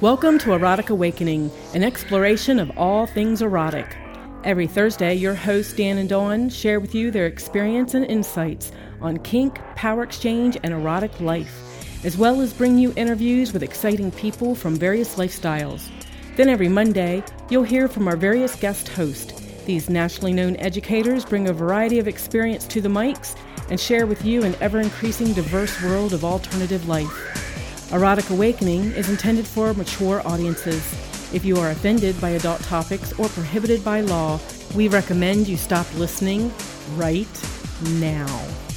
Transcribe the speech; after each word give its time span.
Welcome 0.00 0.38
to 0.40 0.52
Erotic 0.52 0.90
Awakening, 0.90 1.50
an 1.74 1.82
exploration 1.82 2.60
of 2.60 2.70
all 2.78 3.04
things 3.04 3.42
erotic. 3.42 3.96
Every 4.44 4.68
Thursday, 4.68 5.14
your 5.14 5.34
hosts 5.34 5.72
Dan 5.72 5.98
and 5.98 6.08
Dawn 6.08 6.50
share 6.50 6.78
with 6.78 6.94
you 6.94 7.10
their 7.10 7.26
experience 7.26 7.94
and 7.94 8.04
insights 8.04 8.70
on 9.00 9.16
kink, 9.16 9.58
power 9.74 10.04
exchange, 10.04 10.56
and 10.62 10.72
erotic 10.72 11.20
life, 11.20 12.04
as 12.04 12.16
well 12.16 12.40
as 12.40 12.52
bring 12.52 12.78
you 12.78 12.92
interviews 12.94 13.52
with 13.52 13.64
exciting 13.64 14.12
people 14.12 14.54
from 14.54 14.76
various 14.76 15.16
lifestyles. 15.16 15.88
Then 16.36 16.48
every 16.48 16.68
Monday, 16.68 17.24
you'll 17.50 17.64
hear 17.64 17.88
from 17.88 18.06
our 18.06 18.16
various 18.16 18.54
guest 18.54 18.86
hosts. 18.90 19.32
These 19.64 19.90
nationally 19.90 20.32
known 20.32 20.54
educators 20.58 21.24
bring 21.24 21.48
a 21.48 21.52
variety 21.52 21.98
of 21.98 22.06
experience 22.06 22.68
to 22.68 22.80
the 22.80 22.88
mics 22.88 23.36
and 23.68 23.80
share 23.80 24.06
with 24.06 24.24
you 24.24 24.44
an 24.44 24.54
ever 24.60 24.78
increasing 24.78 25.32
diverse 25.32 25.82
world 25.82 26.12
of 26.12 26.24
alternative 26.24 26.86
life. 26.86 27.47
Erotic 27.90 28.28
Awakening 28.28 28.92
is 28.92 29.08
intended 29.08 29.46
for 29.46 29.72
mature 29.72 30.20
audiences. 30.26 30.82
If 31.32 31.42
you 31.46 31.56
are 31.56 31.70
offended 31.70 32.20
by 32.20 32.30
adult 32.30 32.60
topics 32.60 33.18
or 33.18 33.28
prohibited 33.30 33.82
by 33.82 34.02
law, 34.02 34.38
we 34.74 34.88
recommend 34.88 35.48
you 35.48 35.56
stop 35.56 35.86
listening 35.94 36.52
right 36.96 37.26
now. 37.98 38.67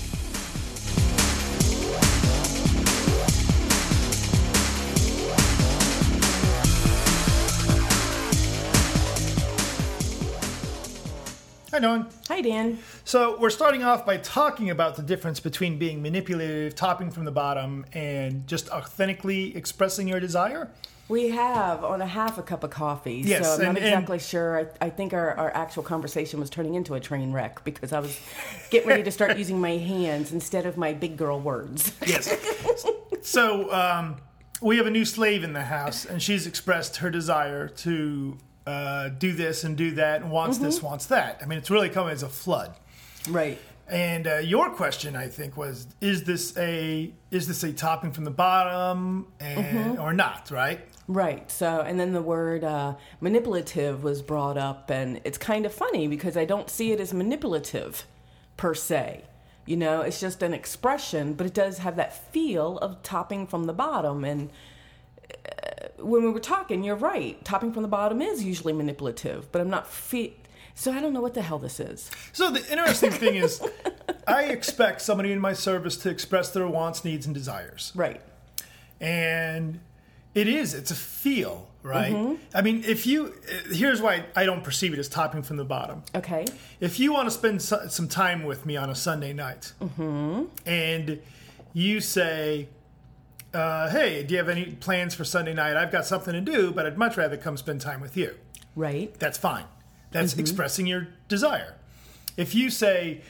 Dawn. 11.81 12.07
Hi, 12.27 12.41
Dan. 12.41 12.79
So 13.03 13.37
we're 13.39 13.49
starting 13.49 13.83
off 13.83 14.05
by 14.05 14.17
talking 14.17 14.69
about 14.69 14.95
the 14.95 15.01
difference 15.01 15.39
between 15.39 15.77
being 15.77 16.01
manipulative, 16.01 16.75
topping 16.75 17.11
from 17.11 17.25
the 17.25 17.31
bottom, 17.31 17.85
and 17.93 18.47
just 18.47 18.69
authentically 18.69 19.55
expressing 19.55 20.07
your 20.07 20.19
desire. 20.19 20.69
We 21.09 21.29
have 21.29 21.83
on 21.83 22.01
a 22.01 22.05
half 22.07 22.37
a 22.37 22.41
cup 22.43 22.63
of 22.63 22.69
coffee, 22.69 23.15
Yes, 23.25 23.45
so 23.45 23.55
I'm 23.55 23.69
and- 23.75 23.79
not 23.79 23.83
exactly 23.83 24.19
sure. 24.19 24.59
I, 24.79 24.85
I 24.85 24.89
think 24.89 25.11
our, 25.13 25.33
our 25.35 25.53
actual 25.53 25.83
conversation 25.83 26.39
was 26.39 26.49
turning 26.49 26.75
into 26.75 26.93
a 26.93 27.01
train 27.01 27.33
wreck 27.33 27.63
because 27.65 27.91
I 27.91 27.99
was 27.99 28.17
getting 28.69 28.87
ready 28.87 29.03
to 29.03 29.11
start 29.11 29.37
using 29.43 29.59
my 29.59 29.71
hands 29.77 30.31
instead 30.31 30.65
of 30.65 30.77
my 30.77 30.93
big 30.93 31.17
girl 31.17 31.39
words. 31.39 31.93
Yes. 32.05 32.33
so 33.23 33.73
um, 33.73 34.17
we 34.61 34.77
have 34.77 34.85
a 34.87 34.91
new 34.91 35.03
slave 35.03 35.43
in 35.43 35.51
the 35.51 35.63
house, 35.65 36.05
and 36.05 36.21
she's 36.21 36.47
expressed 36.47 36.97
her 36.97 37.09
desire 37.09 37.67
to 37.67 38.37
uh, 38.65 39.09
do 39.09 39.33
this 39.33 39.63
and 39.63 39.75
do 39.75 39.91
that, 39.91 40.21
and 40.21 40.31
wants 40.31 40.57
this, 40.57 40.81
wants 40.81 41.07
that. 41.07 41.39
I 41.41 41.45
mean, 41.45 41.57
it's 41.57 41.71
really 41.71 41.89
coming 41.89 42.13
as 42.13 42.23
a 42.23 42.29
flood. 42.29 42.75
Right. 43.29 43.57
And 43.87 44.27
uh, 44.27 44.37
your 44.37 44.69
question, 44.69 45.15
I 45.15 45.27
think, 45.27 45.57
was: 45.57 45.87
Is 45.99 46.23
this 46.23 46.55
a 46.57 47.11
is 47.29 47.47
this 47.47 47.63
a 47.63 47.73
topping 47.73 48.11
from 48.11 48.23
the 48.23 48.31
bottom, 48.31 49.27
and, 49.39 49.99
or 49.99 50.13
not? 50.13 50.49
Right? 50.51 50.79
Right. 51.07 51.51
So, 51.51 51.81
and 51.81 51.99
then 51.99 52.13
the 52.13 52.21
word 52.21 52.63
uh, 52.63 52.95
manipulative 53.19 54.03
was 54.03 54.21
brought 54.21 54.57
up, 54.57 54.89
and 54.89 55.19
it's 55.23 55.37
kind 55.37 55.65
of 55.65 55.73
funny 55.73 56.07
because 56.07 56.37
I 56.37 56.45
don't 56.45 56.69
see 56.69 56.91
it 56.91 56.99
as 56.99 57.13
manipulative 57.13 58.05
per 58.55 58.73
se. 58.73 59.25
You 59.65 59.77
know, 59.77 60.01
it's 60.01 60.19
just 60.19 60.41
an 60.41 60.53
expression, 60.53 61.33
but 61.33 61.45
it 61.45 61.53
does 61.53 61.79
have 61.79 61.95
that 61.97 62.31
feel 62.31 62.77
of 62.77 63.03
topping 63.03 63.45
from 63.45 63.65
the 63.65 63.73
bottom. 63.73 64.23
And 64.23 64.51
when 66.01 66.23
we 66.23 66.29
were 66.29 66.39
talking, 66.39 66.83
you're 66.83 66.95
right. 66.95 67.43
Topping 67.45 67.71
from 67.73 67.81
the 67.83 67.87
bottom 67.89 68.21
is 68.21 68.43
usually 68.43 68.73
manipulative, 68.73 69.51
but 69.51 69.61
I'm 69.61 69.69
not 69.69 69.87
fe- 69.87 70.33
So 70.75 70.91
I 70.91 70.99
don't 71.01 71.13
know 71.13 71.21
what 71.21 71.33
the 71.33 71.41
hell 71.41 71.59
this 71.59 71.79
is. 71.79 72.09
So 72.33 72.49
the 72.51 72.59
interesting 72.71 73.11
thing 73.11 73.35
is, 73.35 73.61
I 74.27 74.43
expect 74.45 75.01
somebody 75.01 75.31
in 75.31 75.39
my 75.39 75.53
service 75.53 75.97
to 75.97 76.09
express 76.09 76.49
their 76.51 76.67
wants, 76.67 77.03
needs, 77.05 77.25
and 77.25 77.33
desires, 77.35 77.91
Right. 77.95 78.21
and 78.99 79.79
it 80.33 80.47
is 80.47 80.73
it's 80.73 80.91
a 80.91 80.95
feel, 80.95 81.67
right? 81.83 82.13
Mm-hmm. 82.13 82.35
I 82.55 82.61
mean, 82.61 82.83
if 82.85 83.05
you 83.05 83.33
here's 83.71 84.01
why 84.01 84.25
I 84.35 84.45
don't 84.45 84.63
perceive 84.63 84.93
it 84.93 84.99
as 84.99 85.09
topping 85.09 85.43
from 85.43 85.57
the 85.57 85.65
bottom. 85.65 86.03
Okay. 86.15 86.45
If 86.79 86.99
you 86.99 87.11
want 87.11 87.27
to 87.27 87.31
spend 87.31 87.61
some 87.61 88.07
time 88.07 88.43
with 88.43 88.65
me 88.65 88.77
on 88.77 88.89
a 88.89 88.95
Sunday 88.95 89.33
night, 89.33 89.73
Mm-hmm. 89.81 90.45
and 90.65 91.19
you 91.73 91.99
say. 92.01 92.67
Uh, 93.53 93.89
hey, 93.89 94.23
do 94.23 94.33
you 94.33 94.37
have 94.37 94.47
any 94.49 94.65
plans 94.75 95.13
for 95.13 95.25
Sunday 95.25 95.53
night? 95.53 95.75
I've 95.75 95.91
got 95.91 96.05
something 96.05 96.33
to 96.33 96.41
do, 96.41 96.71
but 96.71 96.85
I'd 96.85 96.97
much 96.97 97.17
rather 97.17 97.35
come 97.37 97.57
spend 97.57 97.81
time 97.81 97.99
with 98.01 98.15
you. 98.15 98.35
Right. 98.75 99.13
that's 99.19 99.37
fine. 99.37 99.65
That's 100.11 100.31
Mm-hmm. 100.33 100.39
expressing 100.41 100.87
your 100.87 101.07
desire. 101.27 101.75
If 102.37 102.55
you 102.55 102.69
say, 102.69 103.21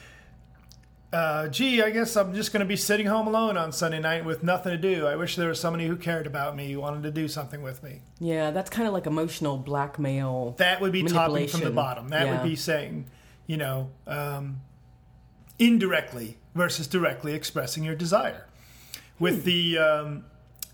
uh, 1.12 1.48
gee, 1.48 1.82
I 1.82 1.90
guess 1.90 2.16
I'm 2.16 2.34
just 2.36 2.54
going 2.54 2.60
to 2.62 2.66
be 2.68 2.76
sitting 2.78 3.08
home 3.08 3.26
alone 3.28 3.58
on 3.58 3.72
Sunday 3.72 4.00
night 4.00 4.24
with 4.24 4.44
nothing 4.44 4.72
to 4.72 4.78
do. 4.78 5.08
I 5.08 5.16
wish 5.16 5.36
there 5.36 5.50
was 5.50 5.60
somebody 5.60 5.88
who 5.88 5.96
cared 5.98 6.28
about 6.28 6.56
me, 6.56 6.72
who 6.72 6.80
wanted 6.80 7.02
to 7.04 7.12
do 7.12 7.28
something 7.28 7.64
with 7.64 7.82
me. 7.84 8.02
Yeah, 8.20 8.52
that's 8.52 8.70
kind 8.70 8.88
of 8.88 8.94
like 8.94 9.08
emotional 9.08 9.58
blackmail. 9.58 10.54
That 10.60 10.80
would 10.82 10.92
be 10.92 11.04
topping 11.04 11.48
from 11.48 11.62
the 11.62 11.72
bottom. 11.72 12.10
That 12.10 12.28
Yeah. 12.28 12.34
would 12.42 12.48
be 12.48 12.56
saying, 12.56 13.08
you 13.48 13.58
know, 13.58 13.90
um, 14.06 14.62
indirectly 15.58 16.38
versus 16.56 16.86
directly 16.88 17.34
expressing 17.34 17.84
your 17.84 17.96
desire. 17.96 18.46
With 19.22 19.38
Hmm. 19.44 19.50
the 19.52 19.78
um, 19.78 20.26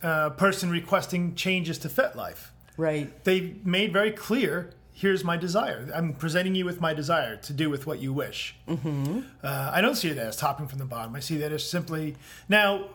uh, 0.01 0.29
person 0.31 0.69
requesting 0.69 1.35
changes 1.35 1.77
to 1.79 1.89
FetLife. 1.89 2.41
Right. 2.77 3.07
they 3.23 3.55
made 3.63 3.91
very 3.91 4.11
clear 4.11 4.69
here's 4.93 5.23
my 5.23 5.35
desire 5.35 5.79
i'm 5.95 6.13
presenting 6.13 6.53
you 6.53 6.63
with 6.63 6.79
my 6.79 6.93
desire 6.93 7.35
to 7.35 7.51
do 7.53 7.71
with 7.71 7.87
what 7.87 7.97
you 7.99 8.13
wish 8.13 8.55
mm-hmm. 8.67 9.21
uh, 9.43 9.71
i 9.73 9.81
don't 9.81 9.95
see 9.95 10.09
it 10.09 10.17
as 10.19 10.35
topping 10.37 10.67
from 10.67 10.77
the 10.77 10.85
bottom 10.85 11.15
i 11.15 11.19
see 11.19 11.37
that 11.37 11.51
as 11.51 11.67
simply 11.67 12.15
now 12.47 12.85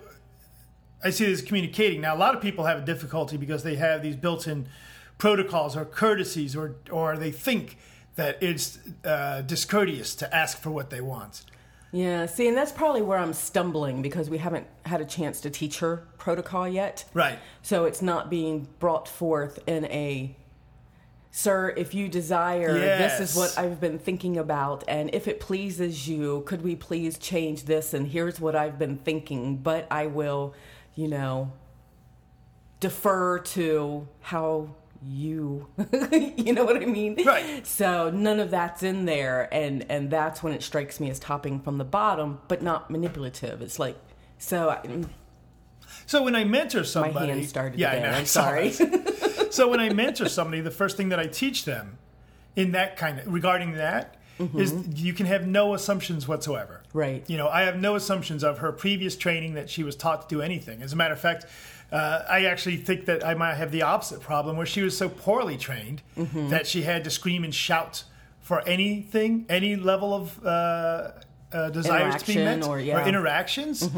i 1.03 1.11
see 1.11 1.27
this 1.27 1.43
communicating 1.43 2.01
now 2.01 2.15
a 2.15 2.21
lot 2.27 2.33
of 2.37 2.41
people 2.41 2.65
have 2.65 2.79
a 2.79 2.87
difficulty 2.93 3.37
because 3.37 3.65
they 3.65 3.75
have 3.75 4.03
these 4.03 4.15
built-in 4.15 4.69
protocols 5.19 5.77
or 5.77 5.85
courtesies 5.85 6.55
or 6.55 6.77
or 6.93 7.17
they 7.17 7.33
think 7.33 7.77
that 8.15 8.41
it's 8.41 8.79
uh, 9.05 9.41
discourteous 9.43 10.15
to 10.15 10.33
ask 10.33 10.59
for 10.63 10.71
what 10.71 10.91
they 10.91 11.01
want 11.01 11.43
Yeah, 11.93 12.25
see, 12.25 12.49
and 12.49 12.57
that's 12.57 12.73
probably 12.73 13.03
where 13.03 13.19
I'm 13.19 13.35
stumbling 13.35 14.01
because 14.01 14.31
we 14.31 14.39
haven't 14.39 14.67
had 14.87 15.03
a 15.03 15.05
chance 15.05 15.43
to 15.43 15.51
teach 15.51 15.81
her 15.81 16.09
protocol 16.17 16.67
yet. 16.67 17.05
right 17.13 17.39
So 17.61 17.85
it's 17.85 18.01
not 18.01 18.31
being 18.31 18.67
brought 18.79 19.07
forth 19.07 19.59
in 19.67 19.85
a, 19.85 20.35
sir, 21.31 21.75
if 21.77 21.93
you 21.93 22.09
desire, 22.09 22.73
this 22.73 23.21
is 23.21 23.37
what 23.37 23.59
I've 23.59 23.79
been 23.79 23.99
thinking 23.99 24.39
about, 24.39 24.85
and 24.89 25.15
if 25.15 25.29
it 25.29 25.39
pleases 25.39 26.09
you, 26.09 26.43
could 26.47 26.63
we 26.63 26.77
please 26.77 27.19
change 27.19 27.65
this? 27.65 27.93
And 27.93 28.07
here's 28.07 28.41
what 28.41 28.57
I've 28.57 28.79
been 28.79 28.97
thinking, 28.97 29.59
but 29.59 29.87
I 29.91 30.07
will, 30.07 30.55
you 30.95 31.09
know, 31.09 31.53
defer 32.81 33.39
to 33.39 34.09
how 34.21 34.75
you 35.07 35.69
you 36.13 36.53
know 36.53 36.65
what 36.65 36.77
i 36.77 36.87
mean 36.87 37.17
Right. 37.25 37.67
so 37.67 38.11
none 38.11 38.41
of 38.41 38.51
that's 38.51 38.83
in 38.83 39.05
there 39.05 39.49
and 39.53 39.85
and 39.89 40.11
that's 40.11 40.43
when 40.43 40.53
it 40.53 40.63
strikes 40.63 41.01
me 41.01 41.11
as 41.11 41.19
topping 41.19 41.61
from 41.61 41.79
the 41.79 41.85
bottom 41.85 42.41
but 42.49 42.63
not 42.63 42.91
manipulative 42.91 43.63
it's 43.63 43.79
like 43.79 43.97
so 44.39 44.71
I, 44.71 45.05
so 46.07 46.23
when 46.23 46.35
i 46.37 46.45
mentor 46.45 46.85
somebody 46.85 47.15
my 47.15 47.35
hand 47.35 47.49
started 47.49 47.79
yeah 47.79 47.93
I 47.93 47.99
know, 47.99 48.11
I'm 48.11 48.27
sorry. 48.27 48.73
so 49.53 49.69
when 49.69 49.81
I 49.81 49.89
mentor 49.93 50.29
somebody, 50.29 50.61
the 50.61 50.71
first 50.71 50.97
thing 50.97 51.11
that 51.11 51.21
I 51.21 51.27
teach 51.27 51.65
them 51.65 51.99
in 52.57 52.73
that 52.73 52.97
kind 52.97 53.19
of 53.19 53.33
regarding 53.33 53.73
that 53.73 54.17
mm-hmm. 54.39 54.59
is 54.59 54.75
you 54.95 55.13
can 55.13 55.27
have 55.27 55.47
no 55.47 55.75
assumptions 55.75 56.27
whatsoever. 56.27 56.82
Mm-hmm. 56.93 56.99
Right. 56.99 57.25
You 57.31 57.39
know, 57.39 57.49
I 57.49 57.63
have 57.63 57.81
no 57.81 57.95
assumptions 57.97 58.45
of 58.45 58.59
her 58.59 58.73
previous 58.73 59.17
training 59.17 59.55
that 59.55 59.71
she 59.71 59.83
was 59.83 59.97
taught 59.97 60.29
to 60.29 60.35
do 60.37 60.43
anything. 60.43 60.83
As 60.83 60.93
a 60.93 60.97
matter 60.97 61.15
of 61.15 61.21
fact, 61.21 61.47
uh, 61.91 62.23
I 62.29 62.45
actually 62.47 62.77
think 62.79 63.05
that 63.07 63.25
I 63.25 63.35
might 63.35 63.55
have 63.55 63.71
the 63.71 63.83
opposite 63.83 64.21
problem 64.21 64.57
where 64.57 64.67
she 64.67 64.83
was 64.83 64.97
so 64.97 65.09
poorly 65.09 65.57
trained 65.57 66.03
Mm-hmm. 66.17 66.49
that 66.51 66.67
she 66.67 66.83
had 66.83 67.05
to 67.05 67.11
scream 67.11 67.45
and 67.45 67.55
shout 67.55 68.05
for 68.41 68.61
anything, 68.69 69.47
any 69.49 69.77
level 69.77 70.13
of 70.15 70.45
uh, 70.45 71.11
uh, 71.53 71.71
desires 71.71 72.23
to 72.23 72.27
be 72.27 72.37
met 72.37 72.65
or- 72.67 72.81
yeah. 72.81 72.99
Mm-hmm. 72.99 73.09
interactions 73.09 73.89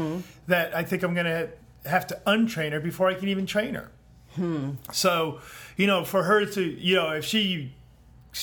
that 0.47 0.75
I 0.75 0.83
think 0.83 1.03
I'm 1.03 1.13
going 1.13 1.25
to 1.25 1.49
have 1.89 2.07
to 2.07 2.19
untrain 2.27 2.71
her 2.71 2.79
before 2.79 3.07
I 3.09 3.13
can 3.13 3.27
even 3.29 3.45
train 3.45 3.75
her. 3.75 3.91
Hmm. 4.35 4.71
So, 4.91 5.39
you 5.77 5.87
know, 5.87 6.03
for 6.03 6.23
her 6.23 6.45
to, 6.45 6.61
you 6.61 6.95
know, 6.95 7.11
if 7.11 7.23
she 7.25 7.73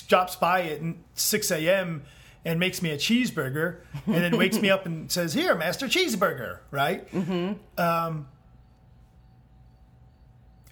drops 0.09 0.37
by 0.37 0.63
at 0.63 0.81
6 1.15 1.51
a.m. 1.51 2.03
and 2.45 2.59
makes 2.59 2.83
me 2.83 2.91
a 2.91 2.97
cheeseburger 2.97 3.79
and 4.07 4.17
then 4.17 4.37
wakes 4.37 4.59
me 4.59 4.69
up 4.71 4.87
and 4.87 5.11
says, 5.11 5.33
Here, 5.35 5.55
Master 5.55 5.87
Cheeseburger, 5.87 6.59
right? 6.71 7.09
Mm-hmm. 7.13 7.81
Um, 7.81 8.29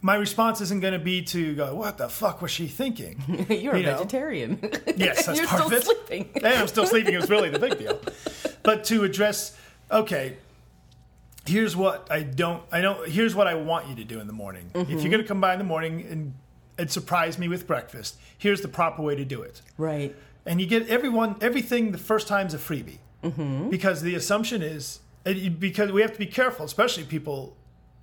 my 0.02 0.14
response 0.14 0.60
isn't 0.62 0.80
going 0.80 0.94
to 0.94 0.98
be 0.98 1.22
to 1.22 1.54
go, 1.54 1.74
What 1.74 1.98
the 1.98 2.08
fuck 2.08 2.42
was 2.42 2.50
she 2.50 2.66
thinking? 2.66 3.46
you're 3.48 3.74
a 3.76 3.82
know? 3.82 3.98
vegetarian 3.98 4.58
Yes, 4.96 5.26
that's 5.26 5.38
you're 5.38 5.46
part 5.46 5.62
still 5.62 5.66
of 5.66 5.72
it. 5.72 5.84
sleeping 5.84 6.28
and 6.34 6.46
I'm 6.46 6.68
still 6.68 6.86
sleeping 6.86 7.14
It 7.14 7.20
was 7.20 7.30
really 7.30 7.50
the 7.50 7.58
big 7.58 7.78
deal. 7.78 8.00
But 8.62 8.84
to 8.84 9.04
address, 9.04 9.56
okay, 9.90 10.36
here's 11.46 11.76
what 11.76 12.10
I 12.10 12.22
don't, 12.22 12.62
I 12.72 12.80
don't, 12.80 13.08
here's 13.08 13.34
what 13.34 13.46
I 13.46 13.54
want 13.54 13.88
you 13.88 13.94
to 13.96 14.04
do 14.04 14.20
in 14.20 14.26
the 14.26 14.32
morning. 14.32 14.70
If 14.74 14.88
you're 15.02 15.10
going 15.10 15.22
to 15.22 15.28
come 15.28 15.40
by 15.40 15.52
in 15.52 15.58
the 15.58 15.64
morning 15.64 16.06
and, 16.10 16.34
and 16.78 16.90
surprise 16.90 17.38
me 17.38 17.48
with 17.48 17.66
breakfast, 17.66 18.18
here's 18.38 18.60
the 18.60 18.68
proper 18.68 19.02
way 19.02 19.14
to 19.14 19.24
do 19.24 19.42
it. 19.42 19.62
right 19.78 20.14
And 20.46 20.60
you 20.60 20.66
get 20.66 20.88
everyone, 20.88 21.36
everything 21.40 21.92
the 21.92 21.98
first 21.98 22.28
time's 22.28 22.54
a 22.54 22.58
freebie. 22.58 22.98
Mm-hmm. 23.22 23.68
Because 23.70 24.02
the 24.02 24.14
assumption 24.14 24.62
is, 24.62 25.00
because 25.24 25.92
we 25.92 26.00
have 26.00 26.12
to 26.12 26.18
be 26.18 26.26
careful, 26.26 26.64
especially 26.64 27.04
people 27.04 27.56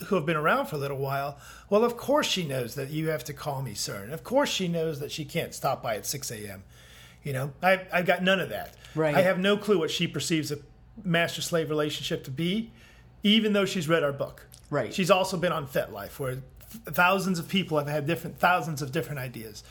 who 0.06 0.16
have 0.16 0.25
been 0.25 0.36
around 0.36 0.68
for 0.68 0.75
a 0.75 0.80
little 0.80 0.98
while, 0.98 1.39
well, 1.69 1.84
of 1.84 1.98
course 1.98 2.28
she 2.28 2.45
knows 2.45 2.75
that 2.75 2.89
you 2.89 3.10
have 3.10 3.24
to 3.24 3.34
call 3.34 3.62
me 3.62 3.74
sir. 3.74 4.04
And 4.04 4.13
of 4.13 4.24
course 4.24 4.50
she 4.50 4.68
knows 4.68 5.00
that 5.00 5.12
she 5.12 5.25
can't 5.25 5.54
stop 5.54 5.81
by 5.81 5.95
at 5.95 6.06
6 6.06 6.30
a.m. 6.31 6.63
You 7.24 7.34
know, 7.34 7.54
I, 7.63 7.81
I've 7.92 8.06
got 8.06 8.24
none 8.24 8.40
of 8.40 8.50
that. 8.50 8.75
Right. 8.94 9.16
I 9.16 9.22
have 9.22 9.40
no 9.40 9.57
clue 9.57 9.80
what 9.80 9.92
she 9.92 10.07
perceives 10.07 10.51
a 10.51 10.60
master 11.04 11.42
slave 11.42 11.69
relationship 11.69 12.24
to 12.25 12.31
be, 12.31 12.72
even 13.24 13.54
though 13.54 13.66
she's 13.66 13.90
read 13.90 14.04
our 14.04 14.13
book. 14.13 14.48
Right. 14.69 14.94
She's 14.94 15.12
also 15.12 15.38
been 15.38 15.51
on 15.51 15.68
FetLife, 15.68 16.19
where 16.19 16.38
thousands 16.86 17.40
of 17.40 17.48
people 17.48 17.78
have 17.78 17.88
had 17.88 18.06
different 18.06 18.40
thousands 18.40 18.81
of 18.81 18.92
different 18.92 19.19
ideas. 19.19 19.63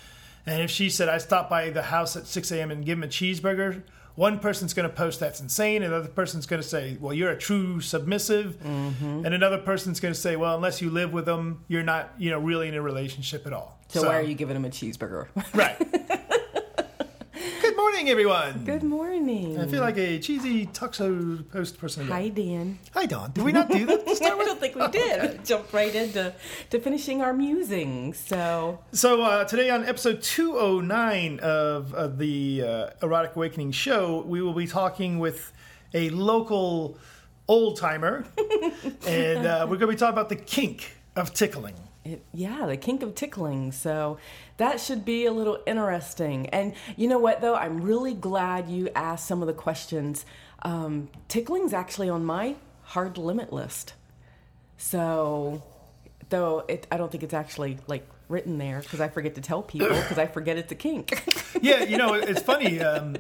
And 0.47 0.63
if 0.63 0.71
she 0.71 0.91
said, 0.91 1.09
I 1.09 1.19
stopped 1.19 1.51
by 1.51 1.71
the 1.71 1.83
house 1.83 2.17
at 2.17 2.27
6 2.27 2.53
a.m. 2.53 2.71
and 2.71 2.85
give 2.85 2.99
him 2.99 3.05
a 3.05 3.09
cheeseburger, 3.09 3.83
one 4.15 4.39
person's 4.39 4.73
going 4.75 4.89
to 4.89 4.95
post 4.95 5.21
that's 5.21 5.41
insane. 5.41 5.83
Another 5.83 6.09
person's 6.09 6.47
going 6.47 6.63
to 6.63 6.67
say, 6.67 6.97
well, 7.01 7.13
you're 7.13 7.31
a 7.31 7.37
true 7.37 7.81
submissive. 7.81 8.59
Mm-hmm. 8.63 9.27
And 9.27 9.35
another 9.35 9.59
person's 9.59 10.01
going 10.01 10.15
to 10.15 10.21
say, 10.21 10.37
well, 10.37 10.55
unless 10.55 10.81
you 10.81 10.91
live 10.91 11.13
with 11.13 11.27
them, 11.27 11.65
you're 11.69 11.83
not, 11.83 12.15
you 12.17 12.31
know, 12.31 12.39
really 12.39 12.69
in 12.69 12.75
a 12.75 12.83
relationship 12.83 13.47
at 13.47 13.53
all. 13.53 13.79
So, 13.89 14.07
why 14.07 14.17
are 14.17 14.23
you 14.23 14.35
giving 14.35 14.57
him 14.57 14.65
a 14.65 14.71
cheeseburger? 14.71 15.29
Right. 15.55 15.77
Good 17.97 18.03
morning, 18.03 18.13
everyone. 18.13 18.65
Good 18.67 18.83
morning. 18.83 19.59
I 19.59 19.67
feel 19.67 19.81
like 19.81 19.97
a 19.97 20.19
cheesy 20.19 20.67
Tuxo 20.67 21.51
post 21.51 21.79
person. 21.79 22.07
Hi, 22.09 22.29
Dan. 22.29 22.79
Hi, 22.93 23.07
Dawn. 23.07 23.33
Did 23.33 23.43
we 23.43 23.53
not 23.53 23.71
do 23.71 23.87
that 23.87 24.07
I 24.23 24.45
don't 24.45 24.61
think 24.61 24.75
we 24.75 24.87
did. 24.89 25.43
Jumped 25.47 25.73
right 25.73 25.95
into 25.95 26.35
to 26.69 26.79
finishing 26.79 27.23
our 27.23 27.33
musings. 27.33 28.19
So 28.19 28.81
So 28.93 29.23
uh, 29.23 29.45
today 29.45 29.71
on 29.71 29.87
episode 29.87 30.21
209 30.21 31.41
of, 31.41 31.95
of 31.95 32.19
the 32.19 32.63
uh, 32.63 32.91
Erotic 33.03 33.35
Awakening 33.35 33.73
show, 33.73 34.23
we 34.27 34.43
will 34.43 34.53
be 34.53 34.67
talking 34.67 35.19
with 35.19 35.55
a 35.95 36.11
local 36.11 36.99
old 37.49 37.79
timer, 37.79 38.27
and 39.07 39.47
uh, 39.47 39.67
we're 39.71 39.79
going 39.79 39.81
to 39.81 39.87
be 39.87 39.97
talking 39.97 40.13
about 40.13 40.29
the 40.29 40.37
kink 40.37 40.99
of 41.17 41.33
tickling. 41.33 41.77
It, 42.07 42.25
yeah, 42.33 42.67
the 42.67 42.77
kink 42.77 43.03
of 43.03 43.15
tickling. 43.15 43.73
So 43.73 44.19
that 44.59 44.81
should 44.81 45.05
be 45.05 45.27
a 45.27 45.33
little 45.33 45.59
interesting. 45.67 46.49
And 46.51 46.75
you 46.97 47.09
know 47.09 47.19
what, 47.19 47.41
though? 47.41 47.55
I'm 47.57 47.81
really 47.81 48.15
glad 48.15 48.69
you 48.69 48.89
asked 48.95 49.27
some 49.27 49.43
of 49.43 49.49
the 49.49 49.55
questions. 49.55 50.25
Um, 50.63 51.09
tickling's 51.29 51.73
actually 51.73 52.09
on 52.09 52.25
my 52.25 52.55
hard 52.85 53.19
limit 53.19 53.53
list. 53.53 53.95
So, 54.79 55.63
though 56.29 56.65
it, 56.69 56.87
I 56.91 56.97
don't 56.97 57.11
think 57.11 57.25
it's 57.25 57.35
actually 57.35 57.79
like 57.87 58.07
written 58.29 58.59
there 58.59 58.81
because 58.81 59.01
I 59.01 59.09
forget 59.09 59.35
to 59.37 59.41
tell 59.41 59.63
people 59.63 59.89
because 59.89 60.19
I 60.19 60.27
forget 60.27 60.57
it's 60.57 60.73
a 60.73 60.77
kink. 60.77 61.23
Yeah, 61.63 61.85
you 61.85 61.97
know, 61.97 62.13
it's 62.13 62.43
funny. 62.43 62.81
Um, 62.81 63.17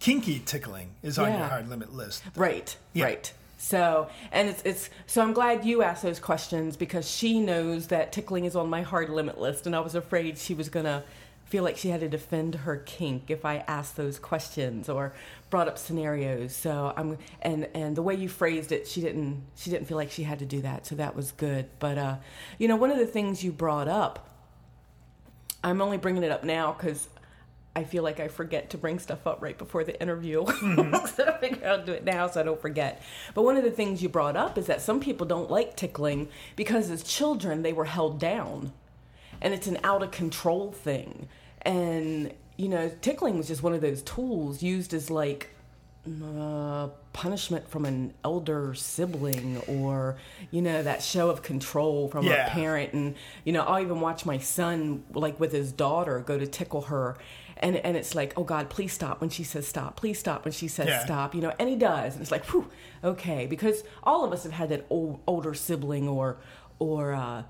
kinky 0.00 0.38
tickling 0.38 0.94
is 1.02 1.18
on 1.18 1.30
your 1.30 1.46
hard 1.46 1.68
limit 1.68 1.92
list. 1.92 2.22
Right. 2.34 2.74
Yeah. 2.94 3.04
Right. 3.04 3.32
So, 3.60 4.08
and 4.30 4.48
it's 4.48 4.62
it's 4.62 4.88
so 5.06 5.20
I'm 5.20 5.32
glad 5.32 5.64
you 5.64 5.82
asked 5.82 6.04
those 6.04 6.20
questions 6.20 6.76
because 6.76 7.10
she 7.10 7.40
knows 7.40 7.88
that 7.88 8.12
tickling 8.12 8.44
is 8.44 8.54
on 8.54 8.70
my 8.70 8.82
hard 8.82 9.10
limit 9.10 9.38
list, 9.38 9.66
and 9.66 9.74
I 9.74 9.80
was 9.80 9.96
afraid 9.96 10.38
she 10.38 10.54
was 10.54 10.68
gonna 10.68 11.02
feel 11.44 11.64
like 11.64 11.76
she 11.76 11.88
had 11.88 12.00
to 12.00 12.08
defend 12.08 12.54
her 12.54 12.76
kink 12.76 13.30
if 13.30 13.44
I 13.44 13.64
asked 13.66 13.96
those 13.96 14.18
questions 14.18 14.88
or 14.88 15.12
brought 15.50 15.66
up 15.66 15.76
scenarios. 15.76 16.54
So 16.54 16.92
I'm 16.96 17.18
and 17.42 17.68
and 17.74 17.96
the 17.96 18.02
way 18.02 18.14
you 18.14 18.28
phrased 18.28 18.70
it, 18.70 18.86
she 18.86 19.00
didn't 19.00 19.42
she 19.56 19.70
didn't 19.70 19.88
feel 19.88 19.96
like 19.96 20.12
she 20.12 20.22
had 20.22 20.38
to 20.38 20.46
do 20.46 20.62
that, 20.62 20.86
so 20.86 20.94
that 20.94 21.16
was 21.16 21.32
good. 21.32 21.66
But 21.80 21.98
uh, 21.98 22.16
you 22.58 22.68
know, 22.68 22.76
one 22.76 22.92
of 22.92 22.98
the 22.98 23.06
things 23.06 23.42
you 23.42 23.50
brought 23.50 23.88
up, 23.88 24.36
I'm 25.64 25.82
only 25.82 25.96
bringing 25.96 26.22
it 26.22 26.30
up 26.30 26.44
now 26.44 26.74
because 26.74 27.08
I 27.76 27.84
feel 27.84 28.02
like 28.02 28.18
I 28.18 28.26
forget 28.28 28.70
to 28.70 28.78
bring 28.78 28.98
stuff 28.98 29.26
up 29.26 29.40
right 29.40 29.56
before 29.56 29.84
the 29.84 30.00
interview. 30.00 30.44
so 31.14 31.24
I 31.26 31.38
figure 31.38 31.66
I'll 31.68 31.84
do 31.84 31.92
it 31.92 32.04
now 32.04 32.26
so 32.26 32.40
I 32.40 32.42
don't 32.42 32.60
forget. 32.60 33.00
But 33.34 33.42
one 33.42 33.56
of 33.56 33.62
the 33.64 33.70
things 33.70 34.02
you 34.02 34.08
brought 34.08 34.36
up 34.36 34.58
is 34.58 34.66
that 34.66 34.80
some 34.80 34.98
people 35.00 35.26
don't 35.26 35.50
like 35.50 35.76
tickling 35.76 36.28
because 36.56 36.90
as 36.90 37.02
children 37.04 37.62
they 37.62 37.72
were 37.72 37.84
held 37.84 38.18
down. 38.18 38.72
And 39.40 39.54
it's 39.54 39.68
an 39.68 39.78
out 39.84 40.02
of 40.02 40.10
control 40.10 40.72
thing. 40.72 41.28
And, 41.62 42.32
you 42.56 42.68
know, 42.68 42.90
tickling 43.00 43.36
was 43.38 43.46
just 43.46 43.62
one 43.62 43.72
of 43.74 43.80
those 43.80 44.02
tools 44.02 44.60
used 44.62 44.92
as 44.92 45.10
like 45.10 45.50
uh, 46.24 46.88
punishment 47.12 47.68
from 47.68 47.84
an 47.84 48.14
elder 48.24 48.72
sibling 48.72 49.58
or 49.68 50.16
you 50.50 50.62
know 50.62 50.82
that 50.82 51.02
show 51.02 51.28
of 51.28 51.42
control 51.42 52.08
from 52.08 52.24
Yeah. 52.24 52.46
a 52.46 52.50
parent 52.50 52.94
and 52.94 53.14
you 53.44 53.52
know 53.52 53.60
i'll 53.62 53.82
even 53.82 54.00
watch 54.00 54.24
my 54.24 54.38
son 54.38 55.04
like 55.12 55.38
with 55.38 55.52
his 55.52 55.70
daughter 55.70 56.20
go 56.20 56.38
to 56.38 56.46
tickle 56.46 56.82
her 56.82 57.18
and 57.60 57.76
and 57.76 57.96
it's 57.96 58.14
like 58.14 58.32
oh 58.36 58.44
god 58.44 58.68
please 58.70 58.92
stop 58.92 59.20
when 59.20 59.30
she 59.30 59.44
says 59.44 59.66
stop. 59.66 59.96
Please 59.96 60.18
stop 60.18 60.44
when 60.44 60.52
she 60.52 60.68
says 60.68 60.88
Yeah. 60.88 61.04
stop 61.04 61.34
you 61.34 61.40
know 61.40 61.52
and 61.58 61.68
he 61.68 61.76
does. 61.76 62.14
And 62.14 62.22
it's 62.22 62.30
like 62.30 62.44
whew 62.46 62.68
okay. 63.02 63.46
Because 63.46 63.82
all 64.02 64.24
of 64.24 64.32
us 64.32 64.42
have 64.44 64.52
had 64.52 64.68
that 64.70 64.86
old, 64.90 65.20
older 65.26 65.54
sibling 65.54 66.08
or 66.08 66.36
or 66.78 67.12
uh, 67.12 67.42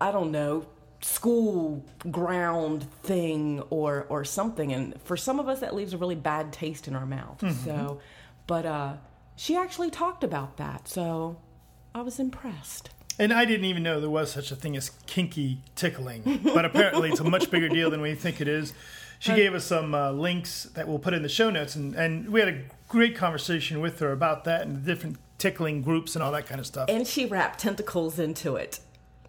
i 0.00 0.10
don't 0.10 0.30
know 0.30 0.66
school 1.02 1.82
ground 2.10 2.86
thing 3.02 3.60
or 3.70 4.06
or 4.08 4.24
something. 4.24 4.72
And 4.72 5.00
for 5.02 5.16
some 5.16 5.40
of 5.40 5.48
us 5.48 5.60
that 5.60 5.74
leaves 5.74 5.92
a 5.94 5.98
really 5.98 6.14
bad 6.14 6.52
taste 6.52 6.86
in 6.88 6.94
our 6.94 7.06
mouth. 7.06 7.40
So 7.64 8.00
but 8.46 8.66
uh 8.66 8.94
she 9.36 9.56
actually 9.56 9.90
talked 9.90 10.22
about 10.24 10.56
that. 10.58 10.88
So 10.88 11.36
i 11.94 12.02
was 12.02 12.18
impressed. 12.18 12.90
And 13.18 13.32
I 13.34 13.44
didn't 13.44 13.66
even 13.66 13.82
know 13.82 14.00
there 14.00 14.08
was 14.08 14.30
such 14.32 14.50
a 14.50 14.56
thing 14.56 14.76
as 14.78 14.90
kinky 15.06 15.60
tickling, 15.74 16.40
but 16.42 16.64
apparently 16.64 17.10
it's 17.10 17.20
a 17.20 17.24
much 17.24 17.50
bigger 17.50 17.68
deal 17.68 17.90
than 17.90 18.00
we 18.00 18.14
think 18.14 18.40
it 18.40 18.48
is. 18.48 18.72
She 19.20 19.34
gave 19.34 19.54
us 19.54 19.66
some 19.66 19.94
uh, 19.94 20.10
links 20.12 20.64
that 20.74 20.88
we'll 20.88 20.98
put 20.98 21.14
in 21.14 21.22
the 21.22 21.28
show 21.28 21.50
notes, 21.50 21.76
and, 21.76 21.94
and 21.94 22.30
we 22.30 22.40
had 22.40 22.48
a 22.48 22.62
great 22.88 23.14
conversation 23.14 23.80
with 23.80 24.00
her 24.00 24.10
about 24.12 24.44
that 24.44 24.62
and 24.62 24.82
the 24.82 24.94
different 24.94 25.18
tickling 25.38 25.82
groups 25.82 26.16
and 26.16 26.22
all 26.22 26.32
that 26.32 26.46
kind 26.46 26.58
of 26.58 26.66
stuff. 26.66 26.88
and 26.88 27.06
she 27.06 27.26
wrapped 27.26 27.60
tentacles 27.60 28.18
into 28.18 28.56
it. 28.56 28.80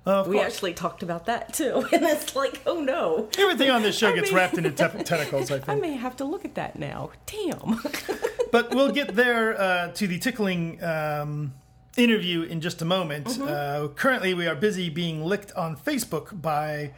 Of 0.03 0.27
we 0.27 0.39
actually 0.39 0.73
talked 0.73 1.03
about 1.03 1.27
that 1.27 1.53
too. 1.53 1.85
And 1.93 2.03
it's 2.05 2.35
like 2.35 2.59
oh 2.65 2.81
no. 2.81 3.29
Everything 3.37 3.69
on 3.69 3.83
this 3.83 3.95
show 3.97 4.09
I 4.09 4.15
gets 4.15 4.29
mean- 4.29 4.37
wrapped 4.37 4.57
into 4.57 4.71
te- 4.71 5.03
tentacles, 5.03 5.51
I 5.51 5.59
think. 5.59 5.69
i 5.69 5.75
may 5.75 5.93
have 5.93 6.15
to 6.17 6.25
look 6.25 6.43
at 6.43 6.55
that 6.55 6.79
now. 6.79 7.11
Damn. 7.27 7.79
But 8.51 8.75
we'll 8.75 8.91
get 8.91 9.15
there 9.15 9.57
uh, 9.59 9.91
to 9.93 10.07
the 10.07 10.19
tickling 10.19 10.83
um, 10.83 11.53
interview 11.95 12.41
in 12.41 12.59
just 12.59 12.81
a 12.81 12.85
moment. 12.85 13.27
Mm-hmm. 13.27 13.47
Uh, 13.47 13.87
currently, 13.89 14.33
we 14.33 14.45
are 14.45 14.55
busy 14.55 14.89
being 14.89 15.23
licked 15.23 15.53
on 15.53 15.77
Facebook 15.77 16.41
by 16.41 16.91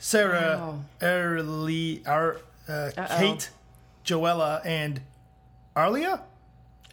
Sarah, 0.00 0.56
Wow. 0.58 0.80
Early, 1.02 2.02
Ar, 2.06 2.38
uh, 2.68 2.90
Kate, 3.18 3.50
Joella, 4.04 4.60
and 4.64 5.00
Arlia. 5.76 6.22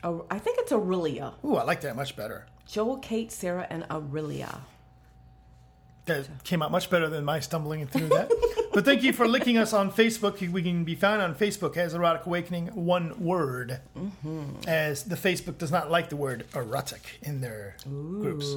Oh, 0.04 0.26
i 0.30 0.38
think 0.38 0.60
it's 0.60 0.72
aurelia 0.72 1.34
Ooh, 1.44 1.56
I 1.56 1.64
like 1.64 1.82
that 1.82 1.96
much 1.96 2.16
better. 2.16 2.46
joel 2.68 2.98
kate 3.00 3.32
sarah 3.32 3.66
and 3.70 3.84
aurelia 3.90 4.62
That 6.06 6.28
came 6.44 6.62
out 6.62 6.72
much 6.72 6.90
better 6.92 7.10
than 7.10 7.26
my 7.26 7.40
stumbling 7.42 7.86
through 7.88 8.10
that. 8.10 8.30
but 8.74 8.86
thank 8.86 9.02
you 9.04 9.12
for 9.12 9.28
licking 9.28 9.58
us 9.58 9.74
on 9.74 9.92
Facebook. 9.92 10.40
We 10.50 10.62
can 10.64 10.86
be 10.86 10.96
found 10.96 11.22
on 11.22 11.36
Facebook 11.36 11.76
as 11.76 11.94
Erotic 11.94 12.26
Awakening, 12.26 12.68
one 12.68 13.20
word, 13.20 13.82
as 14.66 15.04
the 15.04 15.16
Facebook 15.18 15.58
does 15.58 15.72
not 15.72 15.92
like 15.92 16.08
the 16.10 16.16
word 16.16 16.46
erotic 16.56 17.20
in 17.24 17.42
their 17.42 17.76
groups. 17.84 18.56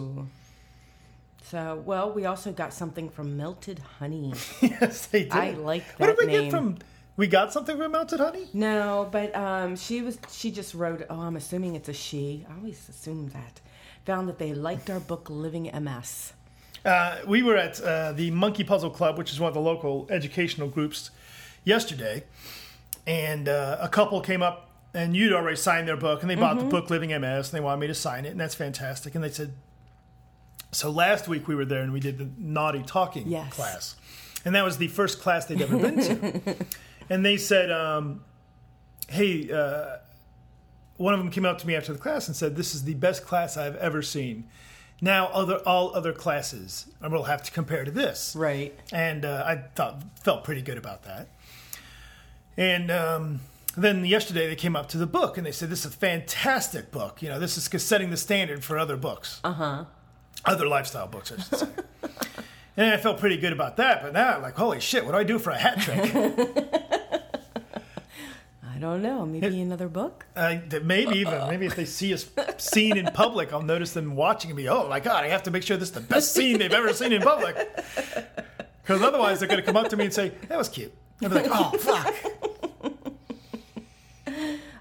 So, 1.50 1.83
well, 1.85 2.12
we 2.12 2.26
also 2.26 2.52
got 2.52 2.73
something 2.73 3.09
from 3.09 3.37
Melted 3.37 3.80
Honey. 3.99 4.33
yes, 4.61 5.07
they 5.07 5.25
did. 5.25 5.33
I 5.33 5.50
like 5.52 5.83
What 5.99 6.07
did 6.07 6.19
we 6.19 6.26
name. 6.33 6.42
get 6.45 6.50
from? 6.52 6.78
We 7.16 7.26
got 7.26 7.52
something 7.52 7.76
from 7.76 7.92
Melted 7.92 8.21
Honey. 8.21 8.47
No, 8.52 9.09
but 9.11 9.35
um, 9.35 9.75
she 9.76 10.00
was 10.00 10.19
she 10.30 10.50
just 10.50 10.75
wrote. 10.75 11.04
Oh, 11.11 11.21
I'm 11.21 11.37
assuming 11.37 11.75
it's 11.75 11.88
a 11.88 11.92
she. 11.92 12.47
I 12.49 12.54
always 12.57 12.88
assume 12.88 13.28
that. 13.30 13.61
Found 14.07 14.28
that 14.28 14.38
they 14.38 14.54
liked 14.54 14.88
our 14.90 15.00
book 15.00 15.28
Living 15.28 15.64
MS. 15.83 16.33
Uh, 16.85 17.19
we 17.26 17.42
were 17.42 17.57
at 17.57 17.80
uh, 17.83 18.12
the 18.12 18.30
Monkey 18.30 18.64
Puzzle 18.64 18.88
Club, 18.90 19.19
which 19.19 19.33
is 19.33 19.38
one 19.40 19.49
of 19.49 19.54
the 19.54 19.61
local 19.61 20.07
educational 20.09 20.69
groups, 20.69 21.11
yesterday, 21.64 22.25
and 23.07 23.49
uh, 23.49 23.76
a 23.80 23.88
couple 23.88 24.21
came 24.23 24.42
up, 24.42 24.71
and 24.95 25.14
you'd 25.14 25.33
already 25.35 25.57
signed 25.57 25.87
their 25.87 25.97
book, 25.99 26.23
and 26.23 26.30
they 26.30 26.37
bought 26.37 26.54
the 26.57 26.62
Mm-hmm. 26.62 26.71
book 26.71 26.88
Living 26.90 27.11
MS, 27.11 27.49
and 27.52 27.52
they 27.52 27.61
wanted 27.61 27.80
me 27.80 27.87
to 27.88 27.95
sign 27.95 28.25
it, 28.25 28.30
and 28.30 28.40
that's 28.40 28.54
fantastic. 28.54 29.14
And 29.14 29.23
they 29.23 29.28
said, 29.30 29.52
so 30.72 30.90
last 30.90 31.28
week 31.28 31.48
we 31.48 31.54
were 31.54 31.64
there, 31.64 31.82
and 31.82 31.92
we 31.92 32.00
did 32.00 32.18
the 32.18 32.28
naughty 32.38 32.82
talking 32.82 33.28
Yes. 33.28 33.52
class, 33.52 33.96
and 34.44 34.54
that 34.54 34.64
was 34.64 34.78
the 34.78 34.88
first 34.88 35.20
class 35.20 35.46
they'd 35.46 35.60
ever 35.62 35.78
been 35.78 35.96
to, 35.96 36.56
and 37.10 37.24
they 37.24 37.36
said, 37.36 37.70
um, 37.70 38.22
hey. 39.08 39.50
Uh, 39.50 39.96
one 40.96 41.14
of 41.14 41.20
them 41.20 41.30
came 41.30 41.46
up 41.46 41.56
to 41.56 41.66
me 41.66 41.74
after 41.74 41.94
the 41.94 41.98
class 41.98 42.26
and 42.28 42.36
said, 42.36 42.56
"This 42.56 42.74
is 42.74 42.84
the 42.84 42.92
best 42.92 43.24
class 43.24 43.56
I've 43.56 43.76
ever 43.76 44.02
seen." 44.02 44.44
Now, 45.00 45.28
other 45.28 45.56
all 45.64 45.94
other 45.94 46.12
classes 46.12 46.88
I 47.00 47.08
will 47.08 47.22
have 47.24 47.42
to 47.44 47.50
compare 47.50 47.84
to 47.86 47.90
this, 47.90 48.36
Right. 48.36 48.78
and 48.92 49.24
uh, 49.24 49.42
I 49.46 49.56
thought 49.74 50.02
felt 50.22 50.44
pretty 50.44 50.60
good 50.60 50.76
about 50.76 51.04
that. 51.04 51.28
And 52.56 52.90
um, 52.90 53.40
then 53.78 54.04
yesterday 54.04 54.46
they 54.46 54.56
came 54.56 54.76
up 54.76 54.90
to 54.90 54.98
the 54.98 55.06
book 55.06 55.38
and 55.38 55.46
they 55.46 55.52
said, 55.52 55.70
"This 55.70 55.86
is 55.86 55.94
a 55.94 55.96
fantastic 55.96 56.90
book. 56.90 57.22
You 57.22 57.30
know, 57.30 57.38
this 57.38 57.56
is 57.56 57.82
setting 57.82 58.10
the 58.10 58.18
standard 58.18 58.62
for 58.62 58.78
other 58.78 58.98
books, 58.98 59.40
Uh 59.42 59.52
huh. 59.54 59.84
Other 60.44 60.66
lifestyle 60.66 61.06
books, 61.06 61.32
I 61.32 61.37
should 61.37 61.59
say." 61.59 61.68
and 62.76 62.94
I 62.94 62.97
felt 62.97 63.18
pretty 63.18 63.37
good 63.37 63.52
about 63.52 63.76
that. 63.76 64.02
But 64.02 64.12
now, 64.12 64.37
I'm 64.37 64.42
like, 64.42 64.56
holy 64.56 64.80
shit, 64.80 65.04
what 65.04 65.12
do 65.12 65.18
I 65.18 65.25
do 65.25 65.38
for 65.38 65.50
a 65.50 65.59
hat 65.59 65.80
trick? 65.80 66.14
I 68.64 68.78
don't 68.78 69.02
know. 69.02 69.26
Maybe 69.26 69.61
another 69.61 69.88
book. 69.88 70.25
Uh, 70.35 70.56
maybe 70.82 71.18
even 71.18 71.49
maybe 71.49 71.66
if 71.66 71.76
they 71.76 71.85
see 71.85 72.14
us 72.14 72.26
scene 72.56 72.97
in 72.97 73.06
public, 73.06 73.52
I'll 73.52 73.61
notice 73.61 73.92
them 73.92 74.16
watching 74.16 74.54
me. 74.54 74.68
Oh 74.70 74.88
my 74.88 75.00
god! 75.00 75.23
I 75.25 75.28
have 75.28 75.42
to 75.42 75.50
make 75.50 75.62
sure 75.62 75.76
this 75.76 75.88
is 75.88 75.94
the 75.94 76.00
best 76.00 76.32
scene 76.32 76.59
they've 76.59 76.73
ever 76.73 76.92
seen 76.94 77.12
in 77.12 77.23
public. 77.23 77.56
Because 78.82 79.02
otherwise, 79.02 79.38
they're 79.38 79.47
going 79.47 79.61
to 79.61 79.64
come 79.64 79.76
up 79.76 79.88
to 79.90 79.97
me 79.97 80.06
and 80.06 80.12
say, 80.12 80.32
"That 80.49 80.59
was 80.59 80.68
cute." 80.68 80.92
And 81.23 81.32
I'll 81.32 81.42
be 81.42 81.49
like, 81.49 81.61
"Oh 81.61 81.78
fuck." 81.78 82.14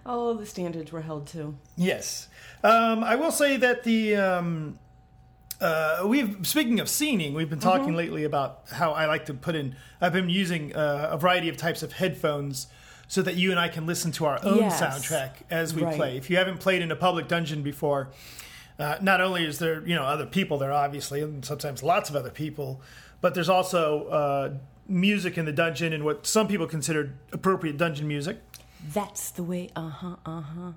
Oh, 0.03 0.33
the 0.33 0.47
standards 0.47 0.91
were 0.91 1.01
held 1.01 1.27
to. 1.27 1.55
Yes, 1.77 2.27
um, 2.63 3.03
I 3.03 3.15
will 3.15 3.31
say 3.31 3.57
that 3.57 3.83
the 3.83 4.15
um, 4.15 4.79
uh, 5.61 6.03
we've 6.05 6.37
speaking 6.47 6.79
of 6.79 6.89
scening, 6.89 7.33
we've 7.33 7.49
been 7.49 7.59
talking 7.59 7.95
lately 7.95 8.23
about 8.23 8.61
how 8.71 8.91
I 8.91 9.05
like 9.05 9.25
to 9.25 9.33
put 9.33 9.55
in. 9.55 9.75
I've 9.99 10.13
been 10.13 10.29
using 10.29 10.75
uh, 10.75 11.09
a 11.11 11.17
variety 11.17 11.49
of 11.49 11.57
types 11.57 11.83
of 11.83 11.93
headphones 11.93 12.67
so 13.07 13.21
that 13.23 13.35
you 13.35 13.51
and 13.51 13.59
I 13.59 13.67
can 13.69 13.85
listen 13.85 14.11
to 14.13 14.25
our 14.25 14.39
own 14.45 14.57
Yes. 14.59 14.79
soundtrack 14.81 15.31
as 15.49 15.73
we 15.73 15.83
Right. 15.83 15.95
play. 15.95 16.17
If 16.17 16.29
you 16.29 16.37
haven't 16.37 16.59
played 16.59 16.81
in 16.81 16.91
a 16.91 16.95
public 16.95 17.27
dungeon 17.27 17.63
before, 17.63 18.09
uh, 18.77 18.97
not 19.01 19.19
only 19.19 19.45
is 19.45 19.59
there 19.59 19.85
you 19.85 19.95
know 19.95 20.03
other 20.03 20.25
people 20.25 20.57
there, 20.57 20.71
obviously, 20.71 21.21
and 21.21 21.43
sometimes 21.43 21.83
lots 21.83 22.09
of 22.09 22.15
other 22.15 22.29
people, 22.29 22.81
but 23.19 23.33
there's 23.33 23.49
also 23.49 24.05
uh, 24.07 24.49
music 24.87 25.37
in 25.37 25.45
the 25.45 25.51
dungeon 25.51 25.91
and 25.91 26.03
what 26.05 26.25
some 26.25 26.47
people 26.47 26.67
consider 26.67 27.13
appropriate 27.33 27.77
dungeon 27.77 28.07
music. 28.07 28.37
That's 28.93 29.31
the 29.31 29.43
way. 29.43 29.69
Uh 29.75 29.89
huh. 29.89 30.15
Uh 30.25 30.41
huh. 30.41 30.71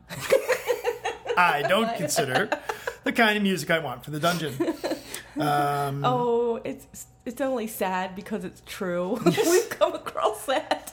I 1.36 1.62
don't 1.62 1.94
consider 1.96 2.50
the 3.04 3.12
kind 3.12 3.36
of 3.36 3.42
music 3.42 3.70
I 3.70 3.78
want 3.78 4.04
for 4.04 4.10
the 4.10 4.20
dungeon. 4.20 4.54
Um, 5.34 6.04
Oh, 6.04 6.60
it's 6.62 7.06
it's 7.24 7.40
only 7.40 7.66
sad 7.66 8.14
because 8.14 8.44
it's 8.44 8.60
true. 8.66 9.18
We've 9.24 9.70
come 9.70 9.94
across 9.94 10.44
that. 10.44 10.92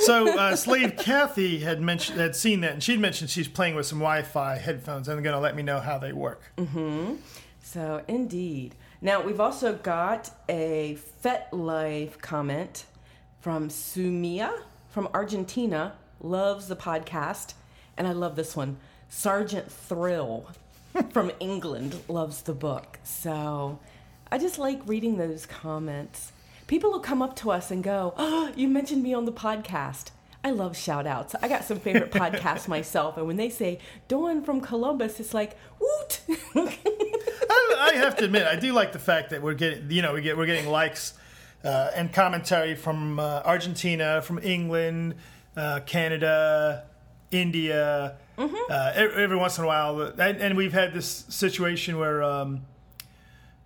So, 0.00 0.28
uh, 0.38 0.54
slave 0.54 0.96
Kathy 0.98 1.60
had 1.60 1.80
mentioned 1.80 2.20
had 2.20 2.36
seen 2.36 2.60
that, 2.60 2.72
and 2.74 2.82
she'd 2.82 3.00
mentioned 3.00 3.30
she's 3.30 3.48
playing 3.48 3.76
with 3.76 3.86
some 3.86 3.98
Wi-Fi 4.00 4.58
headphones, 4.58 5.08
and 5.08 5.22
going 5.24 5.32
to 5.34 5.40
let 5.40 5.56
me 5.56 5.62
know 5.62 5.80
how 5.80 5.96
they 5.96 6.12
work. 6.12 6.42
So 7.62 8.02
indeed. 8.06 8.74
Now 9.00 9.22
we've 9.22 9.40
also 9.40 9.72
got 9.74 10.30
a 10.48 10.98
FetLife 11.24 12.18
comment 12.20 12.84
from 13.40 13.68
Sumia 13.70 14.52
from 14.90 15.08
Argentina. 15.14 15.94
Loves 16.20 16.68
the 16.68 16.76
podcast, 16.76 17.54
and 17.96 18.06
I 18.06 18.12
love 18.12 18.36
this 18.36 18.54
one. 18.54 18.76
Sergeant 19.08 19.72
Thrill 19.72 20.50
from 21.10 21.30
England 21.40 21.96
loves 22.08 22.42
the 22.42 22.54
book. 22.54 22.98
So 23.04 23.78
I 24.30 24.38
just 24.38 24.58
like 24.58 24.80
reading 24.86 25.16
those 25.16 25.46
comments. 25.46 26.32
People 26.66 26.90
will 26.90 27.00
come 27.00 27.20
up 27.20 27.34
to 27.36 27.50
us 27.50 27.70
and 27.70 27.82
go, 27.82 28.14
"Oh, 28.16 28.52
you 28.54 28.68
mentioned 28.68 29.02
me 29.02 29.14
on 29.14 29.24
the 29.24 29.32
podcast." 29.32 30.10
I 30.42 30.50
love 30.50 30.76
shout 30.76 31.06
outs. 31.06 31.34
I 31.42 31.48
got 31.48 31.64
some 31.64 31.80
favorite 31.80 32.10
podcasts 32.10 32.66
myself, 32.76 33.16
and 33.16 33.26
when 33.26 33.36
they 33.36 33.50
say 33.50 33.78
Dawn 34.08 34.42
from 34.42 34.60
Columbus, 34.60 35.20
it's 35.20 35.34
like, 35.34 35.56
woot! 35.78 36.20
I, 36.56 37.76
I 37.78 37.92
have 37.96 38.16
to 38.16 38.24
admit, 38.24 38.46
I 38.46 38.56
do 38.56 38.72
like 38.72 38.92
the 38.92 38.98
fact 38.98 39.30
that 39.30 39.42
we're 39.42 39.54
getting, 39.54 39.90
you 39.90 40.00
know, 40.00 40.14
we 40.14 40.22
get 40.22 40.36
we're 40.36 40.46
getting 40.46 40.70
likes 40.70 41.14
uh, 41.62 41.90
and 41.94 42.12
commentary 42.12 42.74
from 42.74 43.18
uh, 43.18 43.42
Argentina, 43.44 44.22
from 44.22 44.38
England, 44.42 45.16
uh, 45.56 45.80
Canada, 45.80 46.84
India. 47.30 48.16
Uh, 48.38 48.92
every, 48.94 49.24
every 49.24 49.36
once 49.36 49.58
in 49.58 49.64
a 49.64 49.66
while, 49.66 50.00
and, 50.00 50.38
and 50.40 50.56
we've 50.56 50.72
had 50.72 50.94
this 50.94 51.26
situation 51.28 51.98
where 51.98 52.22
um, 52.22 52.62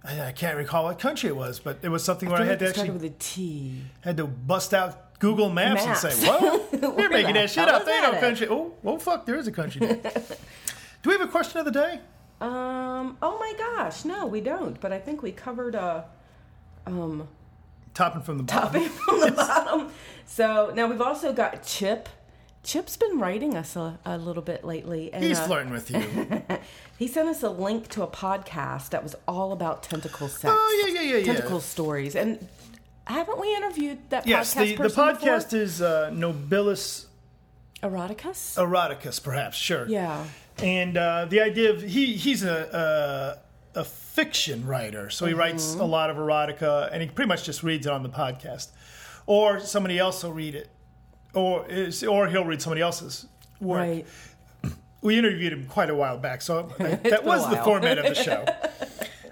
I, 0.02 0.20
I 0.20 0.32
can't 0.32 0.56
recall 0.56 0.84
what 0.84 0.98
country 0.98 1.28
it 1.28 1.36
was, 1.36 1.60
but 1.60 1.78
it 1.82 1.88
was 1.88 2.02
something 2.02 2.28
where 2.28 2.42
I, 2.42 2.44
had 2.44 2.58
to 2.58 2.68
actually 2.68 2.90
with 2.90 3.04
a 3.04 3.10
T. 3.10 3.82
had 4.00 4.16
to 4.16 4.26
bust 4.26 4.74
out 4.74 5.18
Google 5.20 5.48
Maps, 5.48 5.86
Maps. 5.86 6.04
and 6.04 6.12
say, 6.12 6.26
"Whoa, 6.28 6.66
You're 6.98 7.08
making 7.08 7.34
that 7.34 7.50
shit 7.50 7.68
up. 7.68 7.86
ain't 7.86 8.12
no 8.12 8.20
country. 8.20 8.48
Oh, 8.50 8.74
oh, 8.84 8.98
fuck, 8.98 9.26
there 9.26 9.36
is 9.36 9.46
a 9.46 9.52
country. 9.52 9.80
Do 11.02 11.10
we 11.10 11.12
have 11.12 11.20
a 11.22 11.30
question 11.30 11.58
of 11.58 11.64
the 11.66 11.70
day? 11.70 12.00
Um. 12.40 13.16
Oh 13.22 13.38
my 13.38 13.54
gosh, 13.56 14.04
no, 14.04 14.26
we 14.26 14.40
don't. 14.40 14.80
But 14.80 14.92
I 14.92 14.98
think 14.98 15.22
we 15.22 15.30
covered 15.32 15.74
a 15.76 16.06
um 16.86 17.28
Topping 17.94 18.22
from 18.22 18.38
the 18.38 18.42
bottom. 18.42 18.82
topic 18.82 18.90
from 18.90 19.20
the 19.20 19.30
bottom. 19.36 19.90
So 20.26 20.72
now 20.74 20.88
we've 20.88 21.00
also 21.00 21.32
got 21.32 21.62
Chip. 21.62 22.08
Chip's 22.64 22.96
been 22.96 23.18
writing 23.20 23.56
us 23.56 23.76
a, 23.76 23.98
a 24.04 24.16
little 24.18 24.42
bit 24.42 24.64
lately, 24.64 25.12
and 25.12 25.22
He's 25.22 25.38
uh, 25.38 25.46
flirting 25.46 25.70
with 25.72 25.90
you. 25.90 26.02
he 26.98 27.06
sent 27.06 27.28
us 27.28 27.42
a 27.42 27.50
link 27.50 27.88
to 27.90 28.02
a 28.02 28.06
podcast 28.06 28.90
that 28.90 29.02
was 29.02 29.14
all 29.28 29.52
about 29.52 29.82
tentacle 29.82 30.28
sex. 30.28 30.44
Oh, 30.56 30.84
yeah, 30.86 30.94
yeah, 30.94 31.00
yeah, 31.02 31.16
yeah. 31.18 31.24
Tentacle 31.26 31.60
stories, 31.60 32.16
and 32.16 32.48
haven't 33.06 33.38
we 33.40 33.54
interviewed 33.54 33.98
that 34.10 34.26
yes, 34.26 34.54
podcast 34.54 34.76
the, 34.76 34.76
the 34.76 34.88
podcast 34.88 35.44
before? 35.50 35.58
is 35.60 35.82
uh, 35.82 36.10
Nobilis 36.12 37.06
Eroticus. 37.82 38.56
Eroticus, 38.56 39.22
perhaps. 39.22 39.56
Sure. 39.56 39.86
Yeah. 39.86 40.24
And 40.62 40.96
uh, 40.96 41.26
the 41.26 41.40
idea 41.40 41.70
of 41.70 41.82
he 41.82 42.14
he's 42.14 42.44
a 42.44 43.38
a, 43.74 43.80
a 43.80 43.84
fiction 43.84 44.66
writer, 44.66 45.10
so 45.10 45.26
he 45.26 45.32
Mm-hmm. 45.32 45.40
writes 45.40 45.74
a 45.74 45.84
lot 45.84 46.08
of 46.10 46.16
erotica, 46.16 46.88
and 46.92 47.02
he 47.02 47.08
pretty 47.08 47.28
much 47.28 47.44
just 47.44 47.62
reads 47.62 47.86
it 47.86 47.92
on 47.92 48.02
the 48.02 48.08
podcast, 48.08 48.68
or 49.26 49.58
somebody 49.60 49.98
else 49.98 50.22
will 50.22 50.32
read 50.32 50.54
it, 50.54 50.68
or 51.34 51.66
is, 51.68 52.02
or 52.04 52.28
he'll 52.28 52.44
read 52.44 52.62
somebody 52.62 52.80
else's 52.82 53.26
work. 53.60 53.80
Right. 53.80 54.06
We 55.02 55.18
interviewed 55.18 55.52
him 55.52 55.66
quite 55.66 55.90
a 55.90 55.94
while 55.94 56.16
back, 56.16 56.40
so 56.40 56.62
that 56.78 57.24
was 57.24 57.46
the 57.50 57.58
format 57.58 57.98
of 57.98 58.06
the 58.06 58.14
show. 58.24 58.46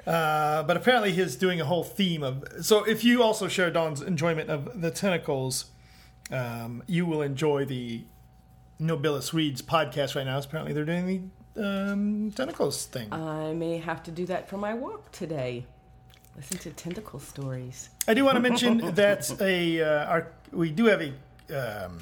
Uh, 0.07 0.63
but 0.65 0.77
apparently, 0.77 1.13
he's 1.13 1.35
doing 1.35 1.63
a 1.63 1.65
whole 1.65 1.83
theme 1.83 2.23
of. 2.23 2.45
So, 2.61 2.85
if 2.85 3.03
you 3.05 3.23
also 3.23 3.49
share 3.49 3.71
Dawn's 3.71 4.03
enjoyment 4.03 4.51
of 4.51 4.83
the 4.83 4.91
tentacles, 4.91 5.71
um, 6.31 6.83
you 6.87 7.07
will 7.07 7.23
enjoy 7.23 7.65
the 7.65 8.05
Nobilis 8.79 9.33
Reads 9.33 9.63
podcast 9.63 10.15
right 10.15 10.27
now. 10.27 10.39
Apparently, 10.39 10.75
they're 10.75 10.85
doing 10.85 11.31
the 11.55 11.93
um, 11.93 12.33
tentacles 12.33 12.85
thing. 12.87 13.13
I 13.13 13.53
may 13.53 13.79
have 13.79 14.03
to 14.03 14.11
do 14.11 14.27
that 14.27 14.49
for 14.49 14.57
my 14.57 14.75
walk 14.75 15.11
today. 15.13 15.65
Listen 16.37 16.59
to 16.59 16.71
tentacle 16.71 17.21
stories. 17.21 17.91
I 18.09 18.15
do 18.15 18.25
want 18.25 18.37
to 18.37 18.41
mention 18.41 18.95
that 18.95 19.41
a 19.41 19.83
uh, 19.83 20.07
our 20.07 20.33
we 20.51 20.71
do 20.71 20.87
have 20.87 21.03
a. 21.03 21.13
Um, 21.53 21.99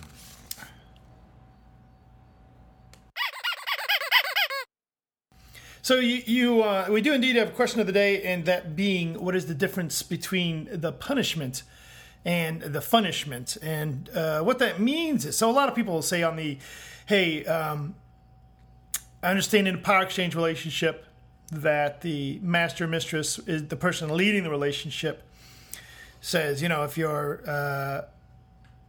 so 5.82 5.96
you, 5.96 6.22
you 6.26 6.62
uh, 6.62 6.86
we 6.90 7.00
do 7.00 7.12
indeed 7.12 7.36
have 7.36 7.48
a 7.48 7.52
question 7.52 7.80
of 7.80 7.86
the 7.86 7.92
day, 7.92 8.22
and 8.22 8.44
that 8.44 8.76
being, 8.76 9.22
what 9.22 9.34
is 9.34 9.46
the 9.46 9.54
difference 9.54 10.02
between 10.02 10.68
the 10.70 10.92
punishment 10.92 11.62
and 12.24 12.60
the 12.60 12.80
punishment, 12.80 13.56
and 13.62 14.08
uh, 14.10 14.40
what 14.42 14.58
that 14.58 14.80
means 14.80 15.24
is. 15.24 15.36
So 15.36 15.50
a 15.50 15.52
lot 15.52 15.68
of 15.68 15.74
people 15.74 15.94
will 15.94 16.02
say 16.02 16.22
on 16.22 16.36
the, 16.36 16.58
hey, 17.06 17.44
um, 17.46 17.94
I 19.22 19.30
understand 19.30 19.66
in 19.68 19.76
a 19.76 19.78
power 19.78 20.02
exchange 20.02 20.34
relationship 20.34 21.06
that 21.50 22.02
the 22.02 22.38
master 22.42 22.86
mistress 22.86 23.38
is 23.40 23.66
the 23.68 23.76
person 23.76 24.14
leading 24.16 24.44
the 24.44 24.50
relationship 24.50 25.24
says, 26.20 26.62
you 26.62 26.68
know, 26.68 26.84
if 26.84 26.96
you're 26.96 27.42
uh, 27.48 28.02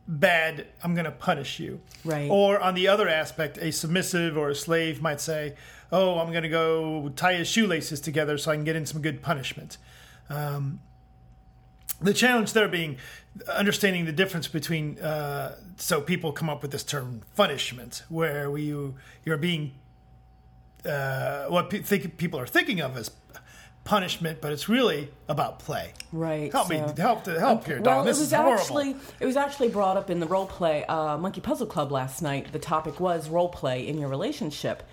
bad, 0.07 0.67
I'm 0.83 0.93
going 0.93 1.05
to 1.05 1.11
punish 1.11 1.59
you. 1.59 1.81
Right. 2.03 2.29
Or 2.29 2.59
on 2.59 2.75
the 2.75 2.87
other 2.87 3.07
aspect, 3.07 3.57
a 3.57 3.71
submissive 3.71 4.37
or 4.37 4.49
a 4.49 4.55
slave 4.55 5.01
might 5.01 5.21
say, 5.21 5.55
oh, 5.91 6.19
I'm 6.19 6.31
going 6.31 6.43
to 6.43 6.49
go 6.49 7.11
tie 7.15 7.33
his 7.33 7.47
shoelaces 7.47 7.99
together 7.99 8.37
so 8.37 8.51
I 8.51 8.55
can 8.55 8.63
get 8.63 8.75
in 8.75 8.85
some 8.85 9.01
good 9.01 9.21
punishment. 9.21 9.77
Um, 10.29 10.79
the 12.01 12.13
challenge 12.13 12.53
there 12.53 12.67
being 12.67 12.97
understanding 13.47 14.05
the 14.05 14.11
difference 14.11 14.47
between 14.47 14.99
uh, 14.99 15.55
so 15.77 16.01
people 16.01 16.31
come 16.31 16.49
up 16.49 16.61
with 16.61 16.71
this 16.71 16.83
term 16.83 17.21
punishment 17.35 18.03
where 18.09 18.49
we, 18.49 18.63
you 18.63 18.95
you're 19.23 19.37
being 19.37 19.73
uh, 20.85 21.45
what 21.45 21.69
pe- 21.69 21.79
think 21.79 22.17
people 22.17 22.39
are 22.39 22.47
thinking 22.47 22.81
of 22.81 22.97
as 22.97 23.11
punishment, 23.83 24.39
but 24.41 24.51
it's 24.51 24.69
really 24.69 25.09
about 25.27 25.59
play. 25.59 25.93
Right. 26.11 26.51
Help 26.51 26.69
me, 26.69 26.77
help 26.97 27.23
to 27.23 27.39
help 27.39 27.65
here, 27.65 27.79
Dawn. 27.79 27.97
Well, 27.97 28.03
this 28.05 28.17
it 28.17 28.21
was 28.21 28.27
is 28.27 28.33
horrible. 28.33 28.59
actually 28.59 28.95
it 29.19 29.25
was 29.25 29.35
actually 29.37 29.69
brought 29.69 29.97
up 29.97 30.09
in 30.09 30.19
the 30.19 30.27
role 30.27 30.45
play 30.45 30.85
uh, 30.85 31.17
Monkey 31.17 31.41
Puzzle 31.41 31.67
Club 31.67 31.91
last 31.91 32.21
night. 32.21 32.51
The 32.51 32.59
topic 32.59 32.99
was 32.99 33.29
role 33.29 33.49
play 33.49 33.87
in 33.87 33.97
your 33.97 34.09
relationship, 34.09 34.83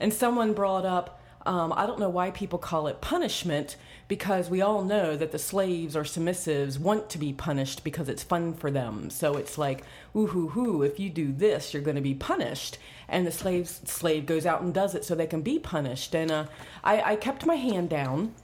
and 0.00 0.12
someone 0.12 0.52
brought 0.52 0.84
up. 0.84 1.20
Um, 1.46 1.74
I 1.76 1.86
don't 1.86 1.98
know 1.98 2.08
why 2.08 2.30
people 2.30 2.58
call 2.58 2.86
it 2.86 3.02
punishment 3.02 3.76
because 4.06 4.50
we 4.50 4.60
all 4.60 4.84
know 4.84 5.16
that 5.16 5.32
the 5.32 5.38
slaves 5.38 5.96
or 5.96 6.02
submissives 6.02 6.78
want 6.78 7.08
to 7.10 7.18
be 7.18 7.32
punished 7.32 7.84
because 7.84 8.08
it's 8.08 8.22
fun 8.22 8.54
for 8.54 8.70
them. 8.70 9.10
So 9.10 9.36
it's 9.36 9.56
like, 9.56 9.84
ooh 10.14 10.26
hoo 10.26 10.48
hoo, 10.48 10.82
if 10.82 11.00
you 11.00 11.10
do 11.10 11.32
this, 11.32 11.72
you're 11.72 11.82
going 11.82 11.96
to 11.96 12.02
be 12.02 12.14
punished. 12.14 12.78
And 13.08 13.26
the 13.26 13.32
slaves 13.32 13.80
slave 13.84 14.26
goes 14.26 14.46
out 14.46 14.62
and 14.62 14.74
does 14.74 14.94
it 14.94 15.04
so 15.04 15.14
they 15.14 15.26
can 15.26 15.42
be 15.42 15.58
punished. 15.58 16.14
And 16.14 16.30
uh, 16.30 16.46
I, 16.82 17.12
I 17.12 17.16
kept 17.16 17.46
my 17.46 17.56
hand 17.56 17.90
down 17.90 18.34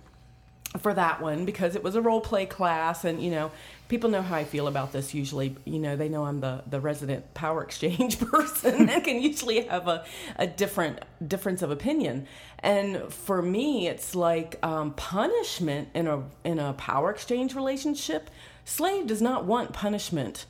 for 0.78 0.94
that 0.94 1.20
one 1.20 1.44
because 1.44 1.74
it 1.74 1.82
was 1.82 1.96
a 1.96 2.00
role 2.00 2.20
play 2.20 2.46
class 2.46 3.04
and 3.04 3.20
you 3.20 3.30
know 3.30 3.50
people 3.88 4.08
know 4.08 4.22
how 4.22 4.36
i 4.36 4.44
feel 4.44 4.68
about 4.68 4.92
this 4.92 5.12
usually. 5.12 5.56
You 5.64 5.80
know 5.80 5.96
they 5.96 6.08
know 6.08 6.24
i'm 6.24 6.40
the, 6.40 6.62
the 6.68 6.80
resident 6.80 7.34
power 7.34 7.62
exchange 7.64 8.20
person 8.20 8.88
and 8.88 9.02
can 9.02 9.20
usually 9.20 9.62
have 9.62 9.88
a, 9.88 10.04
a 10.36 10.46
different 10.46 11.00
difference 11.26 11.62
of 11.62 11.70
opinion. 11.70 12.26
And 12.60 13.12
for 13.12 13.42
me 13.42 13.88
it's 13.88 14.14
like 14.14 14.64
um, 14.64 14.92
punishment 14.92 15.88
in 15.94 16.06
a 16.06 16.22
in 16.44 16.58
a 16.58 16.72
power 16.74 17.10
exchange 17.10 17.54
relationship. 17.54 18.30
Slave 18.64 19.08
does 19.08 19.20
not 19.20 19.44
want 19.44 19.72
punishment 19.72 20.46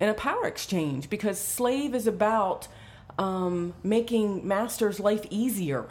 in 0.00 0.08
a 0.08 0.14
power 0.14 0.46
exchange 0.46 1.10
because 1.10 1.38
slave 1.38 1.94
is 1.94 2.06
about 2.06 2.68
um, 3.18 3.74
making 3.82 4.46
master's 4.46 4.98
life 4.98 5.26
easier. 5.28 5.88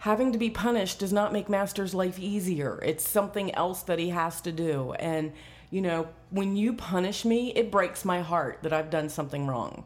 Having 0.00 0.32
to 0.32 0.38
be 0.38 0.48
punished 0.48 0.98
does 0.98 1.12
not 1.12 1.30
make 1.30 1.50
master's 1.50 1.92
life 1.92 2.18
easier. 2.18 2.80
It's 2.82 3.06
something 3.06 3.54
else 3.54 3.82
that 3.82 3.98
he 3.98 4.08
has 4.08 4.40
to 4.40 4.50
do. 4.50 4.94
And, 4.94 5.32
you 5.70 5.82
know, 5.82 6.08
when 6.30 6.56
you 6.56 6.72
punish 6.72 7.26
me, 7.26 7.52
it 7.54 7.70
breaks 7.70 8.02
my 8.02 8.22
heart 8.22 8.60
that 8.62 8.72
I've 8.72 8.88
done 8.88 9.10
something 9.10 9.46
wrong. 9.46 9.84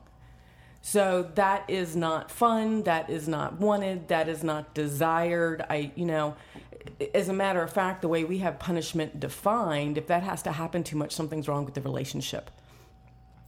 So 0.82 1.30
that 1.34 1.68
is 1.68 1.96
not 1.96 2.30
fun. 2.30 2.84
That 2.84 3.10
is 3.10 3.26
not 3.26 3.58
wanted. 3.58 4.06
That 4.06 4.28
is 4.28 4.44
not 4.44 4.72
desired. 4.72 5.64
I, 5.68 5.90
you 5.96 6.04
know, 6.04 6.36
as 7.12 7.28
a 7.28 7.32
matter 7.32 7.60
of 7.62 7.72
fact, 7.72 8.00
the 8.00 8.08
way 8.08 8.22
we 8.22 8.38
have 8.38 8.60
punishment 8.60 9.18
defined, 9.18 9.98
if 9.98 10.06
that 10.06 10.22
has 10.22 10.42
to 10.42 10.52
happen 10.52 10.84
too 10.84 10.96
much, 10.96 11.10
something's 11.10 11.48
wrong 11.48 11.64
with 11.64 11.74
the 11.74 11.80
relationship. 11.80 12.52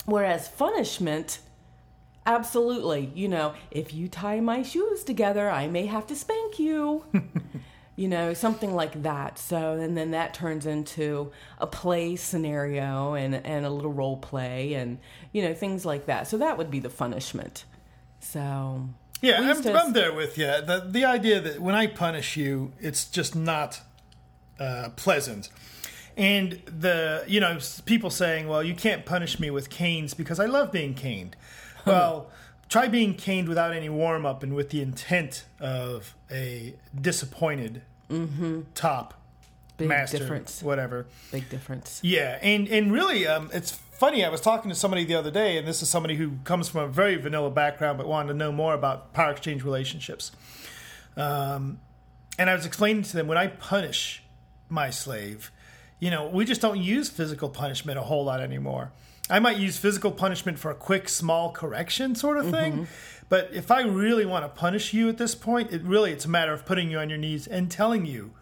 Whereas 0.04 0.49
punishment, 0.49 1.38
absolutely, 2.26 3.11
you 3.14 3.28
know, 3.28 3.54
if 3.71 3.95
you 3.95 4.09
tie 4.09 4.40
my 4.40 4.62
shoes 4.62 5.04
together, 5.04 5.49
I 5.49 5.68
may 5.68 5.87
have 5.87 6.06
to 6.09 6.16
spank 6.16 6.59
you. 6.59 7.04
you 7.97 8.09
know, 8.09 8.35
something 8.35 8.75
like 8.75 9.02
that. 9.04 9.38
So, 9.38 9.73
and 9.73 9.97
then 9.97 10.11
that 10.11 10.35
turns 10.35 10.66
into 10.66 11.33
a 11.59 11.66
play 11.66 12.14
scenario 12.16 13.14
and, 13.14 13.35
and 13.35 13.64
a 13.64 13.71
little 13.71 13.92
role 13.92 14.18
play 14.18 14.75
and, 14.75 14.99
you 15.33 15.42
know, 15.42 15.54
things 15.54 15.87
like 15.87 16.04
that. 16.06 16.28
So 16.28 16.37
that 16.37 16.59
would 16.59 16.71
be 16.71 16.78
the 16.78 16.90
punishment. 16.90 17.64
So, 18.21 18.90
Yeah, 19.23 19.40
I'm, 19.40 19.62
to- 19.62 19.73
I'm 19.73 19.95
there 19.95 20.12
with 20.12 20.37
you. 20.37 20.45
The, 20.45 20.87
the 20.87 21.06
idea 21.06 21.40
that 21.40 21.59
when 21.61 21.75
I 21.75 21.87
punish 21.87 22.37
you, 22.37 22.73
it's 22.80 23.06
just 23.06 23.35
not 23.35 23.80
uh, 24.61 24.90
pleasant. 24.97 25.49
And 26.18 26.62
the, 26.66 27.25
you 27.26 27.40
know, 27.40 27.59
people 27.87 28.11
saying, 28.11 28.47
well, 28.47 28.62
you 28.62 28.75
can't 28.75 29.06
punish 29.06 29.40
me 29.40 29.50
with 29.50 29.71
canes 29.71 30.12
because 30.12 30.38
I 30.38 30.47
love 30.47 30.71
being 30.71 30.92
caned. 30.95 31.35
Well, 31.87 32.31
try 32.69 32.88
being 32.88 33.14
caned 33.14 33.49
without 33.49 33.73
any 33.73 33.88
warm 33.88 34.26
up 34.26 34.43
and 34.43 34.55
with 34.55 34.71
the 34.71 34.83
intent 34.83 35.45
of 35.61 36.14
a 36.31 36.75
disappointed 37.00 37.83
top 38.75 39.14
big 39.76 39.88
master, 39.88 40.19
difference. 40.19 40.62
whatever. 40.62 41.07
Big 41.33 41.49
difference. 41.49 42.00
Yeah, 42.02 42.38
and 42.43 42.69
and 42.69 42.93
really, 42.93 43.26
um, 43.26 43.50
it's 43.52 43.73
funny. 43.73 44.25
I 44.25 44.28
was 44.28 44.40
talking 44.40 44.69
to 44.69 44.75
somebody 44.75 45.05
the 45.05 45.14
other 45.14 45.31
day, 45.31 45.57
and 45.57 45.66
this 45.66 45.83
is 45.83 45.88
somebody 45.88 46.16
who 46.16 46.33
comes 46.45 46.69
from 46.69 46.83
a 46.83 46.88
very 46.88 47.16
vanilla 47.16 47.50
background, 47.50 47.99
but 47.99 48.07
wanted 48.07 48.28
to 48.28 48.35
know 48.35 48.52
more 48.52 48.75
about 48.75 49.12
power 49.12 49.31
exchange 49.31 49.62
relationships. 49.62 50.33
Um, 51.16 51.81
and 52.38 52.50
I 52.50 52.55
was 52.55 52.66
explaining 52.66 53.02
to 53.05 53.16
them 53.16 53.26
when 53.26 53.38
I 53.38 53.47
punish 53.47 54.23
my 54.69 54.90
slave, 54.90 55.50
you 55.99 56.11
know, 56.11 56.26
we 56.26 56.45
just 56.45 56.61
don't 56.61 56.78
use 56.78 57.09
physical 57.09 57.49
punishment 57.49 57.99
a 57.99 58.02
whole 58.02 58.25
lot 58.25 58.40
anymore. 58.40 58.93
I 59.28 59.38
might 59.40 59.56
use 59.56 59.76
physical 59.76 60.12
punishment 60.12 60.59
for 60.59 60.71
a 60.71 60.75
quick, 60.75 61.09
small 61.09 61.50
correction 61.50 62.14
sort 62.14 62.38
of 62.38 62.50
thing. 62.50 62.87
But 63.28 63.50
if 63.52 63.71
I 63.73 63.83
really 63.83 64.25
want 64.25 64.45
to 64.45 64.49
punish 64.49 64.92
you 64.92 65.09
at 65.09 65.18
this 65.18 65.35
point, 65.35 65.73
it 65.73 65.83
really 65.83 66.12
it's 66.12 66.25
a 66.25 66.28
matter 66.28 66.52
of 66.52 66.64
putting 66.64 66.90
you 66.90 66.99
on 66.99 67.09
your 67.11 67.18
knees 67.18 67.47
and 67.49 67.71
telling 67.71 68.06
you 68.06 68.33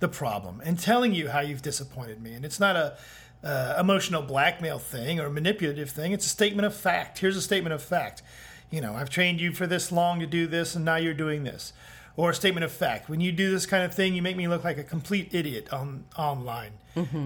the 0.00 0.08
problem 0.08 0.60
and 0.64 0.78
telling 0.78 1.14
you 1.14 1.28
how 1.28 1.40
you've 1.40 1.62
disappointed 1.62 2.20
me. 2.20 2.32
And 2.34 2.44
it's 2.44 2.58
not 2.58 2.74
a 2.74 2.96
uh, 3.44 3.76
emotional 3.78 4.22
blackmail 4.22 4.78
thing 4.78 5.20
or 5.20 5.30
manipulative 5.30 5.90
thing. 5.90 6.12
It's 6.12 6.26
a 6.26 6.30
statement 6.30 6.66
of 6.66 6.74
fact. 6.74 7.18
Here's 7.18 7.36
a 7.36 7.42
statement 7.42 7.74
of 7.74 7.82
fact. 7.82 8.22
You 8.70 8.80
know, 8.80 8.94
I've 8.94 9.10
trained 9.10 9.40
you 9.40 9.52
for 9.52 9.68
this 9.68 9.92
long 9.92 10.18
to 10.18 10.26
do 10.26 10.48
this, 10.48 10.74
and 10.74 10.84
now 10.84 10.96
you're 10.96 11.14
doing 11.14 11.44
this. 11.44 11.72
Or 12.16 12.30
a 12.30 12.34
statement 12.34 12.64
of 12.64 12.72
fact. 12.72 13.08
When 13.08 13.20
you 13.20 13.30
do 13.32 13.50
this 13.52 13.66
kind 13.66 13.84
of 13.84 13.94
thing, 13.94 14.14
you 14.14 14.22
make 14.22 14.36
me 14.36 14.48
look 14.48 14.64
like 14.64 14.78
a 14.78 14.82
complete 14.84 15.32
idiot 15.32 15.72
on 15.72 16.04
online. 16.16 16.72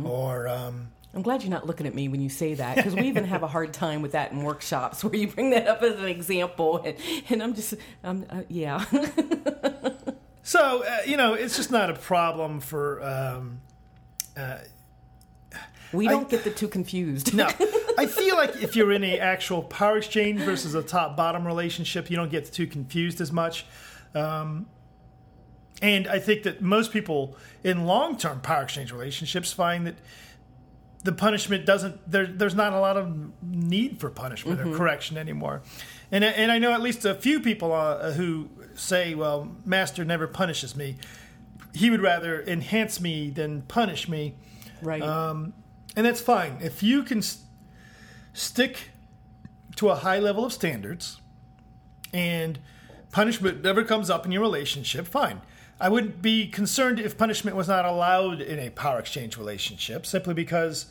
Or 0.07 0.49
um, 0.49 0.89
I'm 1.15 1.23
glad 1.23 1.43
you're 1.43 1.51
not 1.51 1.67
looking 1.67 1.87
at 1.87 1.95
me 1.95 2.09
when 2.09 2.21
you 2.21 2.29
say 2.29 2.55
that 2.55 2.77
because 2.77 2.95
we 2.95 3.03
even 3.03 3.25
have 3.25 3.43
a 3.43 3.47
hard 3.47 3.73
time 3.73 4.03
with 4.03 4.13
that 4.13 4.33
in 4.33 4.43
workshops 4.43 5.03
where 5.05 5.15
you 5.15 5.29
bring 5.29 5.51
that 5.51 5.67
up 5.67 5.83
as 5.83 5.99
an 5.99 6.07
example, 6.07 6.83
and, 6.85 6.97
and 7.29 7.43
I'm 7.43 7.55
just, 7.55 7.75
um, 8.05 8.27
uh, 8.29 8.43
yeah. 8.49 8.85
so 10.43 10.85
uh, 10.85 10.99
you 11.07 11.17
know, 11.17 11.35
it's 11.35 11.57
just 11.57 11.71
not 11.71 11.91
a 11.91 11.95
problem 11.95 12.61
for. 12.61 13.03
Um, 13.03 13.61
we 15.93 16.07
don't 16.07 16.29
get 16.29 16.45
the 16.45 16.51
two 16.51 16.69
confused. 16.69 17.35
No, 17.35 17.47
I 17.99 18.07
feel 18.07 18.37
like 18.37 18.63
if 18.63 18.77
you're 18.77 18.93
in 18.93 19.05
a 19.05 19.19
actual 19.19 19.63
power 19.63 19.99
exchange 19.99 20.41
versus 20.41 20.75
a 20.75 20.83
top 20.83 21.17
bottom 21.17 21.47
relationship, 21.47 22.11
you 22.11 22.17
don't 22.17 22.31
get 22.31 22.53
too 22.53 22.67
confused 22.67 23.21
as 23.21 23.33
much. 23.33 23.67
Um, 24.15 24.67
and 25.81 26.09
I 26.09 26.19
think 26.19 26.43
that 26.43 26.61
most 26.61 26.93
people 26.93 27.37
in 27.65 27.87
long 27.87 28.19
term 28.19 28.41
power 28.41 28.63
exchange 28.63 28.93
relationships 28.93 29.53
find 29.53 29.87
that 29.87 29.97
the 31.05 31.13
punishment 31.13 31.65
doesn't 31.65 32.11
there, 32.11 32.27
there's 32.27 32.55
not 32.55 32.73
a 32.73 32.81
lot 32.81 32.97
of 32.97 33.17
need 33.43 34.01
for 34.01 34.11
punishment 34.11 34.61
or 34.61 34.65
mm-hmm. 34.65 34.77
correction 34.77 35.17
anymore. 35.17 35.63
And 36.11 36.25
uh, 36.25 36.29
and 36.29 36.51
I 36.51 36.59
know 36.59 36.73
at 36.73 36.81
least 36.81 37.05
a 37.05 37.15
few 37.15 37.41
people 37.41 37.73
uh, 37.73 37.77
uh, 37.77 38.13
who 38.13 38.49
say, 38.75 39.15
well, 39.15 39.57
master 39.65 40.05
never 40.05 40.27
punishes 40.27 40.77
me. 40.77 40.97
He 41.75 41.91
would 41.91 42.01
rather 42.01 42.43
enhance 42.43 43.01
me 43.01 43.31
than 43.31 43.63
punish 43.63 44.09
me 44.09 44.35
right. 44.83 45.03
Um, 45.03 45.53
and 45.97 46.07
that's 46.07 46.21
fine 46.21 46.59
if 46.61 46.83
you 46.83 47.03
can 47.03 47.19
s- 47.19 47.43
stick 48.33 48.91
to 49.77 49.91
a 49.91 49.97
high 49.97 50.19
level 50.19 50.45
of 50.45 50.53
standards 50.53 51.21
and 52.13 52.59
punishment 53.13 53.63
never 53.63 53.85
comes 53.85 54.11
up 54.11 54.25
in 54.25 54.33
your 54.33 54.43
relationship 54.43 55.07
fine 55.07 55.41
i 55.81 55.89
wouldn't 55.89 56.21
be 56.23 56.47
concerned 56.47 56.99
if 56.99 57.17
punishment 57.17 57.57
was 57.57 57.69
not 57.69 57.85
allowed 57.85 58.41
in 58.41 58.59
a 58.59 58.71
power 58.71 58.99
exchange 58.99 59.37
relationship 59.37 60.07
simply 60.07 60.35
because 60.35 60.87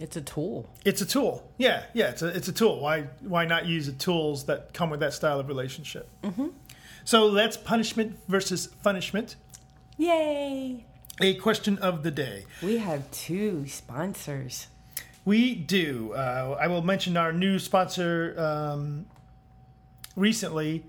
it's 0.00 0.16
a 0.16 0.20
tool. 0.20 0.68
it's 0.84 1.00
a 1.00 1.06
tool 1.06 1.50
yeah 1.56 1.84
yeah 1.94 2.08
it's 2.08 2.22
a, 2.22 2.28
it's 2.28 2.48
a 2.48 2.52
tool 2.52 2.80
why 2.80 3.02
why 3.20 3.44
not 3.44 3.66
use 3.66 3.86
the 3.86 3.92
tools 3.92 4.44
that 4.44 4.72
come 4.72 4.90
with 4.90 5.00
that 5.00 5.12
style 5.12 5.40
of 5.40 5.48
relationship 5.48 6.08
mm-hmm. 6.22 6.48
so 7.04 7.32
that's 7.32 7.56
punishment 7.56 8.18
versus 8.28 8.66
punishment 8.66 9.36
Yay! 9.96 10.84
a 11.20 11.34
question 11.34 11.78
of 11.78 12.02
the 12.02 12.10
day 12.10 12.44
We 12.62 12.78
have 12.78 13.10
two 13.10 13.66
sponsors. 13.66 14.68
We 15.24 15.54
do. 15.54 16.12
Uh, 16.14 16.56
I 16.58 16.68
will 16.68 16.82
mention 16.82 17.16
our 17.16 17.32
new 17.32 17.58
sponsor. 17.58 18.34
Um, 18.38 19.06
recently, 20.16 20.84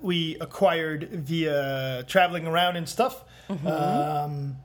we 0.00 0.36
acquired 0.40 1.08
via 1.10 2.04
traveling 2.06 2.46
around 2.46 2.76
and 2.76 2.88
stuff. 2.88 3.24
Um, 3.48 4.56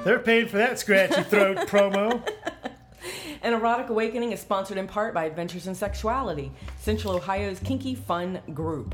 They're 0.05 0.19
paying 0.19 0.47
for 0.47 0.57
that 0.57 0.77
scratchy 0.77 1.23
throat 1.23 1.57
promo. 1.67 2.21
An 3.41 3.53
Erotic 3.53 3.89
Awakening 3.89 4.33
is 4.33 4.39
sponsored 4.39 4.77
in 4.77 4.85
part 4.85 5.15
by 5.15 5.25
Adventures 5.25 5.65
in 5.65 5.73
Sexuality, 5.73 6.51
Central 6.77 7.15
Ohio's 7.15 7.59
kinky 7.59 7.95
fun 7.95 8.39
group. 8.53 8.93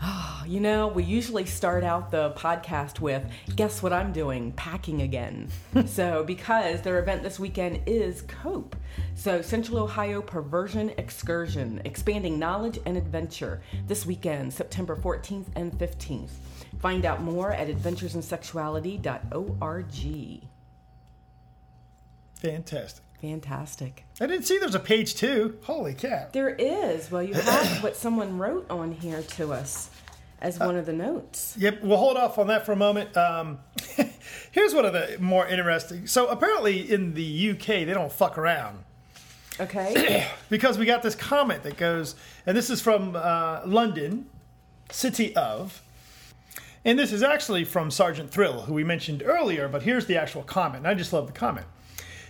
Ah, 0.00 0.42
you 0.46 0.58
know, 0.58 0.88
we 0.88 1.02
usually 1.02 1.44
start 1.44 1.84
out 1.84 2.10
the 2.10 2.30
podcast 2.30 2.98
with, 2.98 3.24
guess 3.56 3.82
what 3.82 3.92
I'm 3.92 4.10
doing? 4.10 4.52
Packing 4.52 5.02
again. 5.02 5.50
so, 5.86 6.24
because 6.24 6.80
their 6.80 6.98
event 6.98 7.22
this 7.22 7.38
weekend 7.38 7.82
is 7.84 8.22
COPE. 8.22 8.74
So, 9.14 9.42
Central 9.42 9.76
Ohio 9.76 10.22
Perversion 10.22 10.94
Excursion, 10.96 11.82
expanding 11.84 12.38
knowledge 12.38 12.78
and 12.86 12.96
adventure 12.96 13.60
this 13.86 14.06
weekend, 14.06 14.54
September 14.54 14.96
14th 14.96 15.48
and 15.56 15.72
15th. 15.72 16.30
Find 16.78 17.04
out 17.04 17.22
more 17.22 17.52
at 17.52 17.68
adventuresinSexuality.org. 17.68 20.42
Fantastic. 22.36 23.02
Fantastic. 23.20 24.04
I 24.20 24.26
didn't 24.26 24.44
see 24.44 24.58
there's 24.58 24.74
a 24.74 24.80
page 24.80 25.14
two. 25.14 25.58
Holy 25.62 25.94
cow. 25.94 26.26
There 26.32 26.50
is. 26.50 27.10
Well, 27.10 27.22
you 27.22 27.32
have 27.34 27.82
what 27.82 27.96
someone 27.96 28.36
wrote 28.38 28.70
on 28.70 28.92
here 28.92 29.22
to 29.22 29.54
us 29.54 29.88
as 30.40 30.58
one 30.58 30.76
of 30.76 30.84
the 30.84 30.92
notes. 30.92 31.56
Yep, 31.58 31.82
we'll 31.82 31.96
hold 31.96 32.18
off 32.18 32.36
on 32.38 32.48
that 32.48 32.66
for 32.66 32.72
a 32.72 32.76
moment. 32.76 33.16
Um, 33.16 33.60
here's 34.50 34.74
one 34.74 34.84
of 34.84 34.92
the 34.92 35.16
more 35.18 35.46
interesting. 35.46 36.06
So 36.06 36.28
apparently 36.28 36.92
in 36.92 37.14
the 37.14 37.52
UK 37.52 37.66
they 37.66 37.94
don't 37.94 38.12
fuck 38.12 38.36
around 38.36 38.84
Okay. 39.58 40.26
because 40.50 40.78
we 40.78 40.86
got 40.86 41.02
this 41.02 41.14
comment 41.14 41.62
that 41.62 41.76
goes, 41.76 42.14
and 42.44 42.56
this 42.56 42.70
is 42.70 42.80
from 42.80 43.16
uh, 43.16 43.62
London, 43.64 44.26
city 44.90 45.34
of, 45.34 45.82
and 46.86 46.96
this 46.96 47.12
is 47.12 47.24
actually 47.24 47.64
from 47.64 47.90
Sergeant 47.90 48.30
Thrill, 48.30 48.62
who 48.62 48.72
we 48.72 48.84
mentioned 48.84 49.20
earlier. 49.26 49.66
But 49.66 49.82
here's 49.82 50.06
the 50.06 50.16
actual 50.16 50.44
comment. 50.44 50.78
and 50.78 50.86
I 50.86 50.94
just 50.94 51.12
love 51.12 51.26
the 51.26 51.32
comment. 51.32 51.66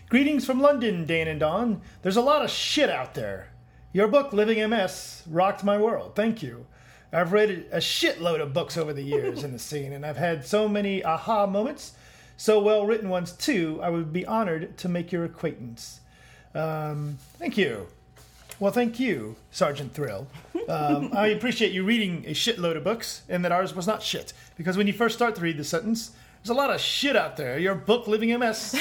Greetings 0.09 0.47
from 0.47 0.63
London, 0.63 1.05
Dan 1.05 1.29
and 1.29 1.39
Dawn. 1.39 1.83
There's 2.01 2.17
a 2.17 2.23
lot 2.23 2.43
of 2.43 2.51
shit 2.51 2.89
out 2.89 3.13
there. 3.13 3.51
Your 3.93 4.09
book, 4.09 4.33
Living 4.33 4.67
MS, 4.71 5.25
rocked 5.29 5.63
my 5.63 5.77
world. 5.77 6.17
Thank 6.17 6.43
you. 6.43 6.65
I've 7.13 7.35
read 7.35 7.67
a 7.71 7.79
shitload 7.79 8.41
of 8.41 8.55
books 8.55 8.79
over 8.79 8.95
the 8.95 9.03
years 9.03 9.45
in 9.45 9.53
the 9.53 9.59
scene, 9.69 9.93
and 9.93 10.07
I've 10.07 10.17
had 10.17 10.47
so 10.47 10.67
many 10.69 11.05
aha 11.05 11.47
moments, 11.47 11.93
so 12.39 12.59
well 12.59 12.87
written 12.87 13.11
ones 13.11 13.33
too. 13.33 13.79
I 13.83 13.91
would 13.91 14.11
be 14.11 14.25
honored 14.25 14.79
to 14.79 14.89
make 14.89 15.13
your 15.13 15.25
acquaintance. 15.25 16.01
Um, 16.55 17.19
thank 17.39 17.59
you. 17.59 17.89
Well, 18.59 18.73
thank 18.73 18.99
you, 18.99 19.37
Sergeant 19.51 19.93
Thrill. 19.93 20.27
Um, 20.69 21.11
I 21.13 21.29
appreciate 21.29 21.73
you 21.73 21.85
reading 21.85 22.25
a 22.27 22.31
shitload 22.31 22.77
of 22.77 22.85
books, 22.85 23.23
and 23.29 23.45
that 23.45 23.53
ours 23.53 23.75
was 23.75 23.87
not 23.87 24.03
shit. 24.03 24.33
Because 24.57 24.77
when 24.77 24.87
you 24.87 24.93
first 24.93 25.15
start 25.15 25.35
to 25.37 25.41
read 25.41 25.57
the 25.57 25.65
sentence, 25.65 26.11
there's 26.43 26.51
a 26.51 26.55
lot 26.55 26.71
of 26.71 26.81
shit 26.81 27.17
out 27.17 27.37
there. 27.37 27.59
Your 27.59 27.75
book, 27.75 28.07
Living 28.07 28.37
MS. 28.39 28.57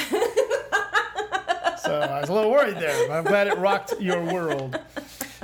so 1.82 2.00
I 2.00 2.20
was 2.22 2.30
a 2.30 2.34
little 2.34 2.52
worried 2.52 2.78
there. 2.78 3.08
but 3.08 3.14
I'm 3.14 3.24
glad 3.24 3.48
it 3.48 3.58
rocked 3.58 4.00
your 4.00 4.24
world. 4.24 4.80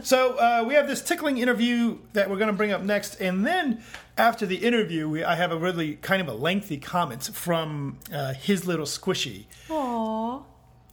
So 0.04 0.36
uh, 0.38 0.64
we 0.68 0.74
have 0.74 0.88
this 0.88 1.02
tickling 1.02 1.38
interview 1.38 1.98
that 2.14 2.30
we're 2.30 2.38
going 2.38 2.48
to 2.48 2.54
bring 2.54 2.72
up 2.72 2.82
next, 2.82 3.16
and 3.22 3.46
then 3.46 3.84
after 4.18 4.46
the 4.46 4.56
interview, 4.56 5.08
we, 5.08 5.24
I 5.24 5.36
have 5.36 5.52
a 5.52 5.58
really 5.58 5.96
kind 5.96 6.22
of 6.22 6.28
a 6.28 6.34
lengthy 6.34 6.78
comment 6.78 7.30
from 7.34 8.00
uh, 8.14 8.34
his 8.34 8.66
little 8.66 8.86
squishy. 8.86 9.46
Aww. 9.68 10.44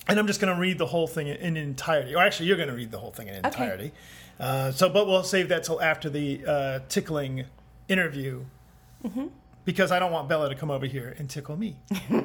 And 0.08 0.18
I'm 0.18 0.26
just 0.26 0.40
going 0.40 0.54
to 0.54 0.60
read 0.60 0.78
the 0.78 0.86
whole 0.86 1.06
thing 1.06 1.28
in 1.28 1.56
entirety. 1.56 2.14
Or 2.14 2.22
actually, 2.22 2.46
you're 2.46 2.56
going 2.56 2.70
to 2.70 2.74
read 2.74 2.90
the 2.90 2.98
whole 2.98 3.10
thing 3.10 3.28
in 3.28 3.34
entirety. 3.34 3.92
Uh, 4.38 4.70
so, 4.70 4.88
but 4.88 5.06
we'll 5.06 5.24
save 5.24 5.48
that 5.48 5.64
till 5.64 5.80
after 5.82 6.08
the 6.08 6.44
uh, 6.46 6.78
tickling 6.88 7.44
interview, 7.88 8.44
because 9.64 9.90
I 9.90 9.98
don't 9.98 10.12
want 10.12 10.28
Bella 10.28 10.48
to 10.48 10.54
come 10.54 10.70
over 10.70 10.86
here 10.86 11.14
and 11.18 11.28
tickle 11.28 11.56
me. 11.56 11.76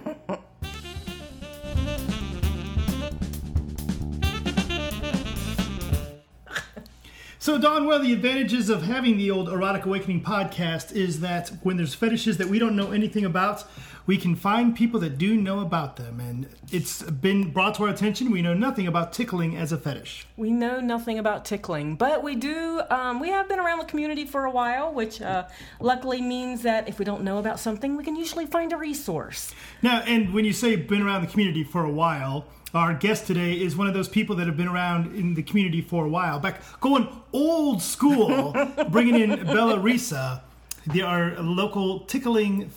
So, 7.44 7.58
Dawn, 7.58 7.86
one 7.86 7.96
of 7.96 8.04
the 8.04 8.14
advantages 8.14 8.70
of 8.70 8.84
having 8.84 9.18
the 9.18 9.30
old 9.30 9.50
Erotic 9.50 9.86
Awakening 9.86 10.24
podcast 10.24 10.94
is 10.94 11.20
that 11.20 11.50
when 11.62 11.76
there's 11.76 11.94
fetishes 11.94 12.38
that 12.38 12.48
we 12.48 12.58
don't 12.58 12.74
know 12.74 12.94
anything 12.94 13.26
about, 13.26 13.66
we 14.06 14.18
can 14.18 14.36
find 14.36 14.76
people 14.76 15.00
that 15.00 15.18
do 15.18 15.36
know 15.36 15.60
about 15.60 15.96
them. 15.96 16.20
And 16.20 16.48
it's 16.72 17.02
been 17.04 17.52
brought 17.52 17.76
to 17.76 17.84
our 17.84 17.90
attention. 17.90 18.32
We 18.32 18.42
know 18.42 18.54
nothing 18.54 18.88
about 18.88 19.14
tickling 19.14 19.56
as 19.56 19.72
a 19.72 19.78
fetish. 19.78 20.26
We 20.36 20.52
know 20.52 20.80
nothing 20.80 21.18
about 21.20 21.46
tickling, 21.46 21.96
but 21.96 22.24
we 22.24 22.36
do. 22.36 22.82
Um, 22.90 23.20
we 23.20 23.30
have 23.30 23.48
been 23.48 23.60
around 23.60 23.80
the 23.80 23.86
community 23.86 24.26
for 24.26 24.46
a 24.46 24.52
while, 24.52 24.94
which 24.94 25.22
uh, 25.22 25.48
luckily 25.80 26.22
means 26.22 26.64
that 26.64 26.88
if 26.90 27.00
we 27.00 27.06
don't 27.06 27.24
know 27.24 27.38
about 27.38 27.60
something, 27.60 27.96
we 27.96 28.04
can 28.04 28.16
usually 28.16 28.46
find 28.46 28.74
a 28.74 28.78
resource. 28.78 29.54
Now, 29.82 30.02
and 30.02 30.34
when 30.34 30.46
you 30.46 30.54
say 30.54 30.76
been 30.76 31.02
around 31.02 31.22
the 31.22 31.28
community 31.28 31.64
for 31.64 31.86
a 31.86 31.92
while, 31.92 32.46
our 32.74 32.94
guest 32.94 33.28
today 33.28 33.54
is 33.54 33.76
one 33.76 33.88
of 33.88 33.94
those 33.94 34.10
people 34.10 34.36
that 34.38 34.48
have 34.48 34.58
been 34.58 34.68
around 34.68 35.16
in 35.16 35.36
the 35.36 35.44
community 35.44 35.82
for 35.82 36.06
a 36.06 36.10
while, 36.10 36.40
back 36.40 36.62
going 36.82 37.08
old 37.32 37.82
school, 37.82 38.54
bringing 38.90 39.16
in 39.16 39.46
Bella 39.46 39.78
Risa, 39.78 40.42
the, 40.88 41.04
our 41.04 41.40
local 41.40 42.00
tickling 42.02 42.70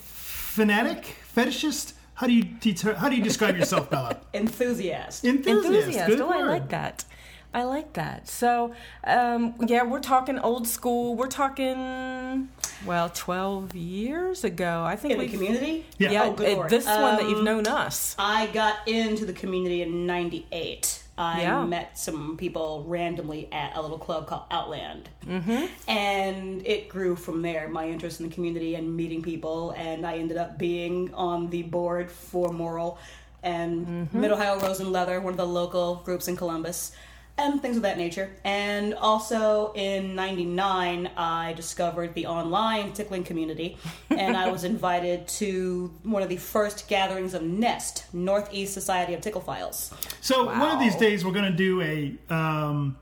fanatic, 0.56 1.16
fetishist. 1.36 1.92
How 2.14 2.26
do 2.26 2.32
you 2.32 2.42
deter, 2.44 2.94
how 2.94 3.10
do 3.10 3.16
you 3.16 3.22
describe 3.22 3.58
yourself, 3.58 3.90
Bella? 3.94 4.16
Enthusiast. 4.32 5.22
Enthusiast. 5.22 5.66
Enthusiast. 5.66 6.06
Good 6.06 6.20
oh, 6.22 6.30
I 6.30 6.42
like 6.44 6.70
that. 6.70 7.04
I 7.52 7.64
like 7.64 7.92
that. 7.92 8.26
So, 8.26 8.74
um, 9.04 9.54
yeah, 9.66 9.82
we're 9.82 10.00
talking 10.00 10.38
old 10.38 10.66
school. 10.66 11.14
We're 11.14 11.26
talking, 11.28 12.48
well, 12.86 13.10
12 13.10 13.74
years 13.74 14.44
ago. 14.44 14.82
I 14.84 14.96
think 14.96 15.12
In 15.14 15.20
the 15.20 15.28
community? 15.28 15.84
Yeah. 15.98 16.10
Yeah, 16.10 16.24
Oh, 16.24 16.32
good 16.32 16.48
uh, 16.52 16.56
lord. 16.56 16.70
this 16.70 16.86
one 16.86 17.16
that 17.16 17.28
you've 17.28 17.38
Um, 17.40 17.44
known 17.44 17.66
us. 17.66 18.16
I 18.18 18.46
got 18.46 18.76
into 18.88 19.26
the 19.26 19.32
community 19.34 19.82
in 19.82 20.06
98. 20.06 21.02
I 21.18 21.42
Yeah. 21.42 21.64
met 21.64 21.98
some 21.98 22.36
people 22.36 22.84
randomly 22.86 23.48
at 23.52 23.74
a 23.76 23.80
little 23.80 23.98
club 23.98 24.26
called 24.26 24.42
Outland. 24.50 25.08
Mm-hmm. 25.26 25.66
And 25.90 26.66
it 26.66 26.88
grew 26.88 27.16
from 27.16 27.42
there, 27.42 27.68
my 27.68 27.88
interest 27.88 28.20
in 28.20 28.28
the 28.28 28.34
community 28.34 28.74
and 28.74 28.94
meeting 28.96 29.22
people. 29.22 29.70
And 29.70 30.06
I 30.06 30.18
ended 30.18 30.36
up 30.36 30.58
being 30.58 31.12
on 31.14 31.48
the 31.50 31.62
board 31.62 32.10
for 32.10 32.52
Moral 32.52 32.98
and 33.42 34.12
Mid 34.12 34.30
Ohio 34.30 34.58
Rose 34.58 34.80
and 34.80 34.92
Leather, 34.92 35.20
one 35.20 35.32
of 35.32 35.36
the 35.36 35.46
local 35.46 35.96
groups 36.04 36.28
in 36.28 36.36
Columbus. 36.36 36.92
And 37.38 37.60
things 37.60 37.76
of 37.76 37.82
that 37.82 37.98
nature. 37.98 38.30
And 38.44 38.94
also 38.94 39.72
in 39.74 40.14
99, 40.14 41.10
I 41.18 41.52
discovered 41.52 42.14
the 42.14 42.26
online 42.26 42.94
tickling 42.94 43.24
community. 43.24 43.76
And 44.08 44.36
I 44.36 44.50
was 44.50 44.64
invited 44.72 45.28
to 45.28 45.92
one 46.02 46.22
of 46.22 46.30
the 46.30 46.38
first 46.38 46.88
gatherings 46.88 47.34
of 47.34 47.42
NEST, 47.42 48.06
Northeast 48.14 48.72
Society 48.72 49.12
of 49.12 49.20
Ticklephiles. 49.20 49.92
So 50.22 50.46
one 50.46 50.70
of 50.70 50.80
these 50.80 50.96
days 50.96 51.24
we're 51.26 51.32
going 51.32 51.50
to 51.50 51.56
do 51.56 51.82
a, 51.82 52.16
um, 52.32 52.96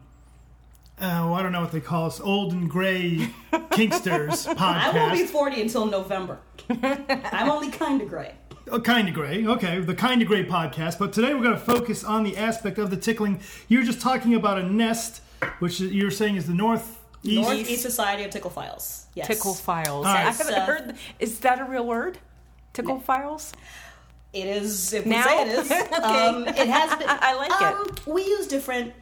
uh, 1.01 1.33
I 1.33 1.43
don't 1.43 1.53
know 1.53 1.61
what 1.61 1.73
they 1.73 1.81
call 1.81 2.07
us, 2.07 2.21
old 2.21 2.53
and 2.53 2.69
gray 2.69 3.29
Kinksters 3.53 4.53
podcast. 4.53 4.59
I 4.59 4.91
won't 4.95 5.13
be 5.13 5.27
40 5.27 5.63
until 5.63 5.87
November. 5.87 6.41
I'm 6.71 7.51
only 7.51 7.71
kind 7.71 8.01
of 8.01 8.09
gray. 8.09 8.35
Oh, 8.71 8.81
kind 8.81 9.09
of 9.09 9.15
gray. 9.15 9.45
Okay, 9.47 9.81
the 9.81 9.95
kind 9.95 10.23
of 10.23 10.29
gray 10.29 10.45
podcast. 10.45 10.99
But 10.99 11.13
today 11.13 11.35
we're 11.35 11.43
going 11.43 11.55
to 11.55 11.61
focus 11.61 12.03
on 12.03 12.25
the 12.25 12.37
aspect 12.37 12.79
of 12.79 12.91
the 12.91 12.97
tickling. 12.97 13.41
You 13.69 13.79
were 13.79 13.85
just 13.85 14.01
talking 14.01 14.35
about 14.35 14.59
a 14.59 14.63
nest, 14.63 15.21
which 15.59 15.81
you 15.81 16.05
were 16.05 16.11
saying 16.11 16.37
is 16.37 16.47
the 16.47 16.55
northeast. 16.55 16.97
Northeast 17.25 17.83
Society 17.83 18.25
of 18.25 18.31
Ticklephiles. 18.31 19.05
Yes. 19.15 19.29
Ticklephiles. 19.29 19.89
All 19.89 20.05
right. 20.05 20.27
I 20.27 20.31
haven't 20.31 20.47
So- 20.47 20.61
heard. 20.61 20.95
Is 21.19 21.41
that 21.41 21.61
a 21.61 21.65
real 21.65 21.87
word? 21.87 22.19
Ticklephiles? 22.73 23.53
It 24.33 24.47
is, 24.47 24.93
if 24.93 25.07
Now? 25.07 25.19
we 25.19 25.23
say 25.23 25.43
it 25.43 25.49
is. 25.49 25.71
Okay. 25.71 26.27
um, 26.27 26.49
it 26.49 26.57
has 26.69 26.99
been. 26.99 27.07
I 27.11 27.35
like 27.35 27.63
um, 27.63 27.87
it. 27.87 28.07
We 28.07 28.25
use 28.25 28.49
different 28.49 28.93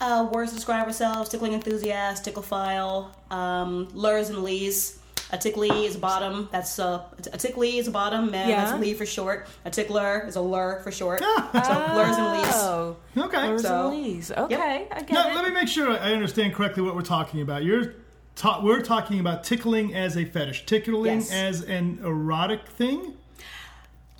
uh, 0.00 0.28
words 0.32 0.50
to 0.50 0.56
describe 0.56 0.86
ourselves 0.86 1.28
tickling 1.28 1.52
enthusiast, 1.52 2.24
ticklephile, 2.24 3.10
um, 3.32 3.88
lers 3.92 4.30
and 4.30 4.42
lees. 4.42 4.98
A 5.34 5.36
tickly 5.38 5.68
is 5.84 5.96
a 5.96 5.98
bottom. 5.98 6.48
That's 6.52 6.78
a, 6.78 7.04
a 7.32 7.36
tickly 7.38 7.78
is 7.78 7.88
a 7.88 7.90
bottom. 7.90 8.30
Man, 8.30 8.48
Yeah. 8.48 8.56
that's 8.66 8.72
a 8.72 8.76
lee 8.78 8.94
for 8.94 9.04
short. 9.04 9.48
A 9.64 9.70
tickler 9.70 10.24
is 10.28 10.36
a 10.36 10.40
ler 10.40 10.78
for 10.84 10.92
short. 10.92 11.20
Ah. 11.24 11.50
so 11.52 11.96
lers 11.96 12.16
and 12.16 12.38
lees. 12.38 12.54
Oh, 12.54 12.96
Okay. 13.26 13.48
Lers 13.48 13.62
So- 13.62 13.90
and 13.90 14.00
lees. 14.04 14.30
Okay, 14.30 14.86
I 14.92 15.00
get 15.00 15.10
Now, 15.10 15.28
it. 15.30 15.34
let 15.34 15.44
me 15.44 15.50
make 15.50 15.66
sure 15.66 15.90
I 15.90 16.12
understand 16.12 16.54
correctly 16.54 16.84
what 16.84 16.94
we're 16.94 17.02
talking 17.02 17.40
about. 17.40 17.64
You're 17.64 17.94
ta- 18.36 18.60
we're 18.62 18.80
talking 18.80 19.18
about 19.18 19.42
tickling 19.42 19.92
as 19.92 20.16
a 20.16 20.24
fetish, 20.24 20.66
tickling 20.66 21.06
Yes. 21.16 21.32
as 21.32 21.62
an 21.62 21.98
erotic 22.04 22.68
thing. 22.68 23.14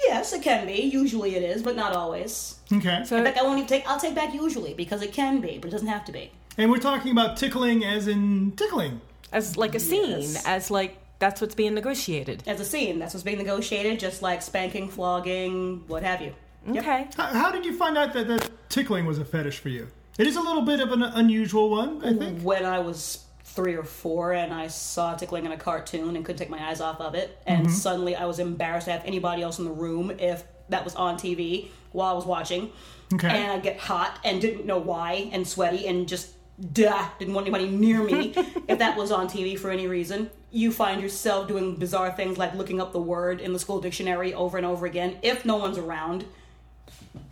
Yes, 0.05 0.33
it 0.33 0.43
can 0.43 0.67
be. 0.67 0.81
Usually 0.83 1.37
it 1.37 1.45
is, 1.45 1.63
but 1.63 1.77
not 1.77 1.93
always. 1.95 2.57
Okay. 2.73 3.03
So- 3.07 3.17
In 3.17 3.25
fact, 3.25 3.39
I 3.39 3.43
won't 3.45 3.59
even 3.59 3.69
take. 3.69 3.89
I'll 3.89 4.01
take 4.01 4.17
back 4.17 4.35
usually 4.35 4.75
because 4.75 5.01
it 5.01 5.13
can 5.13 5.41
be, 5.41 5.59
but 5.59 5.69
it 5.69 5.71
doesn't 5.71 5.87
have 5.89 6.05
to 6.07 6.13
be. 6.13 6.33
and 6.59 6.71
we're 6.71 6.79
talking 6.79 7.13
about 7.13 7.37
tickling 7.37 7.85
as 7.85 8.09
in 8.09 8.53
tickling. 8.57 9.01
as 9.33 9.57
like 9.57 9.75
a 9.75 9.81
scene, 9.81 10.21
Yes. 10.21 10.45
as 10.47 10.71
like 10.71 10.97
that's 11.25 11.41
what's 11.41 11.55
being 11.55 11.73
negotiated. 11.73 12.43
As 12.47 12.61
a 12.61 12.67
scene, 12.67 12.99
that's 12.99 13.15
what's 13.15 13.25
being 13.25 13.39
negotiated, 13.39 13.99
just 13.99 14.21
like 14.21 14.43
spanking, 14.43 14.91
flogging, 14.91 15.83
what 15.87 16.03
have 16.03 16.21
you. 16.21 16.35
Yep. 16.67 16.85
Okay. 16.85 17.09
How, 17.17 17.27
how 17.29 17.51
did 17.51 17.65
you 17.65 17.75
find 17.75 17.97
out 17.97 18.13
that, 18.13 18.29
that 18.29 18.51
tickling 18.69 19.07
was 19.07 19.19
a 19.19 19.25
fetish 19.25 19.59
for 19.59 19.71
you? 19.71 19.89
It 20.19 20.27
is 20.27 20.37
a 20.37 20.43
little 20.43 20.61
bit 20.61 20.81
of 20.81 20.93
an 20.93 21.03
unusual 21.03 21.71
one, 21.71 22.05
I 22.05 22.13
think. 22.13 22.43
when 22.43 22.67
I 22.67 22.79
was 22.81 23.25
three 23.43 23.75
or 23.75 23.85
four 23.85 24.35
and 24.35 24.53
I 24.53 24.67
saw 24.67 25.15
tickling 25.15 25.47
in 25.47 25.53
a 25.53 25.57
cartoon 25.57 26.15
and 26.15 26.25
couldn't 26.27 26.39
take 26.39 26.51
my 26.51 26.63
eyes 26.69 26.83
off 26.83 27.01
of 27.01 27.15
it, 27.15 27.39
and 27.47 27.67
mm-hmm. 27.67 27.75
suddenly 27.75 28.15
I 28.15 28.27
was 28.27 28.39
embarrassed 28.39 28.85
to 28.85 28.93
have 28.93 29.05
anybody 29.07 29.41
else 29.41 29.59
in 29.59 29.65
the 29.65 29.71
room 29.71 30.11
if 30.19 30.45
that 30.69 30.85
was 30.85 30.95
on 30.95 31.17
TV 31.17 31.69
while 31.93 32.13
I 32.13 32.15
was 32.15 32.27
watching. 32.27 32.71
Okay. 33.15 33.29
And 33.29 33.53
I'd 33.53 33.63
get 33.63 33.79
hot 33.79 34.19
and 34.25 34.43
didn't 34.43 34.67
know 34.67 34.79
why 34.79 35.31
and 35.33 35.49
sweaty 35.49 35.87
and 35.87 36.07
just 36.07 36.35
duh, 36.73 37.09
didn't 37.19 37.33
want 37.33 37.47
anybody 37.47 37.69
near 37.69 38.03
me 38.03 38.35
if 38.69 38.79
that 38.79 38.97
was 38.99 39.11
on 39.11 39.27
TV 39.27 39.59
for 39.59 39.71
any 39.71 39.87
reason. 39.87 40.31
You 40.55 40.71
find 40.71 41.03
yourself 41.03 41.49
doing 41.49 41.75
bizarre 41.75 42.13
things 42.13 42.39
like 42.39 42.55
looking 42.55 42.81
up 42.81 42.93
the 42.93 43.01
word 43.01 43.41
in 43.41 43.53
the 43.53 43.59
school 43.59 43.81
dictionary 43.81 44.33
over 44.33 44.57
and 44.57 44.65
over 44.65 44.87
again 44.87 45.19
if 45.21 45.45
no 45.45 45.57
one's 45.57 45.79
around. 45.79 46.25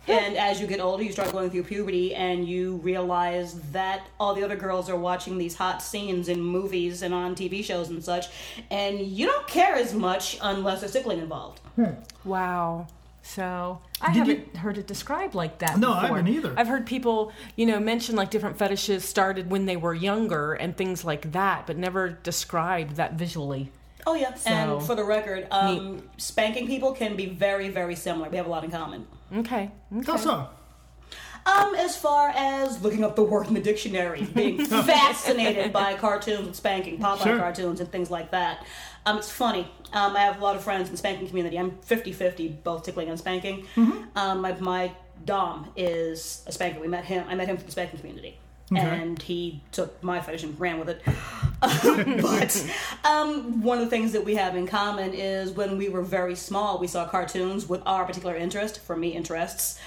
And 0.09 0.35
as 0.35 0.59
you 0.59 0.67
get 0.67 0.81
older, 0.81 1.03
you 1.03 1.13
start 1.13 1.31
going 1.31 1.49
through 1.49 1.63
puberty 1.63 2.13
and 2.13 2.45
you 2.45 2.75
realize 2.83 3.53
that 3.71 4.05
all 4.19 4.33
the 4.33 4.43
other 4.43 4.57
girls 4.57 4.89
are 4.89 4.97
watching 4.97 5.37
these 5.37 5.55
hot 5.55 5.81
scenes 5.81 6.27
in 6.27 6.41
movies 6.41 7.01
and 7.01 7.13
on 7.13 7.33
TV 7.33 7.63
shows 7.63 7.89
and 7.89 8.03
such, 8.03 8.25
and 8.69 8.99
you 8.99 9.25
don't 9.25 9.47
care 9.47 9.75
as 9.75 9.93
much 9.93 10.37
unless 10.41 10.81
there's 10.81 10.91
tickling 10.91 11.19
involved. 11.19 11.59
Hmm. 11.77 11.91
Wow. 12.25 12.87
So 13.25 13.79
I 14.01 14.11
Did 14.13 14.17
haven't 14.27 14.57
heard 14.57 14.77
it 14.77 14.85
described 14.85 15.33
like 15.33 15.59
that. 15.59 15.79
No, 15.79 15.93
I 15.93 16.01
before. 16.03 16.17
haven't 16.17 16.33
either. 16.33 16.53
I've 16.57 16.67
heard 16.67 16.85
people, 16.85 17.31
you 17.55 17.65
know, 17.65 17.79
mention 17.79 18.17
like 18.17 18.29
different 18.29 18.57
fetishes 18.57 19.05
started 19.05 19.49
when 19.49 19.65
they 19.65 19.77
were 19.77 19.93
younger 19.93 20.53
and 20.53 20.75
things 20.75 21.05
like 21.05 21.31
that, 21.31 21.65
but 21.65 21.77
never 21.77 22.09
described 22.09 22.97
that 22.97 23.13
visually. 23.13 23.71
Oh, 24.05 24.13
yeah. 24.15 24.33
So- 24.33 24.49
and 24.49 24.83
for 24.83 24.93
the 24.95 25.05
record, 25.05 25.47
um, 25.51 26.03
spanking 26.17 26.67
people 26.67 26.91
can 26.91 27.15
be 27.15 27.27
very, 27.27 27.69
very 27.69 27.95
similar. 27.95 28.29
We 28.29 28.35
have 28.35 28.45
a 28.45 28.49
lot 28.49 28.65
in 28.65 28.71
common. 28.71 29.07
Okay. 29.33 29.71
okay. 29.97 30.05
How 30.11 30.17
so? 30.17 30.49
Um, 31.45 31.75
as 31.75 31.97
far 31.97 32.29
as 32.29 32.81
looking 32.81 33.03
up 33.03 33.15
the 33.17 33.23
word 33.23 33.47
in 33.47 33.53
the 33.53 33.59
dictionary, 33.61 34.23
being 34.23 34.65
fascinated 34.65 35.73
by 35.73 35.93
cartoons 35.95 36.47
and 36.47 36.55
spanking, 36.55 36.99
Popeye 36.99 37.23
Sure. 37.23 37.37
cartoons 37.37 37.79
and 37.79 37.91
things 37.91 38.09
like 38.11 38.31
that. 38.31 38.65
Um, 39.05 39.17
it's 39.17 39.29
funny. 39.31 39.67
Um, 39.91 40.15
I 40.15 40.21
have 40.21 40.39
a 40.39 40.43
lot 40.43 40.55
of 40.55 40.63
friends 40.63 40.87
in 40.87 40.93
the 40.93 40.97
spanking 40.97 41.27
community. 41.27 41.57
I'm 41.59 41.71
50-50, 41.71 42.63
both 42.63 42.83
tickling 42.83 43.09
and 43.09 43.19
spanking. 43.19 43.67
Um, 44.15 44.41
my, 44.41 44.53
my 44.59 44.91
Dom 45.25 45.69
is 45.75 46.43
a 46.47 46.51
spanker. 46.51 46.79
We 46.79 46.87
met 46.87 47.05
him. 47.05 47.25
I 47.29 47.35
met 47.35 47.47
him 47.47 47.57
through 47.57 47.65
the 47.65 47.71
spanking 47.71 47.99
community. 47.99 48.37
and 48.79 49.21
he 49.21 49.61
took 49.71 50.01
my 50.01 50.19
fetish 50.19 50.43
and 50.43 50.59
ran 50.59 50.79
with 50.79 50.89
it. 50.89 51.01
but 52.21 52.73
um, 53.03 53.61
one 53.61 53.77
of 53.77 53.83
the 53.83 53.89
things 53.89 54.13
that 54.13 54.23
we 54.25 54.35
have 54.35 54.55
in 54.55 54.65
common 54.65 55.13
is 55.13 55.51
when 55.51 55.77
we 55.77 55.89
were 55.89 56.01
very 56.01 56.35
small, 56.35 56.79
we 56.79 56.87
saw 56.87 57.05
cartoons 57.07 57.67
with 57.69 57.81
our 57.85 58.05
particular 58.05 58.35
interest, 58.35 58.79
for 58.79 58.95
me, 58.95 59.09
interests. 59.09 59.79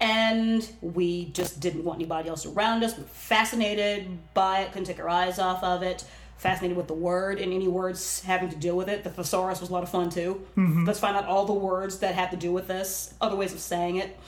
And 0.00 0.68
we 0.80 1.26
just 1.26 1.60
didn't 1.60 1.84
want 1.84 1.98
anybody 1.98 2.28
else 2.28 2.44
around 2.44 2.82
us. 2.82 2.96
We 2.96 3.04
were 3.04 3.08
fascinated 3.10 4.08
by 4.34 4.62
it, 4.62 4.72
couldn't 4.72 4.86
take 4.86 4.98
our 4.98 5.08
eyes 5.08 5.38
off 5.38 5.62
of 5.62 5.82
it 5.84 6.04
fascinated 6.42 6.76
with 6.76 6.88
the 6.88 6.94
word 6.94 7.38
and 7.38 7.52
any 7.52 7.68
words 7.68 8.20
having 8.22 8.48
to 8.48 8.56
do 8.56 8.74
with 8.74 8.88
it. 8.88 9.04
The 9.04 9.10
thesaurus 9.10 9.60
was 9.60 9.70
a 9.70 9.72
lot 9.72 9.84
of 9.84 9.88
fun 9.88 10.10
too. 10.10 10.44
Mm-hmm. 10.56 10.84
Let's 10.84 10.98
find 10.98 11.16
out 11.16 11.26
all 11.26 11.46
the 11.46 11.52
words 11.52 12.00
that 12.00 12.16
have 12.16 12.30
to 12.30 12.36
do 12.36 12.52
with 12.52 12.66
this, 12.66 13.14
other 13.20 13.36
ways 13.36 13.52
of 13.52 13.60
saying 13.60 13.96
it, 13.96 14.18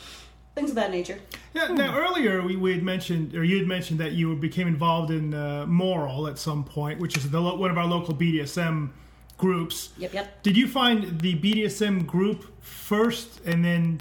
things 0.54 0.70
of 0.70 0.76
that 0.76 0.92
nature. 0.92 1.18
Yeah. 1.54 1.66
Now 1.68 1.98
earlier 1.98 2.40
we, 2.42 2.54
we 2.54 2.72
had 2.72 2.84
mentioned, 2.84 3.34
or 3.34 3.42
you 3.42 3.58
had 3.58 3.66
mentioned 3.66 3.98
that 3.98 4.12
you 4.12 4.34
became 4.36 4.68
involved 4.68 5.10
in 5.10 5.34
uh, 5.34 5.66
Moral 5.66 6.28
at 6.28 6.38
some 6.38 6.62
point, 6.62 7.00
which 7.00 7.16
is 7.16 7.28
the, 7.28 7.40
lo- 7.40 7.56
one 7.56 7.72
of 7.72 7.78
our 7.78 7.86
local 7.86 8.14
BDSM 8.14 8.90
groups. 9.36 9.90
Yep, 9.98 10.14
yep. 10.14 10.42
Did 10.44 10.56
you 10.56 10.68
find 10.68 11.20
the 11.20 11.34
BDSM 11.34 12.06
group 12.06 12.62
first, 12.62 13.40
and 13.44 13.64
then 13.64 14.00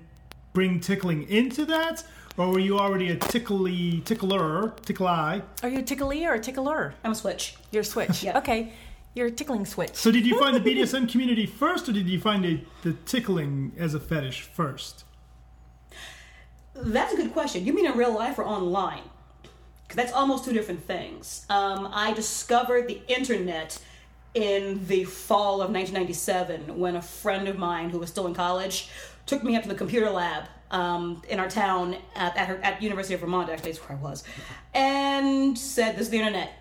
bring 0.54 0.80
tickling 0.80 1.28
into 1.30 1.66
that, 1.66 2.04
or 2.38 2.50
were 2.50 2.60
you 2.60 2.80
already 2.80 3.10
a 3.10 3.16
tickly 3.16 4.02
tickler, 4.06 4.74
tickle 4.86 5.08
eye? 5.08 5.42
Are 5.62 5.70
you 5.70 5.80
a 5.80 5.84
tickly 5.84 6.26
or 6.26 6.34
a 6.34 6.40
tickler? 6.40 6.96
I'm 7.04 7.12
a 7.12 7.16
switch. 7.16 7.56
You're 7.72 7.82
a 7.82 7.86
switch. 7.86 8.24
Yeah. 8.24 8.38
Okay. 8.38 8.74
You're 9.16 9.28
a 9.28 9.32
tickling 9.32 9.66
switch. 9.66 9.94
So 9.94 10.12
did 10.12 10.26
you 10.26 10.40
find 10.40 10.56
the 10.56 10.60
BDSM 10.76 11.12
community 11.12 11.46
first, 11.46 11.88
or 11.88 11.92
did 11.92 12.08
you 12.08 12.20
find 12.20 12.44
the, 12.44 12.62
the 12.82 12.94
tickling 13.06 13.74
as 13.78 13.94
a 13.94 14.00
fetish 14.00 14.42
first? 14.42 15.04
That's 16.74 17.14
a 17.14 17.18
good 17.18 17.34
question. 17.34 17.66
You 17.66 17.74
mean 17.74 17.86
in 17.86 17.96
real 17.96 18.14
life 18.14 18.40
or 18.40 18.46
online? 18.46 19.04
Because 19.84 19.98
that's 19.98 20.14
almost 20.14 20.46
two 20.46 20.54
different 20.54 20.84
things. 20.88 21.46
Um, 21.50 21.90
I 21.94 22.14
discovered 22.14 22.88
the 22.88 23.02
internet 23.08 23.80
in 24.34 24.86
the 24.88 25.04
fall 25.04 25.62
of 25.62 25.70
1997 25.70 26.80
when 26.80 26.96
a 26.96 27.02
friend 27.02 27.48
of 27.48 27.60
mine 27.60 27.92
who 27.92 28.00
was 28.00 28.10
still 28.10 28.26
in 28.26 28.34
college 28.34 28.90
took 29.28 29.44
me 29.44 29.56
up 29.56 29.62
to 29.64 29.70
the 29.70 29.76
computer 29.76 30.10
lab 30.10 30.46
um, 30.74 31.22
in 31.30 31.40
our 31.40 31.50
town 31.50 31.96
at, 32.16 32.36
at, 32.36 32.48
her, 32.48 32.58
at 32.58 32.82
University 32.82 33.14
of 33.14 33.22
Vermont, 33.22 33.50
actually, 33.50 33.72
is 33.72 33.78
where 33.78 33.98
I 33.98 34.02
was, 34.02 34.24
and 34.74 35.58
said, 35.58 35.94
This 35.94 36.04
is 36.04 36.10
the 36.10 36.18
internet. 36.18 36.52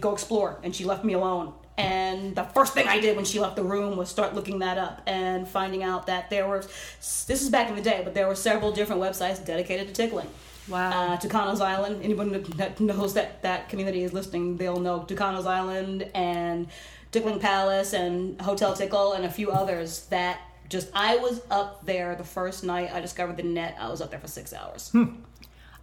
Go 0.00 0.12
explore. 0.12 0.58
And 0.62 0.76
she 0.76 0.84
left 0.84 1.04
me 1.04 1.14
alone. 1.14 1.54
And 1.78 2.34
the 2.34 2.42
first 2.42 2.74
thing 2.74 2.88
I 2.88 3.00
did 3.00 3.14
when 3.14 3.24
she 3.24 3.38
left 3.38 3.54
the 3.54 3.62
room 3.62 3.96
was 3.96 4.08
start 4.08 4.34
looking 4.34 4.58
that 4.58 4.78
up 4.78 5.00
and 5.06 5.46
finding 5.46 5.84
out 5.84 6.08
that 6.08 6.28
there 6.28 6.48
were, 6.48 6.58
this 6.58 7.30
is 7.30 7.48
back 7.50 7.68
in 7.68 7.76
the 7.76 7.82
day, 7.82 8.02
but 8.02 8.14
there 8.14 8.26
were 8.26 8.34
several 8.34 8.72
different 8.72 9.00
websites 9.00 9.44
dedicated 9.44 9.86
to 9.86 9.94
tickling. 9.94 10.28
Wow. 10.66 10.90
Uh, 10.90 11.16
Tucano's 11.16 11.60
Island, 11.60 12.00
anyone 12.02 12.44
that 12.56 12.80
knows 12.80 13.14
that 13.14 13.42
that 13.42 13.68
community 13.68 14.02
is 14.02 14.12
listening, 14.12 14.56
they'll 14.56 14.80
know 14.80 15.04
Tucano's 15.04 15.46
Island 15.46 16.10
and 16.14 16.66
Tickling 17.12 17.38
Palace 17.38 17.92
and 17.94 18.38
Hotel 18.40 18.74
Tickle 18.74 19.12
and 19.14 19.24
a 19.24 19.30
few 19.30 19.50
others 19.50 20.06
that 20.06 20.40
just, 20.68 20.90
I 20.94 21.16
was 21.16 21.40
up 21.50 21.84
there 21.86 22.14
the 22.14 22.24
first 22.24 22.64
night 22.64 22.90
I 22.92 23.00
discovered 23.00 23.36
the 23.36 23.42
net, 23.42 23.76
I 23.80 23.88
was 23.88 24.00
up 24.00 24.10
there 24.10 24.20
for 24.20 24.28
six 24.28 24.52
hours. 24.52 24.90
Hmm. 24.90 25.04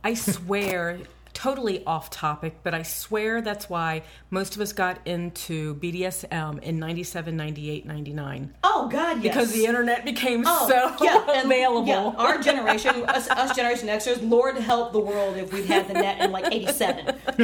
I 0.03 0.13
swear, 0.13 0.99
totally 1.33 1.83
off 1.85 2.11
topic, 2.11 2.57
but 2.61 2.75
I 2.75 2.83
swear 2.83 3.41
that's 3.41 3.67
why 3.67 4.03
most 4.29 4.55
of 4.55 4.61
us 4.61 4.71
got 4.71 4.99
into 5.05 5.73
BDSM 5.75 6.61
in 6.61 6.77
97, 6.77 7.35
98, 7.35 7.85
99. 7.87 8.53
Oh, 8.63 8.87
God, 8.87 9.23
yes. 9.23 9.33
Because 9.33 9.51
the 9.51 9.65
internet 9.65 10.05
became 10.05 10.43
Oh, 10.45 10.67
so 10.69 11.03
yeah, 11.03 11.25
and- 11.33 11.47
available. 11.47 11.87
Yeah, 11.87 12.13
our 12.17 12.37
generation, 12.39 13.03
us, 13.07 13.27
us 13.31 13.55
Generation 13.55 13.87
Xers, 13.87 14.27
Lord 14.29 14.57
help 14.57 14.93
the 14.93 14.99
world 14.99 15.37
if 15.37 15.51
we'd 15.51 15.65
had 15.65 15.87
the 15.87 15.93
net 15.93 16.21
in 16.21 16.31
like 16.31 16.45
'87 16.53 17.15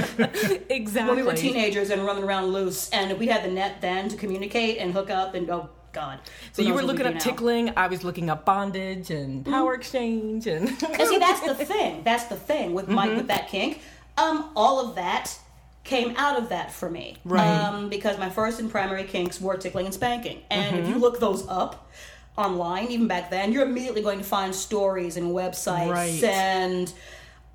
exactly. 0.69 1.07
when 1.07 1.15
we 1.15 1.23
were 1.23 1.33
teenagers 1.35 1.89
and 1.89 2.05
running 2.05 2.23
around 2.23 2.45
loose, 2.53 2.89
and 2.91 3.11
if 3.11 3.17
we'd 3.17 3.29
had 3.29 3.43
the 3.43 3.51
net 3.51 3.81
then 3.81 4.07
to 4.09 4.15
communicate 4.17 4.77
and 4.77 4.93
hook 4.93 5.09
up 5.09 5.33
and 5.33 5.49
oh 5.49 5.69
God. 5.93 6.19
So 6.53 6.61
you 6.61 6.73
were 6.73 6.81
looking 6.83 7.05
up 7.05 7.13
now. 7.15 7.19
tickling. 7.19 7.73
I 7.77 7.87
was 7.87 8.03
looking 8.03 8.29
up 8.29 8.45
bondage 8.45 9.11
and 9.11 9.45
power 9.45 9.73
exchange 9.73 10.47
and. 10.47 10.69
And 10.83 11.07
see, 11.07 11.17
that's 11.17 11.41
the 11.41 11.55
thing. 11.65 12.03
That's 12.03 12.25
the 12.25 12.35
thing 12.35 12.73
with 12.73 12.87
Mike 12.87 13.09
Mm-hmm. 13.09 13.17
with 13.17 13.27
that 13.27 13.47
kink. 13.49 13.81
Um, 14.17 14.51
all 14.55 14.79
of 14.85 14.95
that 14.95 15.37
came 15.83 16.15
out 16.17 16.37
of 16.37 16.49
that 16.49 16.71
for 16.71 16.89
me. 16.89 17.17
Right. 17.25 17.45
Um, 17.47 17.89
because 17.89 18.17
my 18.19 18.29
first 18.29 18.59
and 18.59 18.69
primary 18.69 19.03
kinks 19.05 19.41
were 19.41 19.57
tickling 19.57 19.85
and 19.85 19.93
spanking. 19.93 20.41
And 20.51 20.77
if 20.77 20.85
you 20.87 20.91
Mm-hmm. 20.93 21.01
look 21.01 21.19
those 21.19 21.47
up 21.47 21.89
online, 22.37 22.87
even 22.91 23.07
back 23.07 23.29
then, 23.29 23.51
you're 23.51 23.65
immediately 23.65 24.01
going 24.01 24.19
to 24.19 24.23
find 24.25 24.53
stories 24.53 25.17
and 25.17 25.27
websites 25.31 25.89
Right. 25.91 26.23
and 26.23 26.91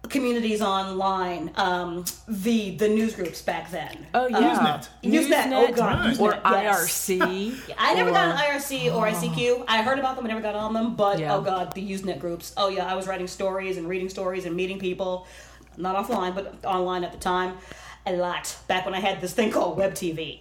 communities 0.08 0.60
online. 0.62 1.50
Um, 1.56 2.04
the 2.28 2.76
the 2.76 2.88
news 2.88 3.14
groups 3.14 3.42
back 3.42 3.70
then. 3.70 4.06
Oh 4.14 4.26
yeah, 4.28 4.82
Usenet. 5.02 5.28
Usenet, 5.28 5.52
oh 5.52 5.72
God, 5.72 6.06
Right. 6.06 6.20
or 6.20 6.32
yes. 6.32 7.08
IRC. 7.08 7.74
I 7.78 7.94
never 7.94 8.10
or- 8.10 8.12
got 8.12 8.28
an 8.28 8.36
IRC 8.36 8.94
or 8.94 9.06
ICQ. 9.06 9.64
I 9.68 9.82
heard 9.82 9.98
about 9.98 10.16
them, 10.16 10.24
I 10.24 10.28
never 10.28 10.40
got 10.40 10.54
on 10.54 10.72
them. 10.72 10.94
But 10.96 11.18
Yeah. 11.18 11.34
oh 11.36 11.40
god, 11.40 11.74
the 11.74 11.86
Usenet 11.88 12.20
groups. 12.20 12.52
Oh 12.56 12.68
yeah, 12.68 12.86
I 12.90 12.94
was 12.94 13.06
writing 13.06 13.26
stories 13.26 13.76
and 13.76 13.88
reading 13.88 14.08
stories 14.08 14.44
and 14.46 14.54
meeting 14.56 14.78
people, 14.78 15.26
not 15.76 15.96
offline 15.96 16.34
but 16.34 16.54
online 16.64 17.04
at 17.04 17.12
the 17.12 17.18
time, 17.18 17.56
a 18.06 18.12
lot. 18.16 18.56
Back 18.68 18.84
when 18.84 18.94
I 18.94 19.00
had 19.00 19.20
this 19.20 19.32
thing 19.32 19.50
called 19.50 19.76
Web 19.76 19.94
TV. 19.94 20.38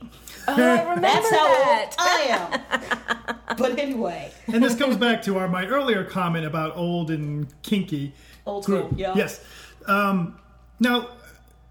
Oh, 0.48 0.54
I 0.54 0.80
remember 0.96 1.02
That's 1.02 1.30
how 1.32 1.48
that. 1.48 1.96
old 2.00 2.00
I 2.00 3.36
am. 3.50 3.56
but 3.58 3.80
anyway, 3.80 4.32
And 4.48 4.64
this 4.64 4.76
comes 4.76 4.96
back 4.98 5.24
to 5.24 5.38
our 5.38 5.48
my 5.48 5.66
earlier 5.66 6.04
comment 6.04 6.46
about 6.46 6.78
old 6.78 7.10
and 7.10 7.48
kinky. 7.64 8.14
Old 8.46 8.64
school, 8.64 8.84
group. 8.88 9.00
yeah. 9.00 9.14
Yes. 9.16 9.44
Um, 9.88 10.40
now, 10.80 11.10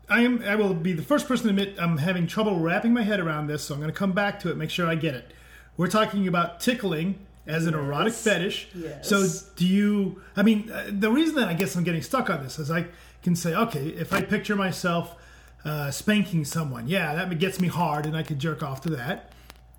I 0.09 0.23
am. 0.23 0.43
I 0.43 0.57
will 0.57 0.75
be 0.75 0.93
the 0.93 1.03
first 1.03 1.29
person 1.29 1.45
to 1.45 1.51
admit 1.51 1.77
I'm 1.81 1.99
having 1.99 2.27
trouble 2.27 2.59
wrapping 2.59 2.93
my 2.93 3.03
head 3.03 3.21
around 3.21 3.47
this, 3.47 3.63
so 3.63 3.75
I'm 3.75 3.81
going 3.81 3.93
to 3.93 3.97
come 3.97 4.13
back 4.13 4.41
to 4.41 4.51
it, 4.51 4.57
make 4.57 4.71
sure 4.71 4.87
I 4.87 4.97
get 4.97 5.15
it. 5.15 5.33
We're 5.77 5.89
talking 5.89 6.27
about 6.29 6.61
tickling 6.61 7.19
as 7.47 7.67
an 7.67 7.75
erotic 7.75 8.13
fetish. 8.13 8.69
Yes. 8.75 9.09
So, 9.09 9.27
do 9.57 9.67
you? 9.67 10.21
I 10.37 10.43
mean, 10.43 10.71
uh, 10.71 10.87
the 10.91 11.11
reason 11.11 11.37
that 11.37 11.49
I 11.49 11.55
guess 11.55 11.77
I'm 11.77 11.85
getting 11.85 12.03
stuck 12.03 12.29
on 12.29 12.43
this 12.43 12.59
is 12.59 12.71
I 12.71 12.87
can 13.23 13.37
say, 13.37 13.55
okay, 13.55 13.87
if 13.89 14.13
I 14.13 14.21
picture 14.23 14.57
myself 14.57 15.15
uh, 15.64 15.90
spanking 15.90 16.44
someone, 16.44 16.88
yeah, 16.88 17.14
that 17.14 17.38
gets 17.38 17.61
me 17.61 17.68
hard, 17.68 18.07
and 18.07 18.16
I 18.16 18.22
could 18.22 18.38
jerk 18.38 18.62
off 18.62 18.81
to 18.83 18.90
that. 18.90 19.31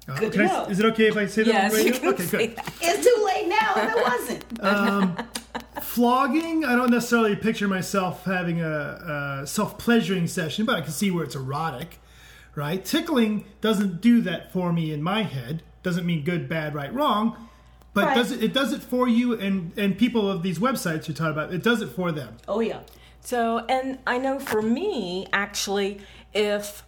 Uh, 0.07 0.17
Good 0.19 0.33
to 0.33 0.37
can 0.39 0.49
I- 0.49 0.65
is 0.69 0.79
it 0.79 0.85
okay 0.87 1.07
if 1.07 1.17
I 1.17 1.25
say 1.25 1.43
that? 1.43 1.71
Yes, 1.73 1.83
you 1.83 1.91
can 1.93 2.07
okay, 2.13 2.23
say 2.23 2.47
good. 2.47 2.55
that. 2.57 2.73
it's 2.81 3.05
too 3.05 3.23
late 3.25 3.47
now 3.47 3.73
if 3.75 3.95
it 3.95 4.03
wasn't. 4.03 5.21
flogging 5.81 6.65
i 6.65 6.75
don't 6.75 6.89
necessarily 6.89 7.35
picture 7.35 7.67
myself 7.67 8.23
having 8.25 8.61
a, 8.61 9.41
a 9.43 9.47
self-pleasuring 9.47 10.27
session 10.27 10.65
but 10.65 10.75
i 10.75 10.81
can 10.81 10.91
see 10.91 11.11
where 11.11 11.23
it's 11.23 11.35
erotic 11.35 11.99
right 12.55 12.83
tickling 12.85 13.45
doesn't 13.61 14.01
do 14.01 14.21
that 14.21 14.51
for 14.51 14.71
me 14.73 14.91
in 14.93 15.01
my 15.03 15.23
head 15.23 15.61
doesn't 15.83 16.05
mean 16.05 16.23
good 16.23 16.47
bad 16.49 16.73
right 16.73 16.93
wrong 16.93 17.35
but 17.93 18.05
Right. 18.05 18.15
does 18.15 18.31
it, 18.31 18.43
it 18.43 18.53
does 18.53 18.73
it 18.73 18.81
for 18.81 19.07
you 19.07 19.39
and 19.39 19.71
and 19.77 19.97
people 19.97 20.29
of 20.29 20.43
these 20.43 20.59
websites 20.59 21.07
you're 21.07 21.15
talking 21.15 21.31
about 21.33 21.53
it 21.53 21.61
does 21.63 21.81
it 21.81 21.87
for 21.89 22.11
them 22.11 22.35
Oh 22.47 22.59
yeah. 22.61 22.79
So, 23.25 23.65
and 23.67 23.97
I 24.05 24.19
know 24.19 24.39
for 24.39 24.61
me, 24.61 25.25
actually, 25.33 25.99
if 26.31 26.83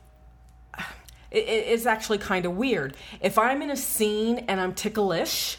it, 1.32 1.38
it's 1.39 1.88
actually 1.88 2.19
kind 2.19 2.45
of 2.45 2.54
weird. 2.56 2.95
If 3.21 3.39
I'm 3.39 3.63
in 3.63 3.71
a 3.71 3.76
scene 3.76 4.45
and 4.47 4.62
I'm 4.62 4.76
ticklish, 4.76 5.58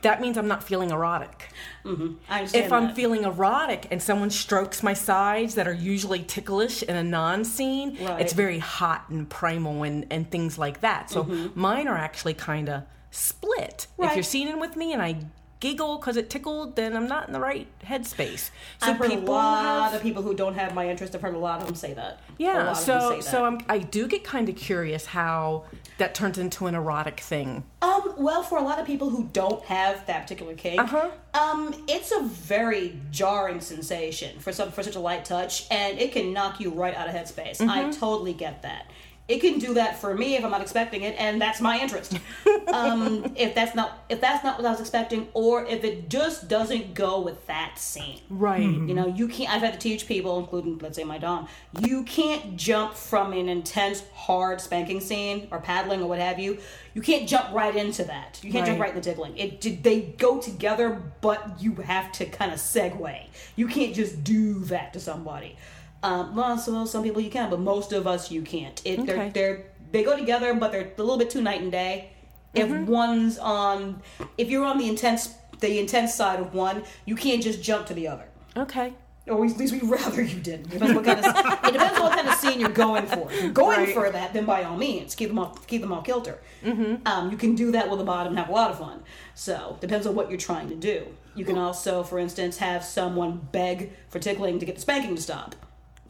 that 0.00 0.22
means 0.22 0.38
I'm 0.38 0.48
not 0.48 0.64
feeling 0.64 0.90
erotic. 0.90 1.50
Mm-hmm. 1.84 2.14
I 2.28 2.38
understand. 2.38 2.64
If 2.64 2.72
I'm 2.72 2.86
that. 2.86 2.96
feeling 2.96 3.24
erotic 3.24 3.86
and 3.90 4.02
someone 4.02 4.30
strokes 4.30 4.82
my 4.82 4.94
sides 4.94 5.56
that 5.56 5.68
are 5.68 5.74
usually 5.74 6.22
ticklish 6.22 6.82
in 6.82 6.96
a 6.96 7.04
non 7.04 7.44
scene, 7.44 7.98
Right. 8.00 8.20
it's 8.22 8.32
very 8.32 8.58
hot 8.58 9.04
and 9.10 9.28
primal 9.28 9.82
and, 9.82 10.06
and 10.10 10.30
things 10.30 10.56
like 10.58 10.80
that. 10.80 11.10
So 11.10 11.24
mm-hmm. 11.24 11.60
mine 11.60 11.86
are 11.86 11.98
actually 11.98 12.34
kind 12.34 12.70
of 12.70 12.84
split. 13.10 13.86
If 13.98 14.14
you're 14.14 14.22
scening 14.22 14.58
with 14.58 14.74
me 14.74 14.94
and 14.94 15.02
I 15.02 15.16
giggle 15.60 15.98
because 15.98 16.16
it 16.16 16.30
tickled, 16.30 16.76
then 16.76 16.96
I'm 16.96 17.08
not 17.08 17.26
in 17.26 17.32
the 17.32 17.40
right 17.40 17.66
headspace. 17.84 18.50
So 18.80 18.90
I've 18.92 18.96
heard 18.96 19.10
a 19.12 19.16
lot 19.18 19.84
have- 19.84 19.94
of 19.94 20.02
people 20.02 20.22
who 20.22 20.34
don't 20.34 20.54
have 20.54 20.74
my 20.74 20.88
interest. 20.88 21.14
I've 21.14 21.22
heard 21.22 21.34
a 21.34 21.38
lot 21.38 21.60
of 21.60 21.66
them 21.66 21.74
say 21.74 21.94
that. 21.94 22.20
yeah, 22.38 22.72
so 22.72 22.94
of 22.94 23.00
them 23.02 23.10
say 23.10 23.16
that. 23.24 23.30
so 23.30 23.44
I'm, 23.44 23.58
I 23.68 23.78
do 23.78 24.06
get 24.06 24.24
kind 24.24 24.48
of 24.48 24.56
curious 24.56 25.06
how 25.06 25.64
that 25.98 26.14
turns 26.14 26.38
into 26.38 26.66
an 26.66 26.74
erotic 26.74 27.18
thing. 27.20 27.64
Um, 27.82 28.14
well, 28.16 28.42
for 28.42 28.58
a 28.58 28.62
lot 28.62 28.78
of 28.78 28.86
people 28.86 29.10
who 29.10 29.28
don't 29.32 29.64
have 29.64 30.06
that 30.06 30.22
particular 30.22 30.54
kink, 30.54 30.80
Uh-huh. 30.80 31.10
um, 31.34 31.74
it's 31.88 32.12
a 32.12 32.22
very 32.22 33.00
jarring 33.10 33.60
sensation 33.60 34.38
for 34.38 34.52
some 34.52 34.70
for 34.70 34.82
such 34.82 34.94
a 34.96 35.00
light 35.00 35.24
touch, 35.24 35.66
and 35.70 35.98
it 35.98 36.12
can 36.12 36.32
knock 36.32 36.60
you 36.60 36.70
right 36.70 36.94
out 36.94 37.08
of 37.08 37.14
headspace. 37.14 37.60
I 37.60 37.82
Mm-hmm. 37.84 37.98
totally 37.98 38.32
get 38.32 38.62
that. 38.62 38.86
It 39.28 39.42
can 39.42 39.58
do 39.58 39.74
that 39.74 39.98
for 40.00 40.14
me 40.14 40.36
if 40.36 40.44
I'm 40.44 40.50
not 40.50 40.62
expecting 40.62 41.02
it, 41.02 41.14
and 41.18 41.38
that's 41.38 41.60
my 41.60 41.78
interest. 41.78 42.18
um, 42.72 43.30
if 43.36 43.54
that's 43.54 43.74
not 43.74 44.04
if 44.08 44.22
that's 44.22 44.42
not 44.42 44.56
what 44.56 44.66
I 44.66 44.70
was 44.70 44.80
expecting, 44.80 45.28
or 45.34 45.66
if 45.66 45.84
it 45.84 46.08
just 46.08 46.48
doesn't 46.48 46.94
go 46.94 47.20
with 47.20 47.46
that 47.46 47.78
scene. 47.78 48.20
Right. 48.30 48.62
You 48.62 48.94
know, 48.94 49.06
you 49.06 49.28
can't. 49.28 49.52
I've 49.52 49.60
had 49.60 49.74
to 49.74 49.78
teach 49.78 50.06
people, 50.06 50.38
including 50.38 50.78
let's 50.78 50.96
say 50.96 51.04
my 51.04 51.18
dom, 51.18 51.46
you 51.80 52.04
can't 52.04 52.56
jump 52.56 52.94
from 52.94 53.34
an 53.34 53.50
intense, 53.50 54.02
hard 54.14 54.62
spanking 54.62 55.00
scene 55.00 55.48
or 55.50 55.58
paddling 55.60 56.00
or 56.02 56.08
what 56.08 56.18
have 56.20 56.38
you. 56.38 56.56
You 56.94 57.02
can't 57.02 57.28
jump 57.28 57.52
right 57.52 57.76
into 57.76 58.04
that. 58.04 58.40
You 58.42 58.50
can't 58.50 58.64
jump 58.66 58.80
Right. 58.80 58.88
right 58.88 58.96
into 58.96 59.10
tickling. 59.10 59.36
It 59.36 59.60
did 59.60 59.82
they 59.82 60.00
go 60.00 60.40
together, 60.40 61.02
but 61.20 61.60
you 61.60 61.74
have 61.74 62.10
to 62.12 62.24
kind 62.24 62.50
of 62.50 62.58
segue. 62.58 63.26
You 63.56 63.68
can't 63.68 63.94
just 63.94 64.24
do 64.24 64.60
that 64.64 64.94
to 64.94 65.00
somebody. 65.00 65.54
Um, 66.02 66.34
well, 66.36 66.56
so 66.58 66.84
some 66.84 67.02
people 67.02 67.20
you 67.20 67.30
can, 67.30 67.50
but 67.50 67.60
most 67.60 67.92
of 67.92 68.06
us 68.06 68.30
you 68.30 68.42
can't. 68.42 68.80
It, 68.84 69.00
Okay. 69.00 69.12
they're, 69.12 69.30
they're 69.30 69.64
they 69.90 70.02
go 70.04 70.16
together, 70.16 70.52
but 70.54 70.70
they're 70.70 70.92
a 70.96 71.00
little 71.02 71.16
bit 71.18 71.30
too 71.30 71.40
night 71.42 71.60
and 71.62 71.72
day. 71.72 72.10
If 72.54 72.70
one's 72.88 73.38
on, 73.38 74.02
if 74.36 74.50
you're 74.50 74.64
on 74.64 74.78
the 74.78 74.88
intense 74.88 75.34
the 75.60 75.78
intense 75.80 76.14
side 76.14 76.38
of 76.40 76.54
one, 76.54 76.84
you 77.04 77.16
can't 77.16 77.42
just 77.42 77.62
jump 77.62 77.86
to 77.86 77.94
the 77.94 78.06
other. 78.08 78.24
Okay. 78.56 78.92
Or 79.26 79.44
at 79.44 79.56
least 79.58 79.72
we'd 79.74 79.82
rather 79.82 80.22
you 80.22 80.38
didn't. 80.40 80.70
Depends 80.70 80.94
what 80.94 81.04
kind 81.04 81.18
of, 81.18 81.24
it 81.64 81.72
depends 81.72 81.98
on 81.98 82.02
what 82.04 82.12
kind 82.16 82.28
of 82.28 82.34
scene 82.36 82.60
you're 82.60 82.70
going 82.70 83.06
for. 83.06 83.30
If 83.30 83.42
you're 83.42 83.50
going 83.52 83.78
Right. 83.80 83.92
for 83.94 84.08
that, 84.10 84.32
then 84.32 84.44
by 84.46 84.62
all 84.64 84.76
means, 84.76 85.14
keep 85.14 85.28
them 85.28 85.38
all 85.38 85.50
keep 85.66 85.80
them 85.82 85.92
all 85.92 86.00
kilter. 86.02 86.38
Mm-hmm. 86.64 87.06
Um, 87.06 87.30
you 87.30 87.36
can 87.36 87.54
do 87.54 87.72
that 87.72 87.90
with 87.90 88.00
a 88.00 88.04
bottom 88.04 88.28
and 88.32 88.38
have 88.38 88.48
a 88.48 88.52
lot 88.52 88.70
of 88.70 88.78
fun. 88.78 89.02
So 89.34 89.76
depends 89.80 90.06
on 90.06 90.14
what 90.14 90.28
you're 90.30 90.38
trying 90.38 90.68
to 90.68 90.74
do. 90.76 91.08
You 91.34 91.44
can 91.44 91.58
also, 91.58 92.02
for 92.02 92.18
instance, 92.18 92.58
have 92.58 92.82
someone 92.84 93.48
beg 93.52 93.92
for 94.08 94.18
tickling 94.18 94.58
to 94.60 94.66
get 94.66 94.74
the 94.76 94.80
spanking 94.80 95.14
to 95.16 95.22
stop, 95.22 95.54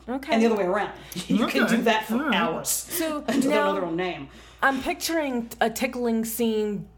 Okay. 0.08 0.32
and 0.34 0.42
the 0.42 0.46
other 0.46 0.56
way 0.56 0.64
around. 0.64 0.92
You 1.28 1.46
can 1.46 1.66
do 1.68 1.82
that 1.82 2.06
for 2.06 2.14
All 2.14 2.20
right. 2.24 2.34
hours 2.34 2.68
So 2.68 3.24
until 3.28 3.50
now- 3.50 3.66
know 3.66 3.74
their 3.74 3.84
own 3.84 3.96
name. 3.96 4.28
I'm 4.62 4.82
picturing 4.82 5.50
a 5.60 5.70
tickling 5.70 6.24
scene. 6.24 6.88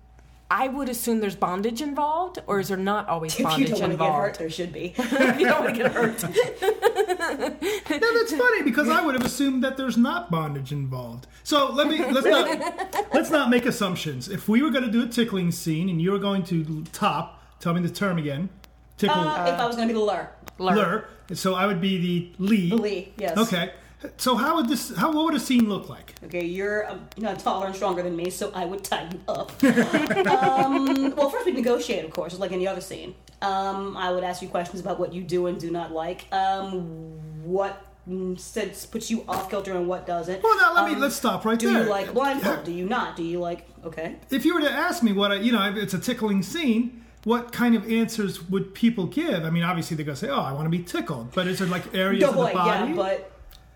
I 0.52 0.66
would 0.66 0.88
assume 0.88 1.20
there's 1.20 1.36
bondage 1.36 1.80
involved, 1.80 2.42
or 2.48 2.58
is 2.58 2.68
there 2.68 2.76
not 2.76 3.08
always 3.08 3.32
If 3.34 3.38
you 3.40 3.44
bondage 3.46 3.68
don't 3.70 3.80
want 3.80 3.92
to 3.92 3.98
get 3.98 4.06
hurt, 4.12 4.16
involved? 4.16 4.38
there 4.40 4.50
should 4.50 4.72
be. 4.72 4.94
you 5.40 5.46
don't 5.46 5.60
want 5.64 5.76
to 5.76 5.82
get 5.82 5.92
hurt. 5.92 6.22
Yeah, 7.90 7.98
that's 7.98 8.32
funny 8.34 8.62
because 8.62 8.88
I 8.88 9.04
would 9.04 9.14
have 9.14 9.24
assumed 9.24 9.62
that 9.64 9.76
there's 9.76 9.96
not 9.96 10.30
bondage 10.30 10.72
involved. 10.72 11.26
So 11.44 11.70
let 11.72 11.86
me 11.88 11.98
let's 12.10 12.26
not 12.26 13.14
let's 13.14 13.30
not 13.30 13.50
make 13.50 13.66
assumptions. 13.66 14.28
If 14.28 14.48
we 14.48 14.62
were 14.62 14.70
going 14.70 14.84
to 14.84 14.90
do 14.90 15.02
a 15.02 15.06
tickling 15.06 15.52
scene 15.52 15.88
and 15.88 16.00
you 16.02 16.10
were 16.12 16.18
going 16.18 16.42
to 16.44 16.84
top, 16.92 17.42
tell 17.60 17.72
me 17.74 17.80
the 17.82 17.90
term 17.90 18.18
again, 18.18 18.48
tickle 18.96 19.20
Uh, 19.20 19.46
if 19.46 19.54
I 19.60 19.66
was 19.66 19.76
going 19.76 19.86
to 19.88 19.94
be 19.94 19.98
the 19.98 20.04
ler, 20.04 20.30
ler. 20.58 21.08
So 21.34 21.54
I 21.54 21.66
would 21.66 21.80
be 21.80 21.98
the 21.98 22.44
lee. 22.44 22.70
the 22.70 22.76
Lee, 22.76 23.12
yes. 23.16 23.36
Okay. 23.36 23.72
So 24.16 24.34
how 24.34 24.56
would 24.56 24.68
this? 24.68 24.96
How 24.96 25.12
what 25.12 25.26
would 25.26 25.34
a 25.34 25.40
scene 25.40 25.68
look 25.68 25.88
like? 25.88 26.14
Okay, 26.24 26.44
you're 26.44 26.90
um, 26.90 27.06
you 27.16 27.22
know, 27.22 27.34
taller 27.34 27.66
and 27.66 27.76
stronger 27.76 28.02
than 28.02 28.16
me, 28.16 28.30
so 28.30 28.50
I 28.54 28.64
would 28.64 28.82
tighten 28.82 29.20
up. 29.28 29.52
um, 29.62 31.14
well, 31.14 31.28
first 31.28 31.44
we'd 31.44 31.54
negotiate, 31.54 32.04
of 32.06 32.10
course, 32.10 32.38
like 32.38 32.52
any 32.52 32.66
other 32.66 32.80
scene. 32.80 33.14
Um, 33.42 33.96
I 33.96 34.10
would 34.10 34.24
ask 34.24 34.40
you 34.40 34.48
questions 34.48 34.80
about 34.80 34.98
what 34.98 35.12
you 35.12 35.22
do 35.22 35.46
and 35.48 35.60
do 35.60 35.70
not 35.70 35.92
like. 35.92 36.32
Um, 36.32 36.82
what 37.44 37.84
sense 38.36 38.86
puts 38.86 39.10
you 39.10 39.24
off 39.28 39.50
kilter 39.50 39.72
and 39.72 39.86
what 39.86 40.06
doesn't. 40.06 40.42
Well, 40.42 40.56
now 40.56 40.74
let 40.74 40.88
me 40.88 40.94
Um, 40.94 41.00
let's 41.00 41.14
stop 41.16 41.44
right 41.44 41.58
Do 41.58 41.66
there. 41.68 41.80
Do 41.80 41.84
you 41.84 41.90
like 41.90 42.12
blindfold? 42.12 42.64
Do 42.64 42.72
you 42.72 42.86
not? 42.86 43.16
Do 43.16 43.22
you 43.22 43.38
like? 43.38 43.66
Okay. 43.84 44.16
if 44.30 44.44
you 44.44 44.54
were 44.54 44.60
to 44.60 44.70
ask 44.70 45.02
me 45.02 45.12
what 45.12 45.32
I, 45.32 45.36
you 45.36 45.52
know, 45.52 45.74
it's 45.76 45.94
a 45.94 45.98
tickling 45.98 46.42
scene, 46.42 47.04
what 47.24 47.52
kind 47.52 47.74
of 47.74 47.90
answers 47.90 48.48
would 48.48 48.74
people 48.74 49.06
give? 49.06 49.44
I 49.44 49.50
mean, 49.50 49.62
obviously 49.62 49.96
they're 49.96 50.06
gonna 50.06 50.16
say, 50.16 50.28
"Oh, 50.28 50.40
I 50.40 50.52
want 50.52 50.66
to 50.66 50.70
be 50.70 50.82
tickled," 50.82 51.32
but 51.32 51.46
is 51.46 51.58
there 51.58 51.68
like 51.68 51.94
areas 51.94 52.22
No, 52.22 52.30
of 52.30 52.34
the 52.48 52.54
body? 52.54 52.90
yeah, 52.90 52.96
but 52.96 53.30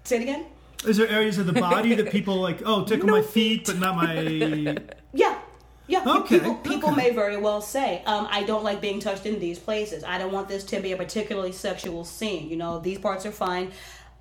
say 0.04 0.16
it 0.16 0.22
again. 0.22 0.46
Is 0.86 0.96
there 0.98 1.08
areas 1.08 1.38
of 1.38 1.46
the 1.46 1.52
body 1.52 1.94
that 1.94 2.10
people 2.18 2.36
like? 2.36 2.60
Oh, 2.64 2.84
tickle 2.84 3.08
my 3.08 3.22
feet, 3.22 3.66
but 3.66 3.78
not 3.78 3.96
my. 3.96 4.76
Yeah. 5.12 5.38
Yeah, 5.86 6.02
Okay, 6.06 6.38
people, 6.38 6.54
people 6.56 6.88
okay. 6.92 6.96
may 6.96 7.10
very 7.10 7.36
well 7.36 7.60
say, 7.60 8.02
um, 8.06 8.26
I 8.30 8.42
don't 8.44 8.64
like 8.64 8.80
being 8.80 9.00
touched 9.00 9.26
in 9.26 9.38
these 9.38 9.58
places. 9.58 10.02
I 10.02 10.16
don't 10.16 10.32
want 10.32 10.48
this 10.48 10.64
to 10.64 10.80
be 10.80 10.92
a 10.92 10.96
particularly 10.96 11.52
sexual 11.52 12.06
scene. 12.06 12.48
You 12.48 12.56
know, 12.56 12.78
these 12.78 12.96
parts 12.98 13.26
are 13.26 13.30
fine. 13.30 13.70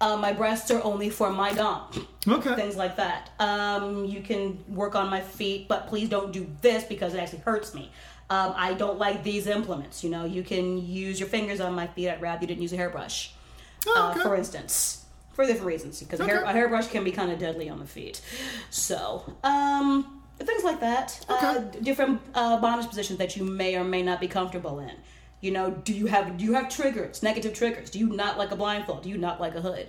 Uh, 0.01 0.17
my 0.17 0.33
breasts 0.33 0.69
are 0.71 0.83
only 0.83 1.09
for 1.09 1.29
my 1.29 1.53
dom. 1.53 1.83
Okay. 2.27 2.53
Things 2.55 2.75
like 2.75 2.97
that. 2.97 3.29
Um, 3.39 4.03
you 4.03 4.19
can 4.21 4.61
work 4.67 4.93
on 4.95 5.09
my 5.09 5.21
feet, 5.21 5.69
but 5.69 5.87
please 5.87 6.09
don't 6.09 6.33
do 6.33 6.45
this 6.61 6.83
because 6.83 7.13
it 7.13 7.19
actually 7.19 7.39
hurts 7.39 7.73
me. 7.73 7.89
Um, 8.29 8.53
I 8.55 8.73
don't 8.73 8.97
like 8.97 9.23
these 9.23 9.47
implements. 9.47 10.03
You 10.03 10.09
know, 10.09 10.25
you 10.25 10.43
can 10.43 10.83
use 10.85 11.19
your 11.19 11.29
fingers 11.29 11.59
on 11.59 11.73
my 11.73 11.87
feet. 11.87 12.09
I'd 12.09 12.21
rather 12.21 12.41
you 12.41 12.47
didn't 12.47 12.61
use 12.61 12.73
a 12.73 12.77
hairbrush, 12.77 13.33
Oh, 13.85 14.13
uh, 14.15 14.21
for 14.23 14.35
instance, 14.35 15.05
for 15.33 15.45
different 15.45 15.67
reasons. 15.67 15.99
Because 15.99 16.19
a, 16.19 16.25
hair, 16.25 16.41
a 16.43 16.51
hairbrush 16.51 16.87
can 16.87 17.03
be 17.03 17.11
kind 17.11 17.31
of 17.31 17.37
deadly 17.39 17.69
on 17.69 17.79
the 17.79 17.85
feet. 17.85 18.21
So, 18.69 19.23
um, 19.43 20.21
things 20.39 20.63
like 20.63 20.79
that. 20.79 21.23
Uh, 21.29 21.61
Okay. 21.67 21.79
different 21.81 22.21
uh, 22.33 22.59
bondage 22.59 22.87
positions 22.89 23.19
that 23.19 23.35
you 23.37 23.43
may 23.43 23.75
or 23.75 23.83
may 23.83 24.01
not 24.01 24.19
be 24.19 24.27
comfortable 24.27 24.79
in. 24.79 24.91
You 25.41 25.51
know, 25.51 25.71
do 25.71 25.93
you 25.93 26.05
have 26.07 26.37
do 26.37 26.45
you 26.45 26.53
have 26.53 26.69
triggers, 26.69 27.21
negative 27.21 27.53
triggers? 27.53 27.89
Do 27.89 27.99
you 27.99 28.07
not 28.07 28.37
like 28.37 28.51
a 28.51 28.55
blindfold? 28.55 29.03
Do 29.03 29.09
you 29.09 29.17
not 29.17 29.41
like 29.41 29.53
a 29.55 29.61
hood? 29.61 29.87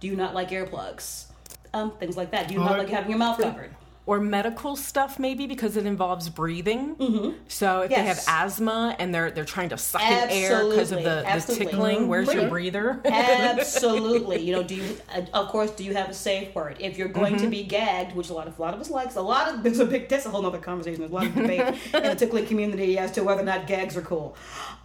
Do 0.00 0.08
you 0.08 0.16
not 0.16 0.34
like 0.34 0.50
earplugs? 0.50 1.26
Um, 1.72 1.92
things 1.92 2.16
like 2.16 2.32
that. 2.32 2.48
Do 2.48 2.54
you 2.54 2.60
not 2.60 2.78
like 2.78 2.88
having 2.88 3.10
your 3.10 3.18
mouth 3.18 3.38
covered? 3.40 3.74
Or 4.06 4.20
medical 4.20 4.76
stuff 4.76 5.18
maybe 5.18 5.48
because 5.48 5.76
it 5.76 5.84
involves 5.84 6.28
breathing. 6.28 6.94
Mm-hmm. 6.94 7.38
So 7.48 7.82
if 7.82 7.90
they 7.90 8.04
have 8.04 8.22
asthma 8.28 8.94
and 9.00 9.12
they're 9.12 9.32
they're 9.32 9.44
trying 9.44 9.70
to 9.70 9.78
suck 9.78 10.00
in 10.00 10.30
air 10.30 10.64
because 10.64 10.92
of 10.92 11.02
the, 11.02 11.24
the 11.46 11.54
tickling, 11.54 12.06
where's 12.06 12.32
your 12.32 12.48
breather? 12.48 13.00
Absolutely. 13.04 14.40
You 14.40 14.52
know, 14.52 14.62
do 14.62 14.76
you? 14.76 14.96
Uh, 15.12 15.22
of 15.34 15.48
course, 15.48 15.72
do 15.72 15.82
you 15.82 15.92
have 15.94 16.10
a 16.10 16.14
safe 16.14 16.54
word? 16.54 16.76
If 16.78 16.96
you're 16.96 17.08
going 17.08 17.36
to 17.38 17.48
be 17.48 17.64
gagged, 17.64 18.14
which 18.14 18.30
a 18.30 18.32
lot 18.32 18.46
of 18.46 18.56
a 18.58 18.62
lot 18.62 18.74
of 18.74 18.80
us 18.80 18.90
likes, 18.90 19.16
a 19.16 19.20
lot 19.20 19.52
of 19.52 19.62
there's 19.64 19.80
a 19.80 19.86
big 19.86 20.08
that's 20.08 20.24
a 20.24 20.30
whole 20.30 20.46
other 20.46 20.58
conversation. 20.58 21.00
There's 21.00 21.10
a 21.10 21.14
lot 21.14 21.26
of 21.26 21.34
debate 21.34 21.74
in 21.92 22.02
the 22.04 22.14
tickling 22.14 22.46
community 22.46 22.98
as 22.98 23.10
to 23.12 23.24
whether 23.24 23.42
or 23.42 23.44
not 23.44 23.66
gags 23.66 23.96
are 23.96 24.02
cool. 24.02 24.36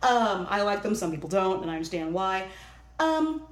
Um, 0.02 0.48
I 0.50 0.64
like 0.64 0.82
them. 0.82 0.96
Some 0.96 1.12
people 1.12 1.30
don't, 1.30 1.62
and 1.62 1.70
I 1.70 1.76
understand 1.76 2.12
why. 2.14 2.48
Um, 3.00 3.44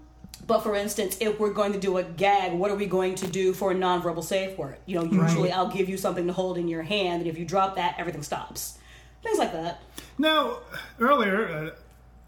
but 0.47 0.61
for 0.61 0.75
instance, 0.75 1.17
if 1.19 1.39
we're 1.39 1.53
going 1.53 1.73
to 1.73 1.79
do 1.79 1.97
a 1.97 2.03
gag, 2.03 2.53
what 2.53 2.71
are 2.71 2.75
we 2.75 2.85
going 2.87 3.15
to 3.15 3.27
do 3.27 3.53
for 3.53 3.71
a 3.71 3.75
nonverbal 3.75 4.23
safe 4.23 4.57
word? 4.57 4.77
You 4.85 4.95
know, 4.95 5.03
usually 5.03 5.51
I'll 5.51 5.69
give 5.69 5.87
you 5.89 5.97
something 5.97 6.25
to 6.27 6.33
hold 6.33 6.57
in 6.57 6.67
your 6.67 6.83
hand, 6.83 7.21
and 7.21 7.29
if 7.29 7.37
you 7.37 7.45
drop 7.45 7.75
that, 7.75 7.95
everything 7.99 8.23
stops. 8.23 8.79
Things 9.21 9.37
like 9.37 9.51
that. 9.51 9.81
Now, 10.17 10.59
earlier, 10.99 11.47
uh, 11.47 11.69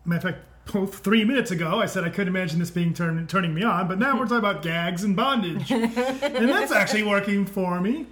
matter 0.06 0.30
of 0.30 0.36
fact, 0.36 0.46
both 0.72 1.00
three 1.00 1.26
minutes 1.26 1.52
ago, 1.52 1.80
I 1.80 1.86
said 1.86 2.04
I 2.04 2.10
couldn't 2.10 2.28
imagine 2.28 2.60
this 2.60 2.70
being 2.70 2.94
turn, 2.94 3.26
turning 3.28 3.54
me 3.54 3.64
on, 3.64 3.88
but 3.88 3.98
now 3.98 4.14
we're 4.18 4.26
talking 4.26 4.38
about 4.38 4.62
gags 4.62 5.04
and 5.04 5.16
bondage, 5.16 5.72
and 5.72 5.94
that's 6.50 6.72
actually 6.72 7.04
working 7.04 7.46
for 7.46 7.82
me. 7.82 8.06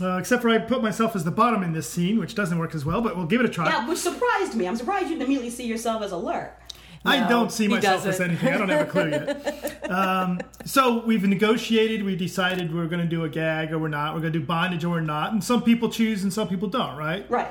Uh, 0.00 0.16
except 0.16 0.42
for 0.42 0.48
I 0.48 0.58
put 0.58 0.82
myself 0.82 1.14
as 1.14 1.22
the 1.22 1.30
bottom 1.30 1.62
in 1.62 1.72
this 1.72 1.88
scene, 1.88 2.18
which 2.18 2.34
doesn't 2.34 2.58
work 2.58 2.74
as 2.74 2.84
well, 2.84 3.02
but 3.02 3.16
we'll 3.16 3.26
give 3.26 3.40
it 3.40 3.46
a 3.46 3.48
try. 3.48 3.68
Yeah, 3.68 3.86
which 3.86 3.98
surprised 3.98 4.54
me. 4.54 4.66
I'm 4.66 4.74
surprised 4.74 5.04
you 5.04 5.10
didn't 5.10 5.26
immediately 5.26 5.50
see 5.50 5.66
yourself 5.66 6.02
as 6.02 6.12
alert. 6.12 6.58
I 7.04 7.28
don't 7.28 7.50
see 7.50 7.68
myself 7.68 8.06
as 8.06 8.20
anything. 8.20 8.52
I 8.52 8.58
don't 8.58 8.68
have 8.68 8.88
a 8.88 8.90
clue 8.90 9.10
yet. 9.10 9.90
um, 9.90 10.40
so 10.64 11.04
we've 11.04 11.24
negotiated. 11.24 12.04
We 12.04 12.16
decided 12.16 12.74
we're 12.74 12.86
going 12.86 13.02
to 13.02 13.08
do 13.08 13.24
a 13.24 13.28
gag 13.28 13.72
or 13.72 13.78
we're 13.78 13.88
not. 13.88 14.14
We're 14.14 14.20
going 14.20 14.32
to 14.32 14.38
do 14.38 14.44
bondage 14.44 14.84
or 14.84 14.90
we're 14.90 15.00
not. 15.00 15.32
And 15.32 15.42
some 15.42 15.62
people 15.62 15.88
choose 15.88 16.22
and 16.22 16.32
some 16.32 16.48
people 16.48 16.68
don't. 16.68 16.96
Right? 16.96 17.28
Right. 17.30 17.48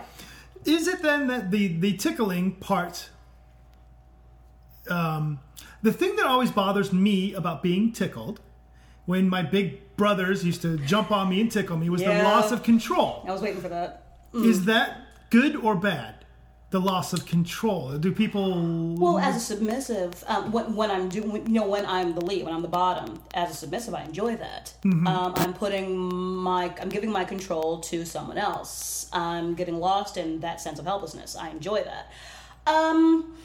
Is 0.66 0.88
it 0.88 1.02
then 1.02 1.28
that 1.28 1.52
the 1.52 1.68
the 1.80 1.98
tickling 1.98 2.54
part? 2.54 3.10
Um, 4.90 5.40
the 5.82 5.92
thing 5.92 6.16
that 6.18 6.26
always 6.26 6.52
bothers 6.52 6.94
me 6.94 7.34
about 7.34 7.64
being 7.64 7.92
tickled, 7.92 8.40
when 9.06 9.28
my 9.30 9.42
big 9.42 9.96
brothers 9.96 10.44
used 10.44 10.62
to 10.62 10.78
jump 10.78 11.12
on 11.12 11.30
me 11.30 11.42
and 11.42 11.52
tickle 11.52 11.78
me, 11.78 11.90
was 11.90 12.02
the 12.02 12.24
loss 12.24 12.52
of 12.52 12.64
control. 12.64 13.24
I 13.28 13.32
was 13.32 13.42
waiting 13.42 13.62
for 13.62 13.70
that. 13.70 14.04
Is 14.34 14.66
that 14.66 15.02
good 15.30 15.56
or 15.56 15.76
bad? 15.76 16.21
The 16.72 16.80
loss 16.80 17.12
of 17.14 17.26
control. 17.26 17.98
Do 17.98 18.12
people? 18.12 18.96
Well, 18.98 19.20
as 19.20 19.36
a 19.36 19.40
submissive, 19.40 20.24
um, 20.28 20.52
when, 20.52 20.74
when 20.76 20.90
I'm 20.90 21.10
doing, 21.10 21.46
you 21.46 21.54
know, 21.54 21.68
when 21.68 21.86
I'm 21.86 22.16
the 22.16 22.22
lee, 22.22 22.44
when 22.44 22.54
I'm 22.54 22.62
the 22.62 22.70
bottom, 22.70 23.22
as 23.34 23.52
a 23.52 23.54
submissive, 23.54 23.94
I 23.94 24.04
enjoy 24.04 24.38
that. 24.38 24.74
Um, 25.06 25.34
I'm 25.36 25.54
putting 25.54 25.98
my, 25.98 26.74
I'm 26.82 26.88
giving 26.88 27.12
my 27.12 27.26
control 27.26 27.82
to 27.82 28.06
someone 28.06 28.38
else. 28.38 29.10
I'm 29.12 29.54
getting 29.54 29.80
lost 29.80 30.16
in 30.16 30.40
that 30.40 30.62
sense 30.62 30.80
of 30.80 30.86
helplessness. 30.86 31.36
I 31.36 31.50
enjoy 31.50 31.84
that. 31.84 32.12
Um, 32.66 33.36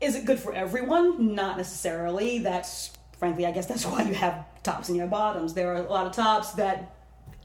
is 0.00 0.16
it 0.16 0.24
good 0.24 0.40
for 0.40 0.52
everyone? 0.52 1.36
Not 1.36 1.56
necessarily. 1.56 2.40
That's 2.40 2.90
frankly, 3.22 3.46
I 3.46 3.52
guess 3.52 3.66
that's 3.66 3.86
why 3.86 4.02
you 4.02 4.14
have 4.14 4.44
tops 4.64 4.88
and 4.88 4.98
your 4.98 5.06
bottoms. 5.06 5.54
There 5.54 5.72
are 5.72 5.76
a 5.76 5.82
lot 5.82 6.06
of 6.06 6.12
tops 6.12 6.54
that 6.54 6.96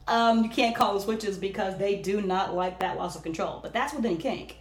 um, 0.08 0.42
you 0.42 0.50
can't 0.50 0.74
call 0.74 0.94
the 0.94 1.00
switches 1.00 1.38
because 1.38 1.78
they 1.78 1.94
do 1.94 2.20
not 2.20 2.56
like 2.56 2.80
that 2.80 2.96
loss 2.96 3.14
of 3.14 3.22
control. 3.22 3.60
But 3.62 3.72
that's 3.72 3.94
within 3.94 4.16
kink. 4.16 4.58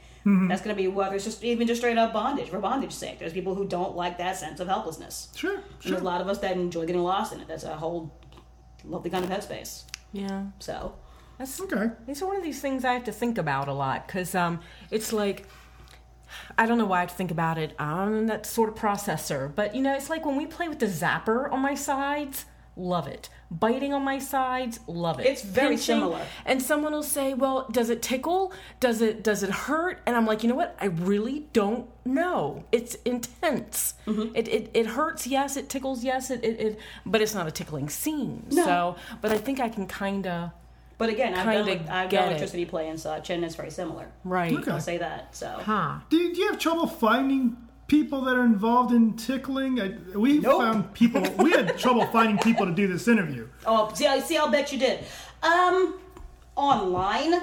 That's 0.49 0.61
going 0.61 0.75
to 0.75 0.81
be 0.81 0.87
whether 0.87 1.15
it's 1.15 1.23
just 1.23 1.43
even 1.43 1.67
just 1.67 1.79
straight 1.81 1.97
up 1.97 2.11
bondage 2.13 2.49
for 2.49 2.59
bondage 2.59 2.91
sake. 2.91 3.19
There's 3.19 3.33
people 3.33 3.55
who 3.55 3.65
don't 3.65 3.95
like 3.95 4.17
that 4.17 4.35
sense 4.35 4.59
of 4.59 4.67
helplessness. 4.67 5.29
sure, 5.35 5.55
And 5.55 5.63
there's 5.83 6.01
a 6.01 6.03
lot 6.03 6.19
of 6.21 6.27
us 6.27 6.39
that 6.39 6.51
enjoy 6.57 6.85
getting 6.85 7.03
lost 7.03 7.33
in 7.33 7.39
it. 7.39 7.47
That's 7.47 7.63
a 7.63 7.75
whole 7.75 8.11
lovely 8.83 9.09
kind 9.09 9.23
of 9.23 9.29
headspace. 9.31 9.83
yeah. 10.11 10.45
So 10.59 10.95
That's 11.37 11.59
Okay. 11.61 11.91
These 12.05 12.21
are 12.21 12.27
one 12.27 12.35
of 12.37 12.43
these 12.43 12.59
things 12.61 12.83
I 12.83 12.93
have 12.93 13.03
to 13.05 13.11
think 13.11 13.37
about 13.37 13.67
a 13.67 13.73
lot 13.73 14.05
because 14.07 14.35
um, 14.35 14.59
it's 14.91 15.13
like 15.13 15.47
I 16.57 16.65
don't 16.65 16.77
know 16.77 16.85
why 16.85 16.97
I 16.97 16.99
have 17.01 17.11
to 17.11 17.15
think 17.15 17.31
about 17.31 17.57
it. 17.57 17.73
I'm 17.79 18.27
that 18.27 18.45
sort 18.45 18.69
of 18.69 18.75
processor, 18.75 19.53
but 19.53 19.75
you 19.75 19.81
know, 19.81 19.95
it's 19.95 20.09
like 20.09 20.25
when 20.25 20.35
we 20.35 20.45
play 20.45 20.67
with 20.67 20.79
the 20.79 20.87
zapper 20.87 21.49
on 21.51 21.61
my 21.61 21.75
sides, 21.75 22.45
love 22.77 23.07
it. 23.07 23.27
Biting 23.49 23.93
on 23.93 24.03
my 24.03 24.19
sides, 24.19 24.79
love 24.87 25.19
it. 25.19 25.25
It's 25.25 25.41
very 25.41 25.77
similar. 25.77 26.21
And 26.45 26.61
someone 26.61 26.93
will 26.93 27.01
say, 27.03 27.33
"Well, 27.33 27.67
does 27.71 27.89
it 27.89 28.01
tickle? 28.01 28.53
Does 28.79 29.01
it 29.01 29.23
does 29.23 29.41
it 29.43 29.49
hurt?" 29.49 29.99
And 30.05 30.15
I'm 30.15 30.25
like, 30.25 30.43
you 30.43 30.49
know 30.49 30.55
what? 30.55 30.77
I 30.79 30.85
really 30.85 31.47
don't 31.53 31.87
know. 32.05 32.63
It's 32.71 32.95
intense. 33.05 33.95
Mm-hmm. 34.05 34.35
It, 34.35 34.47
it 34.47 34.71
it 34.73 34.85
hurts. 34.85 35.25
Yes, 35.27 35.57
it 35.57 35.69
tickles. 35.69 36.03
Yes, 36.03 36.29
it 36.29 36.43
it, 36.43 36.59
it 36.59 36.79
but 37.05 37.21
it's 37.21 37.33
not 37.33 37.47
a 37.47 37.51
tickling 37.51 37.89
scene. 37.89 38.45
No. 38.51 38.65
So, 38.65 38.95
but 39.21 39.31
I 39.31 39.37
think 39.37 39.59
I 39.59 39.69
can 39.69 39.87
kind 39.87 40.27
of 40.27 40.51
But 40.97 41.09
again, 41.09 41.33
I've 41.33 41.45
done, 41.45 41.65
Kinda 41.65 41.71
like, 41.83 41.89
I've 41.89 42.09
get 42.09 42.17
done 42.19 42.25
it. 42.25 42.31
electricity 42.31 42.65
play 42.65 42.89
and 42.89 42.99
such, 42.99 43.29
and 43.29 43.43
it's 43.45 43.55
very 43.55 43.71
similar. 43.71 44.07
right. 44.23 44.51
Okay. 44.53 44.71
I'll 44.71 44.79
say 44.79 44.97
that. 44.97 45.35
So 45.35 45.47
Huh. 45.63 45.99
Do 46.09 46.17
you, 46.17 46.33
do 46.33 46.41
you 46.41 46.47
have 46.51 46.59
trouble 46.59 46.87
finding 46.87 47.55
people 47.87 48.21
that 48.21 48.35
are 48.35 48.43
involved 48.43 48.93
in 48.93 49.13
tickling? 49.13 49.79
I, 49.81 49.95
we 50.17 50.39
Nope. 50.39 50.61
found 50.61 50.93
people. 50.93 51.21
We 51.37 51.51
had 51.51 51.77
trouble 51.77 52.05
finding 52.11 52.37
people 52.37 52.65
to 52.65 52.71
do 52.71 52.87
this 52.87 53.07
interview. 53.07 53.47
Oh, 53.65 53.91
see, 53.93 54.07
I 54.07 54.19
see. 54.19 54.37
I'll 54.37 54.51
bet 54.51 54.71
you 54.71 54.79
did. 54.79 55.03
Um, 55.43 55.99
online, 56.55 57.41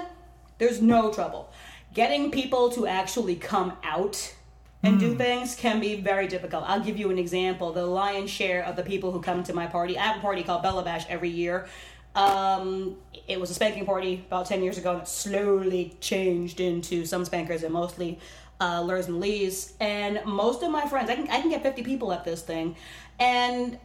there's 0.57 0.81
no 0.81 1.11
trouble. 1.11 1.51
Getting 1.93 2.31
people 2.31 2.69
to 2.71 2.87
actually 2.87 3.35
come 3.35 3.73
out 3.83 4.35
and 4.83 4.99
do 4.99 5.15
things 5.15 5.55
can 5.55 5.79
be 5.79 5.99
very 5.99 6.27
difficult. 6.27 6.63
I'll 6.67 6.79
give 6.83 6.95
you 6.97 7.09
an 7.09 7.17
example. 7.17 7.73
The 7.73 7.85
lion's 7.85 8.29
share 8.29 8.63
of 8.63 8.75
the 8.75 8.83
people 8.83 9.11
who 9.11 9.19
come 9.19 9.41
to 9.45 9.53
my 9.53 9.65
party, 9.65 9.97
I 9.97 10.03
have 10.03 10.17
a 10.17 10.19
party 10.19 10.43
called 10.43 10.61
Bella 10.61 10.83
Bash 10.83 11.05
every 11.09 11.29
year. 11.29 11.67
Um, 12.13 12.95
it 13.27 13.39
was 13.39 13.49
a 13.49 13.55
spanking 13.55 13.85
party 13.85 14.23
about 14.27 14.45
10 14.45 14.61
years 14.61 14.77
ago 14.77 14.93
and 14.93 15.01
it 15.01 15.07
slowly 15.07 15.97
changed 16.01 16.59
into 16.59 17.03
some 17.05 17.25
spankers 17.25 17.63
and 17.63 17.73
mostly 17.73 18.19
uh, 18.59 18.81
Lers 18.81 19.07
and 19.07 19.19
Lees. 19.19 19.73
And 19.79 20.23
most 20.25 20.63
of 20.63 20.71
my 20.71 20.87
friends, 20.87 21.09
I 21.09 21.15
can, 21.15 21.29
I 21.29 21.41
can 21.41 21.49
get 21.49 21.63
50 21.63 21.83
people 21.83 22.11
at 22.11 22.23
this 22.23 22.41
thing. 22.41 22.75
And 23.19 23.77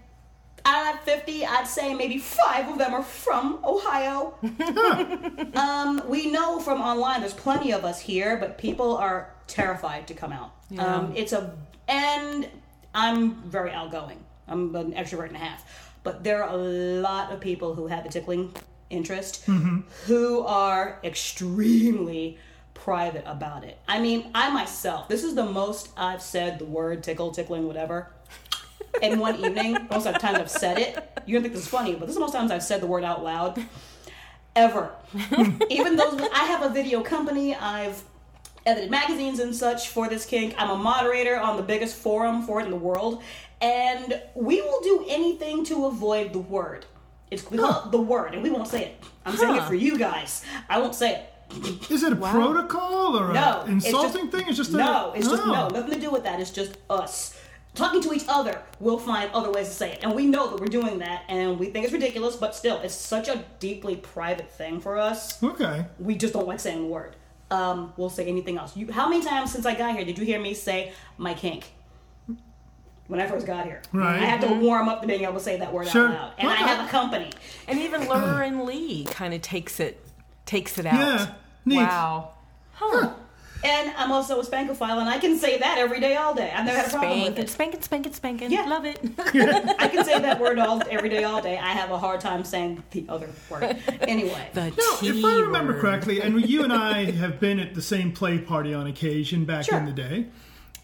out 0.64 0.94
of 0.94 1.00
50, 1.00 1.46
I'd 1.46 1.66
say 1.66 1.94
maybe 1.94 2.18
five 2.18 2.68
of 2.68 2.78
them 2.78 2.92
are 2.92 3.02
from 3.02 3.60
Ohio. 3.64 4.34
um, 5.54 6.02
we 6.06 6.30
know 6.30 6.60
from 6.60 6.80
online 6.80 7.20
there's 7.20 7.34
plenty 7.34 7.72
of 7.72 7.84
us 7.84 8.00
here, 8.00 8.36
but 8.36 8.58
people 8.58 8.96
are 8.96 9.32
terrified 9.46 10.06
to 10.08 10.14
come 10.14 10.32
out. 10.32 10.52
Um, 10.78 11.12
it's 11.16 11.32
a, 11.32 11.56
and 11.88 12.48
I'm 12.94 13.42
very 13.42 13.72
outgoing. 13.72 14.24
I'm 14.48 14.74
an 14.76 14.92
extrovert 14.92 15.28
and 15.28 15.36
a 15.36 15.40
half. 15.40 15.92
But 16.02 16.24
there 16.24 16.42
are 16.42 16.50
a 16.50 16.56
lot 16.56 17.32
of 17.32 17.40
people 17.40 17.74
who 17.74 17.86
have 17.86 18.06
a 18.06 18.08
tickling 18.08 18.54
interest 18.88 19.44
who 20.06 20.40
are 20.40 20.98
extremely 21.04 22.38
private 22.80 23.24
about 23.26 23.64
it. 23.64 23.78
I 23.86 24.00
mean, 24.00 24.30
I 24.34 24.50
myself, 24.50 25.08
this 25.08 25.24
is 25.24 25.34
the 25.34 25.44
most 25.44 25.90
I've 25.96 26.22
said 26.22 26.58
the 26.58 26.64
word 26.64 27.02
tickle, 27.02 27.30
tickling, 27.30 27.66
whatever 27.66 28.08
in 29.02 29.18
one 29.18 29.36
evening. 29.36 29.72
Most 29.90 30.06
of 30.06 30.14
the 30.14 30.18
times 30.18 30.38
I've 30.38 30.50
said 30.50 30.78
it. 30.78 31.22
You're 31.26 31.40
gonna 31.40 31.44
think 31.44 31.54
this 31.54 31.64
is 31.64 31.68
funny, 31.68 31.92
but 31.94 32.00
this 32.00 32.10
is 32.10 32.14
the 32.14 32.20
most 32.20 32.32
times 32.32 32.50
I've 32.50 32.62
said 32.62 32.80
the 32.80 32.86
word 32.86 33.04
out 33.04 33.22
loud 33.22 33.62
ever. 34.56 34.90
Even 35.70 35.96
those 35.96 36.20
I 36.32 36.44
have 36.44 36.62
a 36.62 36.68
video 36.68 37.02
company. 37.02 37.54
I've 37.54 38.02
edited 38.66 38.90
magazines 38.90 39.38
and 39.38 39.54
such 39.54 39.88
for 39.88 40.08
this 40.08 40.26
kink. 40.26 40.54
I'm 40.58 40.70
a 40.70 40.76
moderator 40.76 41.38
on 41.38 41.56
the 41.56 41.62
biggest 41.62 41.96
forum 41.96 42.42
for 42.42 42.60
it 42.60 42.64
in 42.64 42.70
the 42.70 42.76
world, 42.76 43.22
and 43.60 44.20
we 44.34 44.60
will 44.60 44.80
do 44.82 45.04
anything 45.08 45.64
to 45.66 45.86
avoid 45.86 46.32
the 46.32 46.40
word. 46.40 46.86
It's 47.30 47.48
we 47.50 47.58
call 47.58 47.84
it 47.84 47.92
the 47.92 48.00
word, 48.00 48.34
and 48.34 48.42
we 48.42 48.50
won't 48.50 48.68
say 48.68 48.86
it. 48.86 49.04
I'm 49.24 49.36
saying 49.36 49.56
it 49.56 49.64
for 49.64 49.74
you 49.74 49.98
guys. 49.98 50.44
I 50.68 50.80
won't 50.80 50.94
say 50.94 51.14
it. 51.14 51.34
Is 51.90 52.02
it 52.02 52.12
a 52.12 52.16
protocol 52.16 53.18
or 53.18 53.32
No, 53.32 53.62
an 53.62 53.72
insulting 53.72 54.30
just- 54.30 54.36
thing? 54.36 54.48
It's 54.48 54.56
just 54.56 54.72
a, 54.72 54.76
no. 54.76 55.12
It's 55.14 55.28
just 55.28 55.42
Oh. 55.42 55.52
no, 55.52 55.68
nothing 55.68 55.92
to 55.94 56.00
do 56.00 56.10
with 56.10 56.22
that. 56.24 56.40
It's 56.40 56.50
just 56.50 56.76
us 56.88 57.36
talking 57.74 58.00
to 58.02 58.12
each 58.12 58.24
other. 58.28 58.60
We'll 58.80 58.98
find 58.98 59.30
other 59.32 59.50
ways 59.50 59.68
to 59.68 59.74
say 59.74 59.92
it, 59.92 60.00
and 60.02 60.14
we 60.14 60.26
know 60.26 60.48
that 60.48 60.60
we're 60.60 60.66
doing 60.66 60.98
that, 61.00 61.22
and 61.28 61.58
we 61.58 61.66
think 61.66 61.84
it's 61.84 61.92
ridiculous, 61.92 62.36
but 62.36 62.54
still, 62.54 62.78
it's 62.78 62.94
such 62.94 63.28
a 63.28 63.44
deeply 63.58 63.96
private 63.96 64.50
thing 64.50 64.80
for 64.80 64.98
us. 64.98 65.42
Okay. 65.42 65.86
We 65.98 66.14
just 66.16 66.34
don't 66.34 66.46
like 66.46 66.60
saying 66.60 66.82
the 66.82 66.88
word. 66.88 67.16
Um, 67.50 67.92
we'll 67.96 68.10
say 68.10 68.26
anything 68.26 68.58
else. 68.58 68.76
You, 68.76 68.90
how 68.92 69.08
many 69.08 69.24
times 69.24 69.52
since 69.52 69.66
I 69.66 69.74
got 69.74 69.96
here 69.96 70.04
did 70.04 70.18
you 70.18 70.24
hear 70.24 70.40
me 70.40 70.54
say 70.54 70.92
my 71.18 71.34
kink? 71.34 71.72
When 73.08 73.18
I 73.20 73.26
first 73.26 73.44
got 73.44 73.64
here, 73.64 73.82
Right. 73.92 74.22
I 74.22 74.24
had 74.24 74.40
to 74.42 74.46
warm 74.54 74.88
up 74.88 75.00
to 75.02 75.08
being 75.08 75.22
able 75.22 75.34
to 75.34 75.40
say 75.40 75.56
that 75.58 75.72
word 75.72 75.88
Sure. 75.88 76.06
out 76.08 76.14
loud, 76.14 76.32
and 76.38 76.48
I 76.48 76.54
have 76.54 76.86
a 76.86 76.88
company. 76.88 77.32
And 77.66 77.80
even 77.80 78.06
Lauren 78.06 78.64
Lee 78.66 79.04
kind 79.04 79.34
of 79.34 79.42
takes 79.42 79.80
it 79.80 80.00
takes 80.50 80.78
it 80.78 80.86
out. 80.86 80.94
Yeah, 80.94 81.30
neat. 81.64 81.76
Wow. 81.76 82.30
Huh. 82.74 83.14
And 83.62 83.92
I'm 83.98 84.10
also 84.10 84.40
a 84.40 84.44
spankophile, 84.44 84.98
and 85.00 85.08
I 85.08 85.18
can 85.18 85.38
say 85.38 85.58
that 85.58 85.76
every 85.76 86.00
day, 86.00 86.16
all 86.16 86.34
day. 86.34 86.50
I've 86.50 86.64
never 86.64 86.78
had 86.78 86.86
a 86.86 86.90
problem 86.90 87.10
with 87.10 87.26
Spanking, 87.26 87.44
it. 87.44 87.50
spanking, 87.50 87.82
spanking, 87.82 88.12
spanking. 88.14 88.50
Yeah. 88.50 88.64
Love 88.64 88.86
it. 88.86 88.98
I 89.78 89.86
can 89.88 90.02
say 90.02 90.18
that 90.18 90.40
word 90.44 90.58
all 90.58 90.82
every 90.90 91.10
day, 91.10 91.24
all 91.24 91.42
day. 91.42 91.58
I 91.58 91.68
have 91.72 91.90
a 91.90 91.98
hard 91.98 92.20
time 92.20 92.42
saying 92.42 92.82
the 92.90 93.04
other 93.10 93.28
word. 93.50 93.76
Anyway, 94.00 94.48
The 94.54 94.70
No, 94.70 94.96
T 94.98 95.08
if 95.08 95.24
I 95.24 95.38
remember 95.40 95.74
word. 95.74 95.82
correctly, 95.82 96.22
and 96.22 96.40
you 96.48 96.64
and 96.64 96.72
I 96.72 97.10
have 97.12 97.38
been 97.38 97.60
at 97.60 97.74
the 97.74 97.82
same 97.82 98.12
play 98.12 98.38
party 98.38 98.72
on 98.72 98.86
occasion 98.86 99.44
back 99.44 99.66
Sure. 99.66 99.78
in 99.78 99.84
the 99.84 99.92
day. 99.92 100.26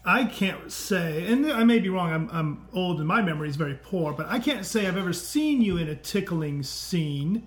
I 0.05 0.25
can't 0.25 0.71
say, 0.71 1.25
and 1.31 1.51
I 1.51 1.63
may 1.63 1.79
be 1.79 1.89
wrong. 1.89 2.13
I'm, 2.13 2.29
I'm 2.31 2.67
old 2.73 2.99
and 2.99 3.07
my 3.07 3.21
memory 3.23 3.49
is 3.49 3.55
very 3.55 3.73
poor, 3.73 4.13
but 4.13 4.27
I 4.29 4.37
can't 4.39 4.65
say 4.65 4.87
I've 4.87 4.95
ever 4.97 5.11
seen 5.13 5.61
you 5.63 5.77
in 5.77 5.89
a 5.89 5.95
tickling 5.95 6.61
scene, 6.63 7.45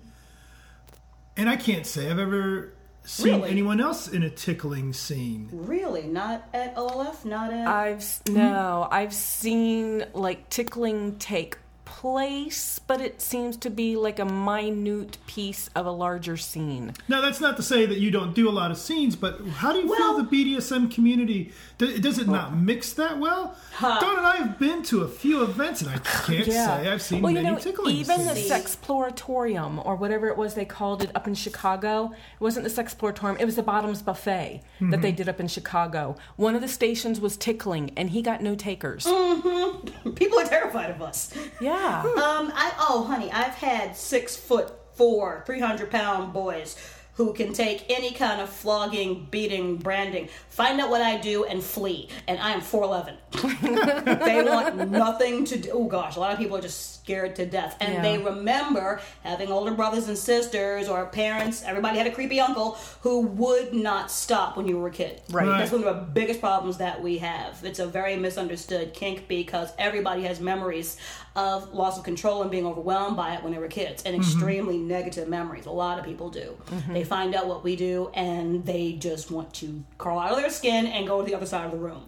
and 1.41 1.49
I 1.49 1.55
can't 1.55 1.87
say 1.87 2.09
I've 2.11 2.19
ever 2.19 2.71
seen 3.03 3.37
Really? 3.41 3.49
anyone 3.49 3.81
else 3.81 4.07
in 4.07 4.21
a 4.21 4.29
tickling 4.29 4.93
scene. 4.93 5.49
really, 5.51 6.03
not 6.03 6.47
at 6.53 6.75
OLF, 6.75 7.25
not 7.25 7.51
at. 7.51 7.67
I've 7.67 7.97
s- 7.97 8.21
hmm? 8.27 8.35
no, 8.35 8.87
I've 8.91 9.11
seen 9.13 10.05
like 10.13 10.47
tickling 10.49 11.17
take 11.17 11.57
place, 11.83 12.79
but 12.79 13.01
it 13.01 13.21
seems 13.21 13.57
to 13.57 13.69
be 13.69 13.95
like 13.95 14.19
a 14.19 14.25
minute 14.25 15.17
piece 15.27 15.67
of 15.75 15.85
a 15.87 15.91
larger 15.91 16.37
scene. 16.37 16.93
Now, 17.07 17.21
that's 17.21 17.41
not 17.41 17.57
to 17.57 17.63
say 17.63 17.85
that 17.87 17.97
you 17.97 18.11
don't 18.11 18.33
do 18.33 18.47
a 18.47 18.51
lot 18.51 18.69
of 18.71 18.77
scenes, 18.77 19.15
but 19.15 19.41
how 19.47 19.73
do 19.73 19.79
you 19.79 19.87
Well- 19.87 19.97
feel 20.15 20.23
the 20.23 20.29
BDSM 20.29 20.89
community? 20.89 21.51
Do- 21.81 21.97
Does 21.97 22.19
it 22.19 22.27
not 22.27 22.55
mix 22.55 22.93
that 22.93 23.17
well? 23.17 23.55
Dawn? 23.81 24.17
and 24.17 24.27
I 24.27 24.35
have 24.35 24.59
been 24.59 24.83
to 24.83 25.01
a 25.01 25.07
few 25.07 25.41
events, 25.41 25.81
and 25.81 25.89
I 25.89 25.97
can't 26.25 26.45
say 26.45 26.87
I've 26.87 27.01
seen 27.01 27.23
well, 27.23 27.31
you 27.33 27.41
know, 27.41 27.57
tickling 27.57 27.95
even 27.95 28.23
the 28.25 28.35
scenes. 28.35 28.51
Sexploratorium 28.51 29.83
or 29.83 29.95
whatever 29.95 30.27
it 30.27 30.37
was 30.37 30.53
they 30.53 30.63
called 30.65 31.01
it 31.01 31.09
up 31.15 31.25
in 31.27 31.33
Chicago. 31.33 32.11
It 32.13 32.39
wasn't 32.41 32.65
the 32.71 32.83
Sexploratorium; 32.83 33.39
it 33.39 33.45
was 33.45 33.55
the 33.55 33.63
Bottoms 33.63 34.03
Buffet 34.03 34.61
that 34.79 34.85
Mm-hmm. 34.85 35.01
they 35.01 35.11
did 35.11 35.27
up 35.27 35.39
in 35.39 35.47
Chicago. 35.47 36.15
One 36.35 36.53
of 36.55 36.61
the 36.61 36.67
stations 36.67 37.19
was 37.19 37.35
tickling, 37.35 37.91
and 37.97 38.11
he 38.11 38.21
got 38.21 38.41
no 38.43 38.53
takers. 38.55 39.03
People 40.15 40.39
are 40.39 40.45
terrified 40.45 40.91
of 40.91 41.01
us. 41.01 41.33
Yeah. 41.59 42.01
Um, 42.03 42.51
I 42.55 42.73
oh 42.79 43.05
honey, 43.05 43.31
I've 43.31 43.55
had 43.55 43.95
six 43.95 44.35
foot 44.35 44.71
four, 44.93 45.43
three 45.47 45.59
hundred 45.59 45.89
pound 45.89 46.31
boys 46.33 46.75
who 47.21 47.33
can 47.33 47.53
take 47.53 47.85
any 47.87 48.11
kind 48.11 48.41
of 48.41 48.49
flogging, 48.49 49.27
beating, 49.29 49.77
branding, 49.77 50.27
find 50.49 50.81
out 50.81 50.89
what 50.89 51.01
I 51.01 51.17
do, 51.17 51.45
and 51.45 51.63
flee. 51.63 52.09
And 52.27 52.39
I 52.39 52.51
am 52.53 52.61
four 52.61 52.83
eleven. 52.83 53.15
they 53.61 54.43
want 54.43 54.89
nothing 54.89 55.45
to 55.45 55.57
do. 55.59 55.69
Oh 55.71 55.83
gosh, 55.85 56.15
a 56.15 56.19
lot 56.19 56.33
of 56.33 56.39
people 56.39 56.57
are 56.57 56.61
just 56.61 56.95
scared 57.01 57.35
to 57.35 57.45
death, 57.45 57.77
and 57.79 57.93
Yeah. 57.93 58.01
they 58.01 58.17
remember 58.17 59.01
having 59.23 59.51
older 59.51 59.71
brothers 59.71 60.07
and 60.07 60.17
sisters 60.17 60.87
or 60.89 61.05
parents. 61.05 61.63
Everybody 61.63 61.99
had 61.99 62.07
a 62.07 62.11
creepy 62.11 62.39
uncle 62.39 62.77
who 63.01 63.21
would 63.21 63.71
not 63.73 64.09
stop 64.09 64.57
when 64.57 64.67
you 64.67 64.77
were 64.79 64.87
a 64.87 64.91
kid. 64.91 65.21
Right. 65.29 65.47
Right. 65.47 65.59
That's 65.59 65.71
one 65.71 65.83
of 65.83 65.95
the 65.95 66.01
biggest 66.01 66.39
problems 66.39 66.77
that 66.77 67.01
we 67.03 67.19
have. 67.19 67.63
It's 67.63 67.79
a 67.79 67.85
very 67.87 68.15
misunderstood 68.15 68.93
kink 68.93 69.27
because 69.27 69.69
everybody 69.77 70.23
has 70.23 70.39
memories 70.39 70.97
of 71.35 71.73
loss 71.73 71.97
of 71.97 72.03
control 72.03 72.41
and 72.41 72.51
being 72.51 72.65
overwhelmed 72.65 73.15
by 73.15 73.33
it 73.35 73.43
when 73.43 73.53
they 73.53 73.59
were 73.59 73.67
kids, 73.67 74.03
and 74.03 74.15
extremely 74.15 74.77
negative 74.77 75.29
memories. 75.29 75.65
A 75.65 75.71
lot 75.71 75.97
of 75.97 76.05
people 76.05 76.29
do. 76.29 76.57
They 76.89 77.03
find 77.03 77.33
out 77.33 77.47
what 77.47 77.63
we 77.63 77.75
do, 77.75 78.11
and 78.13 78.65
they 78.65 78.93
just 78.93 79.31
want 79.31 79.53
to 79.55 79.83
crawl 79.97 80.19
out 80.19 80.31
of 80.31 80.37
their 80.37 80.49
skin 80.49 80.87
and 80.87 81.07
go 81.07 81.21
to 81.21 81.25
the 81.25 81.35
other 81.35 81.45
side 81.45 81.65
of 81.65 81.71
the 81.71 81.77
room. 81.77 82.03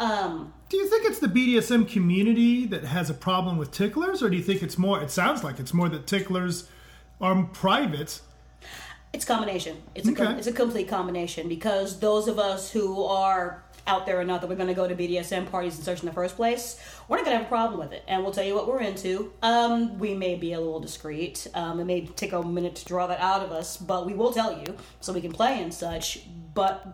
Um, 0.00 0.52
Do 0.70 0.78
you 0.78 0.88
think 0.88 1.04
it's 1.04 1.18
the 1.18 1.28
BDSM 1.28 1.86
community 1.86 2.66
that 2.66 2.84
has 2.84 3.10
a 3.10 3.14
problem 3.14 3.58
with 3.58 3.70
ticklers, 3.70 4.22
or 4.22 4.30
do 4.30 4.36
you 4.36 4.42
think 4.42 4.62
it's 4.62 4.78
more? 4.78 5.00
It 5.02 5.10
sounds 5.10 5.44
like 5.44 5.60
it's 5.60 5.74
more 5.74 5.88
that 5.90 6.06
ticklers 6.06 6.68
are 7.20 7.44
private. 7.52 8.20
It's 9.12 9.24
a 9.24 9.26
combination. 9.26 9.76
It's 9.94 10.08
a 10.08 10.38
it's 10.38 10.46
a 10.46 10.52
complete 10.52 10.88
combination 10.88 11.48
because 11.48 11.98
those 12.00 12.28
of 12.28 12.38
us 12.38 12.70
who 12.70 13.04
are 13.04 13.62
out 13.90 14.06
there 14.06 14.20
enough 14.20 14.40
that 14.40 14.48
we're 14.48 14.56
going 14.56 14.68
to 14.68 14.74
go 14.74 14.86
to 14.86 14.94
BDSM 14.94 15.50
parties 15.50 15.74
and 15.74 15.84
search 15.84 16.00
in 16.00 16.06
the 16.06 16.12
first 16.12 16.36
place, 16.36 16.80
we're 17.08 17.16
not 17.16 17.24
going 17.26 17.34
to 17.34 17.38
have 17.38 17.46
a 17.46 17.48
problem 17.48 17.80
with 17.80 17.92
it, 17.92 18.04
and 18.06 18.22
we'll 18.22 18.32
tell 18.32 18.44
you 18.44 18.54
what 18.54 18.68
we're 18.68 18.80
into. 18.80 19.32
Um, 19.42 19.98
we 19.98 20.14
may 20.14 20.36
be 20.36 20.52
a 20.52 20.60
little 20.60 20.78
discreet. 20.78 21.48
Um, 21.54 21.80
it 21.80 21.84
may 21.84 22.06
take 22.06 22.32
a 22.32 22.42
minute 22.42 22.76
to 22.76 22.84
draw 22.84 23.08
that 23.08 23.18
out 23.18 23.42
of 23.42 23.50
us, 23.50 23.76
but 23.76 24.06
we 24.06 24.14
will 24.14 24.32
tell 24.32 24.56
you 24.56 24.76
so 25.00 25.12
we 25.12 25.20
can 25.20 25.32
play 25.32 25.60
and 25.60 25.74
such. 25.74 26.20
But 26.54 26.86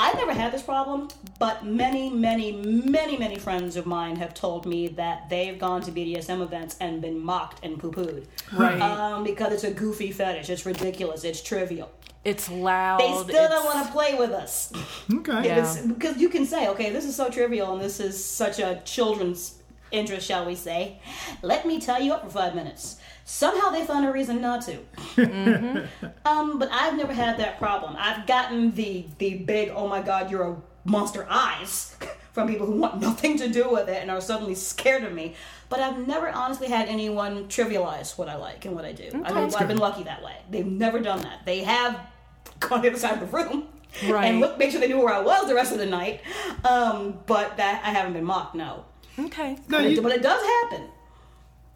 I've 0.00 0.14
never 0.14 0.32
had 0.32 0.52
this 0.52 0.62
problem, 0.62 1.08
but 1.40 1.64
many, 1.64 2.08
many, 2.08 2.52
many, 2.52 3.16
many 3.16 3.36
friends 3.36 3.74
of 3.74 3.84
mine 3.84 4.14
have 4.14 4.32
told 4.32 4.64
me 4.64 4.86
that 4.88 5.28
they've 5.28 5.58
gone 5.58 5.82
to 5.82 5.90
BDSM 5.90 6.40
events 6.40 6.76
and 6.80 7.02
been 7.02 7.18
mocked 7.18 7.64
and 7.64 7.80
poo 7.80 7.90
pooed. 7.90 8.26
Right. 8.52 8.80
Um, 8.80 9.24
because 9.24 9.52
it's 9.52 9.64
a 9.64 9.72
goofy 9.72 10.12
fetish. 10.12 10.50
It's 10.50 10.64
ridiculous. 10.64 11.24
It's 11.24 11.42
trivial. 11.42 11.90
It's 12.24 12.48
loud. 12.48 13.00
They 13.00 13.12
still 13.12 13.28
it's- 13.44 13.50
don't 13.50 13.64
want 13.64 13.86
to 13.86 13.92
play 13.92 14.14
with 14.14 14.30
us. 14.30 14.72
Okay. 15.12 15.32
Yeah. 15.46 15.58
It's- 15.58 15.84
because 15.84 16.16
you 16.18 16.28
can 16.28 16.46
say, 16.46 16.68
okay, 16.68 16.90
this 16.92 17.04
is 17.04 17.16
so 17.16 17.28
trivial 17.28 17.72
and 17.72 17.82
this 17.82 17.98
is 17.98 18.24
such 18.24 18.60
a 18.60 18.80
children's 18.84 19.58
interest, 19.90 20.28
shall 20.28 20.46
we 20.46 20.54
say. 20.54 21.00
Let 21.42 21.66
me 21.66 21.80
tie 21.80 21.98
you 21.98 22.12
up 22.12 22.22
for 22.22 22.30
five 22.30 22.54
minutes. 22.54 22.98
Somehow 23.30 23.68
they 23.68 23.84
find 23.84 24.06
a 24.06 24.10
reason 24.10 24.40
not 24.40 24.62
to. 24.62 24.78
um, 26.24 26.58
but 26.58 26.70
I've 26.72 26.96
never 26.96 27.12
had 27.12 27.36
that 27.38 27.58
problem. 27.58 27.94
I've 27.98 28.26
gotten 28.26 28.74
the 28.74 29.04
the 29.18 29.34
big, 29.34 29.68
oh 29.74 29.86
my 29.86 30.00
god, 30.00 30.30
you're 30.30 30.44
a 30.44 30.56
monster 30.86 31.26
eyes 31.28 31.94
from 32.32 32.48
people 32.48 32.66
who 32.66 32.72
want 32.72 33.02
nothing 33.02 33.36
to 33.36 33.46
do 33.50 33.68
with 33.68 33.86
it 33.90 34.00
and 34.00 34.10
are 34.10 34.22
suddenly 34.22 34.54
scared 34.54 35.04
of 35.04 35.12
me. 35.12 35.34
But 35.68 35.80
I've 35.80 36.08
never 36.08 36.30
honestly 36.30 36.68
had 36.68 36.88
anyone 36.88 37.48
trivialize 37.48 38.16
what 38.16 38.30
I 38.30 38.36
like 38.36 38.64
and 38.64 38.74
what 38.74 38.86
I 38.86 38.92
do. 38.92 39.10
I 39.12 39.16
mean, 39.16 39.22
that's 39.22 39.56
I've 39.56 39.68
been 39.68 39.76
lucky 39.76 40.04
that 40.04 40.22
way. 40.24 40.36
They've 40.50 40.64
never 40.64 40.98
done 40.98 41.20
that. 41.20 41.44
They 41.44 41.64
have 41.64 42.00
gone 42.60 42.78
to 42.82 42.88
the 42.88 42.88
other 42.92 42.98
side 42.98 43.20
of 43.22 43.30
the 43.30 43.36
room 43.36 43.68
Right. 44.06 44.24
and 44.24 44.40
look, 44.40 44.56
make 44.58 44.70
sure 44.70 44.80
they 44.80 44.88
knew 44.88 45.00
where 45.04 45.12
I 45.12 45.20
was 45.20 45.46
the 45.48 45.54
rest 45.54 45.72
of 45.72 45.78
the 45.78 45.86
night. 45.86 46.22
Um, 46.64 47.18
but 47.26 47.58
that 47.58 47.82
I 47.84 47.90
haven't 47.90 48.14
been 48.14 48.24
mocked. 48.24 48.54
No, 48.54 48.86
Okay. 49.18 49.58
No, 49.68 49.78
but, 49.78 49.84
it, 49.84 50.02
but 50.02 50.12
it 50.12 50.22
does 50.22 50.42
happen. 50.42 50.88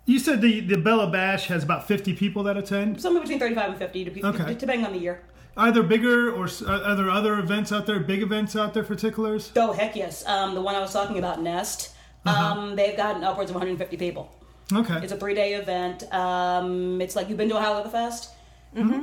You 0.04 0.18
said 0.18 0.40
the, 0.40 0.60
the 0.60 0.76
Bella 0.76 1.10
Bash 1.10 1.46
has 1.46 1.62
about 1.64 1.86
50 1.86 2.14
people 2.14 2.42
that 2.44 2.56
attend. 2.56 3.00
Somewhere 3.00 3.22
between 3.22 3.38
thirty-five 3.38 3.70
and 3.70 3.78
fifty, 3.78 4.04
to 4.04 4.10
be, 4.10 4.22
Okay. 4.24 4.54
depending 4.54 4.84
on 4.86 4.92
the 4.92 4.98
year. 4.98 5.22
Are 5.56 5.70
there 5.70 5.82
bigger 5.82 6.32
or 6.32 6.48
are 6.66 6.96
there 6.96 7.10
other 7.10 7.38
events 7.38 7.72
out 7.72 7.86
there, 7.86 8.00
big 8.00 8.22
events 8.22 8.56
out 8.56 8.72
there 8.74 8.84
for 8.84 8.94
ticklers? 8.94 9.52
Oh 9.56 9.72
heck 9.72 9.94
yes! 9.96 10.26
Um, 10.26 10.54
the 10.54 10.62
one 10.62 10.74
I 10.74 10.80
was 10.80 10.92
talking 10.92 11.18
about, 11.18 11.42
Nest. 11.42 11.94
Uh-huh. 12.24 12.60
Um, 12.60 12.76
they've 12.76 12.96
gotten 12.96 13.22
upwards 13.24 13.50
of 13.50 13.56
150 13.56 13.96
people. 13.96 14.32
Okay. 14.72 14.94
It's 15.02 15.12
a 15.12 15.16
three-day 15.16 15.54
event. 15.54 16.04
Um, 16.14 17.00
it's 17.02 17.16
like 17.16 17.28
you've 17.28 17.36
been 17.36 17.48
to 17.50 17.56
a 17.56 17.60
Level 17.60 17.90
Fest 17.90 18.30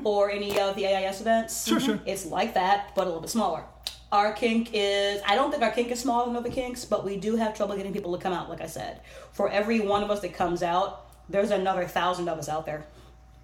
or 0.03 0.31
any 0.31 0.57
of 0.59 0.75
the 0.75 0.87
AIS 0.87 1.21
events. 1.21 1.67
Sure, 1.67 1.79
sure. 1.79 1.99
It's 2.05 2.25
like 2.25 2.55
that, 2.55 2.91
but 2.95 3.03
a 3.03 3.05
little 3.05 3.21
bit 3.21 3.29
smaller. 3.29 3.63
Our 4.11 4.33
kink 4.33 4.71
is, 4.73 5.21
I 5.27 5.35
don't 5.35 5.51
think 5.51 5.61
our 5.61 5.71
kink 5.71 5.91
is 5.91 5.99
smaller 5.99 6.25
than 6.25 6.35
other 6.35 6.49
kinks, 6.49 6.83
but 6.83 7.05
we 7.05 7.17
do 7.17 7.35
have 7.35 7.55
trouble 7.55 7.75
getting 7.75 7.93
people 7.93 8.15
to 8.17 8.21
come 8.21 8.33
out, 8.33 8.49
like 8.49 8.61
I 8.61 8.65
said. 8.65 9.01
For 9.33 9.49
every 9.49 9.79
one 9.79 10.03
of 10.03 10.09
us 10.09 10.21
that 10.21 10.33
comes 10.33 10.63
out, 10.63 11.05
there's 11.29 11.51
another 11.51 11.85
thousand 11.85 12.27
of 12.27 12.39
us 12.39 12.49
out 12.49 12.65
there. 12.65 12.85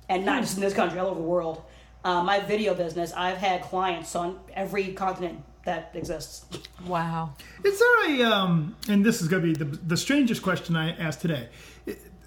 And 0.09 0.25
not 0.25 0.41
just 0.41 0.55
in 0.55 0.61
this 0.61 0.73
country, 0.73 0.99
all 0.99 1.07
over 1.07 1.19
the 1.19 1.25
world. 1.25 1.61
Uh, 2.03 2.23
my 2.23 2.39
video 2.39 2.73
business, 2.73 3.13
I've 3.13 3.37
had 3.37 3.61
clients 3.63 4.15
on 4.15 4.39
every 4.53 4.93
continent 4.93 5.43
that 5.65 5.91
exists. 5.93 6.45
Wow. 6.85 7.33
Is 7.63 7.79
there 7.79 8.11
a 8.11 8.23
um, 8.23 8.75
and 8.87 9.03
this 9.03 9.21
is 9.21 9.27
going 9.27 9.41
to 9.41 9.53
be 9.53 9.55
the, 9.55 9.77
the 9.77 9.97
strangest 9.97 10.41
question 10.41 10.75
I 10.75 10.95
asked 10.97 11.21
today. 11.21 11.49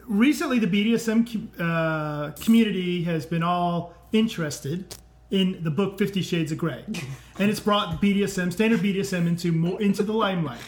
Recently, 0.07 0.59
the 0.59 0.67
BDSM 0.67 1.49
uh, 1.61 2.33
community 2.43 3.05
has 3.05 3.27
been 3.27 3.43
all 3.43 3.95
interested 4.13 4.95
in 5.31 5.63
the 5.63 5.71
book 5.71 5.99
Fifty 5.99 6.23
Shades 6.23 6.53
of 6.53 6.59
Grey, 6.59 6.85
and 7.39 7.51
it's 7.51 7.61
brought 7.61 8.01
BDSM, 8.01 8.53
standard 8.53 8.81
BDSM, 8.81 9.27
into 9.27 9.53
more 9.53 9.81
into 9.81 10.03
the 10.03 10.13
limelight. 10.13 10.61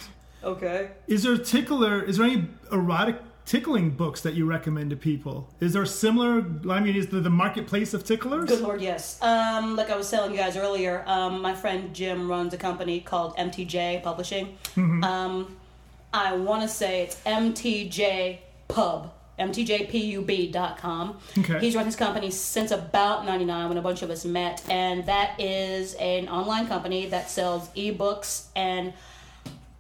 Okay. 0.43 0.91
Is 1.07 1.23
there 1.23 1.35
a 1.35 1.39
tickler? 1.39 2.03
Is 2.03 2.17
there 2.17 2.27
any 2.27 2.49
erotic 2.73 3.17
tickling 3.45 3.91
books 3.91 4.21
that 4.21 4.35
you 4.35 4.47
recommend 4.47 4.91
to 4.91 4.97
people? 4.97 5.49
Is 5.61 5.73
there 5.73 5.83
a 5.83 5.87
similar? 5.87 6.45
I 6.71 6.81
mean, 6.81 6.97
is 6.97 7.09
there 7.09 7.21
the 7.21 7.31
marketplace 7.31 7.93
of 7.95 8.05
ticklers? 8.05 8.49
Good 8.49 8.61
lord, 8.61 8.81
yes. 8.81 9.21
Um, 9.23 9.77
like 9.77 9.91
I 9.91 9.97
was 9.97 10.11
telling 10.11 10.31
you 10.31 10.37
guys 10.37 10.57
earlier, 10.57 11.03
um, 11.07 11.43
my 11.43 11.55
friend 11.55 11.95
Jim 11.95 12.31
runs 12.31 12.55
a 12.55 12.57
company 12.57 13.01
called 13.01 13.37
MTJ 13.37 14.03
Publishing. 14.03 14.57
Um, 14.77 15.57
I 16.13 16.35
want 16.35 16.63
to 16.63 16.69
say 16.69 17.03
it's 17.03 17.17
MTJ 17.27 18.39
Pub, 18.69 19.13
MTJPUB.com. 19.41 21.19
Okay. 21.39 21.59
He's 21.59 21.75
run 21.75 21.87
his 21.87 21.97
company 21.97 22.31
since 22.31 22.71
about 22.71 23.25
99 23.25 23.69
when 23.69 23.79
a 23.79 23.83
bunch 23.83 24.03
of 24.03 24.11
us 24.11 24.25
met, 24.25 24.63
and 24.69 25.05
that 25.07 25.41
is 25.41 25.95
an 25.95 26.29
online 26.29 26.67
company 26.69 27.07
that 27.07 27.31
sells 27.31 27.69
ebooks 27.71 28.47
and 28.55 28.93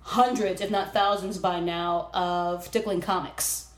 hundreds, 0.00 0.60
if 0.60 0.70
not 0.70 0.92
thousands 0.92 1.38
by 1.38 1.60
now, 1.60 2.10
of 2.12 2.70
tickling 2.70 3.00
comics. 3.00 3.68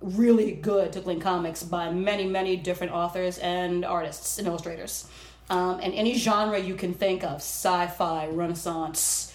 Really 0.00 0.52
good 0.52 0.92
tickling 0.92 1.20
comics 1.20 1.62
by 1.62 1.90
many, 1.90 2.26
many 2.26 2.56
different 2.56 2.92
authors 2.92 3.38
and 3.38 3.84
artists 3.84 4.38
and 4.38 4.46
illustrators. 4.46 5.08
Um, 5.50 5.80
and 5.82 5.94
any 5.94 6.14
genre 6.14 6.58
you 6.58 6.74
can 6.74 6.92
think 6.92 7.24
of 7.24 7.36
sci 7.36 7.86
fi, 7.86 8.26
Renaissance, 8.28 9.27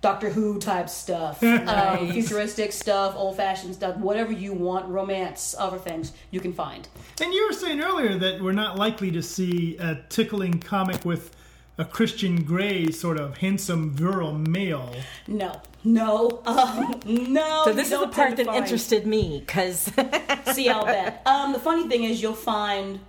Doctor 0.00 0.30
Who 0.30 0.58
type 0.58 0.88
stuff, 0.88 1.42
um, 1.42 2.10
futuristic 2.12 2.72
stuff, 2.72 3.14
old 3.16 3.36
fashioned 3.36 3.74
stuff, 3.74 3.96
whatever 3.96 4.32
you 4.32 4.52
want, 4.52 4.86
romance, 4.88 5.54
other 5.58 5.78
things 5.78 6.12
you 6.30 6.40
can 6.40 6.52
find. 6.52 6.88
And 7.20 7.32
you 7.32 7.46
were 7.46 7.52
saying 7.52 7.80
earlier 7.80 8.16
that 8.18 8.40
we're 8.40 8.52
not 8.52 8.76
likely 8.78 9.10
to 9.10 9.22
see 9.22 9.76
a 9.78 9.96
tickling 10.08 10.58
comic 10.60 11.04
with 11.04 11.36
a 11.76 11.84
Christian 11.84 12.44
Grey 12.44 12.90
sort 12.90 13.18
of 13.18 13.38
handsome, 13.38 13.90
virile 13.90 14.34
male. 14.34 14.94
No, 15.26 15.60
no, 15.82 16.42
um, 16.44 17.00
no. 17.06 17.62
So 17.64 17.72
this 17.72 17.90
is 17.90 17.98
the 18.00 18.08
part 18.08 18.36
that 18.36 18.46
find- 18.46 18.58
interested 18.58 19.06
me 19.06 19.40
because 19.40 19.90
See, 20.52 20.68
I'll 20.68 20.84
bet. 20.84 21.22
Um, 21.26 21.52
the 21.52 21.58
funny 21.60 21.88
thing 21.88 22.04
is, 22.04 22.20
you'll 22.20 22.34
find 22.34 23.00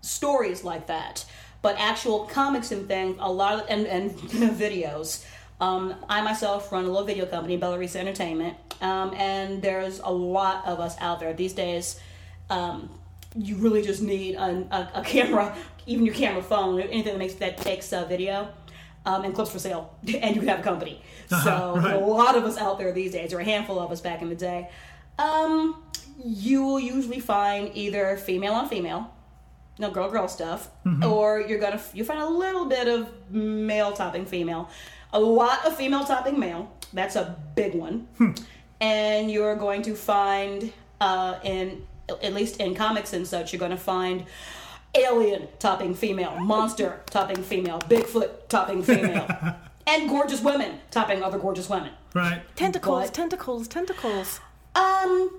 stories 0.00 0.62
like 0.64 0.86
that, 0.86 1.24
but 1.62 1.76
actual 1.78 2.26
comics 2.26 2.70
and 2.72 2.86
things, 2.86 3.16
a 3.20 3.30
lot 3.30 3.60
of 3.60 3.66
and 3.68 3.86
and 3.86 4.10
videos. 4.58 5.24
Um, 5.60 5.94
I 6.08 6.22
myself 6.22 6.72
run 6.72 6.84
a 6.84 6.88
little 6.88 7.06
video 7.06 7.26
company, 7.26 7.58
Bellarisa 7.58 7.96
Entertainment, 7.96 8.56
um, 8.80 9.12
and 9.14 9.60
there's 9.60 9.98
a 9.98 10.10
lot 10.10 10.66
of 10.66 10.80
us 10.80 10.96
out 11.00 11.20
there 11.20 11.34
these 11.34 11.52
days. 11.52 12.00
Um, 12.48 12.90
you 13.36 13.56
really 13.56 13.82
just 13.82 14.02
need 14.02 14.36
a, 14.36 14.66
a, 14.70 15.00
a 15.00 15.04
camera, 15.04 15.56
even 15.86 16.06
your 16.06 16.14
camera 16.14 16.42
phone, 16.42 16.80
anything 16.80 17.12
that 17.12 17.18
makes 17.18 17.34
that 17.34 17.58
takes 17.58 17.92
uh, 17.92 18.04
video. 18.06 18.48
Um, 19.06 19.24
and 19.24 19.34
clips 19.34 19.50
for 19.50 19.58
sale, 19.58 19.96
and 20.14 20.36
you 20.36 20.42
have 20.42 20.60
a 20.60 20.62
company. 20.62 21.00
Uh-huh, 21.32 21.42
so 21.74 21.80
right. 21.80 21.96
a 21.96 21.98
lot 21.98 22.36
of 22.36 22.44
us 22.44 22.58
out 22.58 22.76
there 22.76 22.92
these 22.92 23.12
days, 23.12 23.32
or 23.32 23.40
a 23.40 23.44
handful 23.44 23.78
of 23.78 23.90
us 23.90 24.02
back 24.02 24.20
in 24.20 24.28
the 24.28 24.34
day. 24.34 24.68
Um, 25.18 25.82
you 26.22 26.62
will 26.62 26.80
usually 26.80 27.18
find 27.18 27.70
either 27.74 28.18
female 28.18 28.52
on 28.52 28.68
female, 28.68 29.10
no 29.78 29.90
girl 29.90 30.10
girl 30.10 30.28
stuff, 30.28 30.68
or 31.02 31.40
you're 31.40 31.58
gonna 31.58 31.80
you 31.94 32.04
find 32.04 32.20
a 32.20 32.28
little 32.28 32.66
bit 32.66 32.88
of 32.88 33.30
male 33.30 33.92
topping 33.92 34.26
female, 34.26 34.68
a 35.12 35.20
lot 35.20 35.66
of 35.66 35.76
female 35.76 36.04
topping 36.04 36.38
male. 36.38 36.72
That's 36.92 37.16
a 37.16 37.36
big 37.54 37.74
one, 37.74 38.08
and 38.80 39.30
you're 39.30 39.56
going 39.56 39.82
to 39.82 39.94
find 39.94 40.72
uh, 41.00 41.38
in 41.44 41.86
at 42.22 42.34
least 42.34 42.56
in 42.60 42.74
comics 42.74 43.12
and 43.12 43.26
such, 43.26 43.52
you're 43.52 43.60
going 43.60 43.70
to 43.70 43.76
find 43.76 44.24
alien 44.94 45.46
topping 45.60 45.94
female, 45.94 46.36
monster 46.40 47.00
topping 47.06 47.42
female, 47.42 47.78
Bigfoot 47.80 48.48
topping 48.48 48.82
female, 48.82 49.28
and 49.86 50.08
gorgeous 50.08 50.42
women 50.42 50.80
topping 50.90 51.22
other 51.22 51.38
gorgeous 51.38 51.68
women. 51.70 51.92
Right. 52.14 52.42
tentacles, 52.56 53.04
But- 53.06 53.14
tentacles, 53.14 53.68
tentacles. 53.68 54.40
Um, 54.74 55.30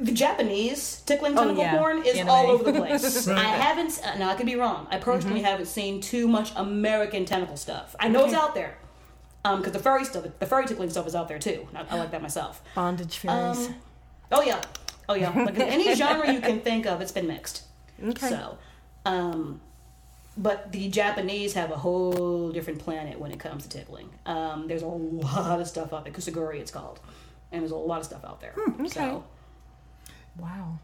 the 0.00 0.10
Japanese 0.12 1.02
tickling 1.06 1.32
Oh, 1.38 1.42
tentacle 1.42 1.62
yeah. 1.62 1.76
porn 1.78 1.98
is 2.04 2.16
Anime. 2.16 2.30
all 2.30 2.50
over 2.50 2.64
the 2.72 2.80
place. 2.80 3.26
Right. 3.28 3.38
I 3.38 3.42
haven't. 3.42 4.00
Uh, 4.04 4.16
now 4.18 4.30
I 4.30 4.34
could 4.34 4.46
be 4.46 4.56
wrong. 4.56 4.86
I 4.90 4.98
personally 4.98 5.42
haven't 5.42 5.66
seen 5.66 6.00
too 6.00 6.26
much 6.26 6.50
American 6.56 7.24
tentacle 7.24 7.56
stuff. 7.56 7.94
I 8.00 8.08
know 8.08 8.24
it's 8.24 8.34
out 8.34 8.54
there. 8.54 8.78
Um, 9.44 9.58
because 9.58 9.72
the 9.72 9.78
furry 9.78 10.04
stuff, 10.04 10.26
the 10.38 10.46
furry 10.46 10.66
tickling 10.66 10.90
stuff 10.90 11.06
is 11.06 11.14
out 11.14 11.28
there 11.28 11.38
too. 11.38 11.66
I, 11.74 11.84
I 11.90 11.98
like 11.98 12.10
that 12.10 12.20
myself. 12.22 12.62
Bondage 12.74 13.18
fairies. 13.18 13.68
Um, 13.68 13.74
oh 14.32 14.42
yeah, 14.42 14.60
oh 15.08 15.14
yeah. 15.14 15.30
Like 15.30 15.58
any 15.58 15.94
genre 15.94 16.30
you 16.30 16.40
can 16.40 16.60
think 16.60 16.86
of, 16.86 17.00
it's 17.00 17.12
been 17.12 17.26
mixed. 17.26 17.64
okay. 18.04 18.28
So, 18.28 18.58
um, 19.06 19.60
but 20.36 20.72
the 20.72 20.88
Japanese 20.88 21.54
have 21.54 21.70
a 21.70 21.76
whole 21.76 22.50
different 22.50 22.80
planet 22.80 23.18
when 23.18 23.32
it 23.32 23.38
comes 23.38 23.62
to 23.66 23.68
tickling. 23.70 24.10
Um, 24.26 24.68
there's 24.68 24.82
a 24.82 24.86
lot 24.86 25.58
of 25.60 25.66
stuff 25.66 25.92
out 25.92 26.04
there. 26.04 26.12
Kusuguri, 26.12 26.60
it's 26.60 26.70
called, 26.70 27.00
and 27.50 27.62
there's 27.62 27.72
a 27.72 27.76
lot 27.76 28.00
of 28.00 28.04
stuff 28.04 28.24
out 28.24 28.40
there. 28.40 28.54
okay. 28.78 28.88
So, 28.88 29.24
wow. 30.38 30.78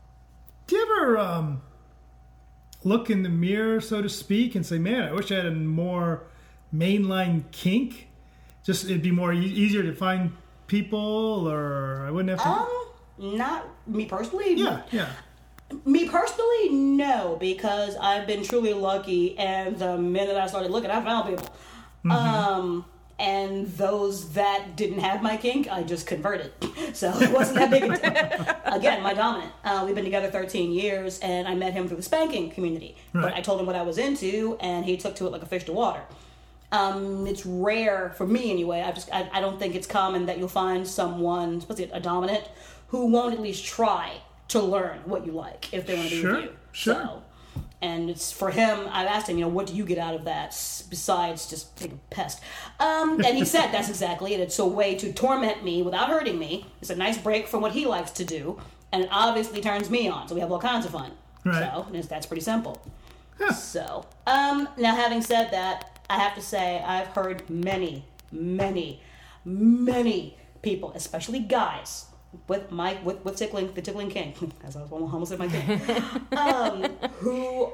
Do 0.66 0.76
you 0.76 0.82
ever 0.82 1.18
um, 1.18 1.62
look 2.84 3.10
in 3.10 3.22
the 3.22 3.28
mirror, 3.28 3.80
so 3.82 4.00
to 4.00 4.08
speak, 4.08 4.54
and 4.54 4.64
say, 4.64 4.78
"Man, 4.78 5.02
I 5.02 5.12
wish 5.12 5.30
I 5.30 5.36
had 5.36 5.46
a 5.46 5.50
more 5.50 6.24
mainline 6.74 7.44
kink. 7.52 8.08
Just 8.66 8.84
it'd 8.84 9.00
be 9.02 9.12
more 9.12 9.32
e- 9.32 9.38
easier 9.46 9.82
to 9.84 9.94
find 9.94 10.32
people, 10.66 11.48
or 11.48 12.04
I 12.06 12.10
wouldn't 12.10 12.30
have 12.38 12.42
to." 12.42 12.48
um, 12.48 12.68
not 13.38 13.64
me 13.86 14.04
personally. 14.06 14.54
yeah, 14.54 14.82
yeah. 14.90 15.08
Me 15.84 16.08
personally, 16.08 16.68
no, 16.70 17.36
because 17.40 17.96
I've 17.96 18.26
been 18.26 18.44
truly 18.44 18.72
lucky, 18.74 19.36
and 19.38 19.76
the 19.78 19.96
minute 19.96 20.36
I 20.36 20.46
started 20.46 20.70
looking, 20.70 20.90
I 20.90 21.02
found 21.02 21.28
people. 21.30 21.48
Um, 22.08 22.84
and 23.18 23.66
those 23.72 24.32
that 24.34 24.76
didn't 24.76 25.00
have 25.00 25.22
my 25.22 25.36
kink, 25.36 25.68
I 25.70 25.82
just 25.82 26.06
converted. 26.06 26.52
So 26.92 27.10
it 27.20 27.30
wasn't 27.30 27.58
that 27.58 27.70
big 27.70 27.82
a 27.82 27.88
deal. 27.88 28.56
Again, 28.76 29.02
my 29.02 29.12
dominant. 29.12 29.52
Uh, 29.64 29.82
we've 29.84 29.94
been 29.94 30.04
together 30.04 30.30
13 30.30 30.70
years, 30.72 31.18
and 31.18 31.46
I 31.46 31.54
met 31.54 31.74
him 31.74 31.88
through 31.88 31.98
the 31.98 32.02
spanking 32.02 32.50
community. 32.50 32.96
But 33.12 33.34
I 33.34 33.42
told 33.42 33.60
him 33.60 33.66
what 33.66 33.76
I 33.76 33.82
was 33.82 33.98
into, 33.98 34.56
and 34.60 34.84
he 34.84 34.96
took 34.96 35.14
to 35.16 35.26
it 35.26 35.30
like 35.32 35.42
a 35.42 35.46
fish 35.46 35.64
to 35.64 35.72
water. 35.72 36.00
Um, 36.72 37.26
it's 37.26 37.46
rare 37.46 38.12
for 38.16 38.26
me 38.26 38.50
anyway. 38.50 38.82
I 38.82 38.92
just 38.92 39.08
I, 39.12 39.28
I 39.32 39.40
don't 39.40 39.58
think 39.58 39.74
it's 39.74 39.86
common 39.86 40.26
that 40.26 40.38
you'll 40.38 40.48
find 40.48 40.86
someone, 40.86 41.56
especially 41.58 41.90
a 41.92 42.00
dominant, 42.00 42.44
who 42.88 43.06
won't 43.06 43.34
at 43.34 43.40
least 43.40 43.64
try 43.64 44.14
to 44.48 44.60
learn 44.60 44.98
what 45.04 45.24
you 45.26 45.32
like 45.32 45.72
if 45.72 45.86
they 45.86 45.94
want 45.96 46.08
to 46.08 46.14
be 46.14 46.20
Sure, 46.20 46.34
with 46.36 46.44
you. 46.44 46.56
sure. 46.72 46.94
So, 46.94 47.22
and 47.82 48.10
it's 48.10 48.32
for 48.32 48.50
him. 48.50 48.80
I've 48.90 49.06
asked 49.06 49.28
him, 49.28 49.38
you 49.38 49.44
know, 49.44 49.50
what 49.50 49.66
do 49.66 49.74
you 49.74 49.84
get 49.84 49.98
out 49.98 50.14
of 50.14 50.24
that 50.24 50.50
besides 50.90 51.48
just 51.48 51.78
being 51.78 52.00
a 52.10 52.14
pest? 52.14 52.40
Um, 52.80 53.20
and 53.24 53.36
he 53.36 53.44
said 53.44 53.70
that's 53.70 53.88
exactly 53.88 54.34
it. 54.34 54.40
It's 54.40 54.58
a 54.58 54.66
way 54.66 54.94
to 54.96 55.12
torment 55.12 55.62
me 55.64 55.82
without 55.82 56.08
hurting 56.08 56.38
me. 56.38 56.66
It's 56.80 56.90
a 56.90 56.96
nice 56.96 57.18
break 57.18 57.46
from 57.48 57.60
what 57.62 57.72
he 57.72 57.86
likes 57.86 58.10
to 58.12 58.24
do, 58.24 58.58
and 58.92 59.02
it 59.04 59.08
obviously 59.12 59.60
turns 59.60 59.88
me 59.90 60.08
on. 60.08 60.26
So 60.28 60.34
we 60.34 60.40
have 60.40 60.50
all 60.50 60.58
kinds 60.60 60.84
of 60.86 60.92
fun. 60.92 61.12
Right. 61.44 61.60
So 61.72 61.82
and 61.86 61.94
it's- 61.96 62.08
that's 62.08 62.26
pretty 62.26 62.42
simple. 62.42 62.80
Huh. 63.38 63.52
So, 63.52 64.06
um, 64.26 64.66
now 64.78 64.94
having 64.96 65.20
said 65.20 65.50
that, 65.50 65.95
I 66.08 66.18
have 66.18 66.34
to 66.34 66.42
say 66.42 66.82
I've 66.84 67.08
heard 67.08 67.48
many, 67.50 68.04
many, 68.30 69.02
many 69.44 70.36
people, 70.62 70.92
especially 70.94 71.40
guys, 71.40 72.06
with 72.48 72.70
my 72.70 72.98
with, 73.02 73.24
with 73.24 73.36
tickling 73.36 73.72
the 73.72 73.82
tickling 73.82 74.10
king, 74.10 74.34
as 74.64 74.76
I 74.76 74.82
was 74.82 74.92
almost 74.92 75.30
said 75.30 75.38
my 75.38 75.48
king, 75.48 75.80
um, 76.36 76.84
who 77.18 77.72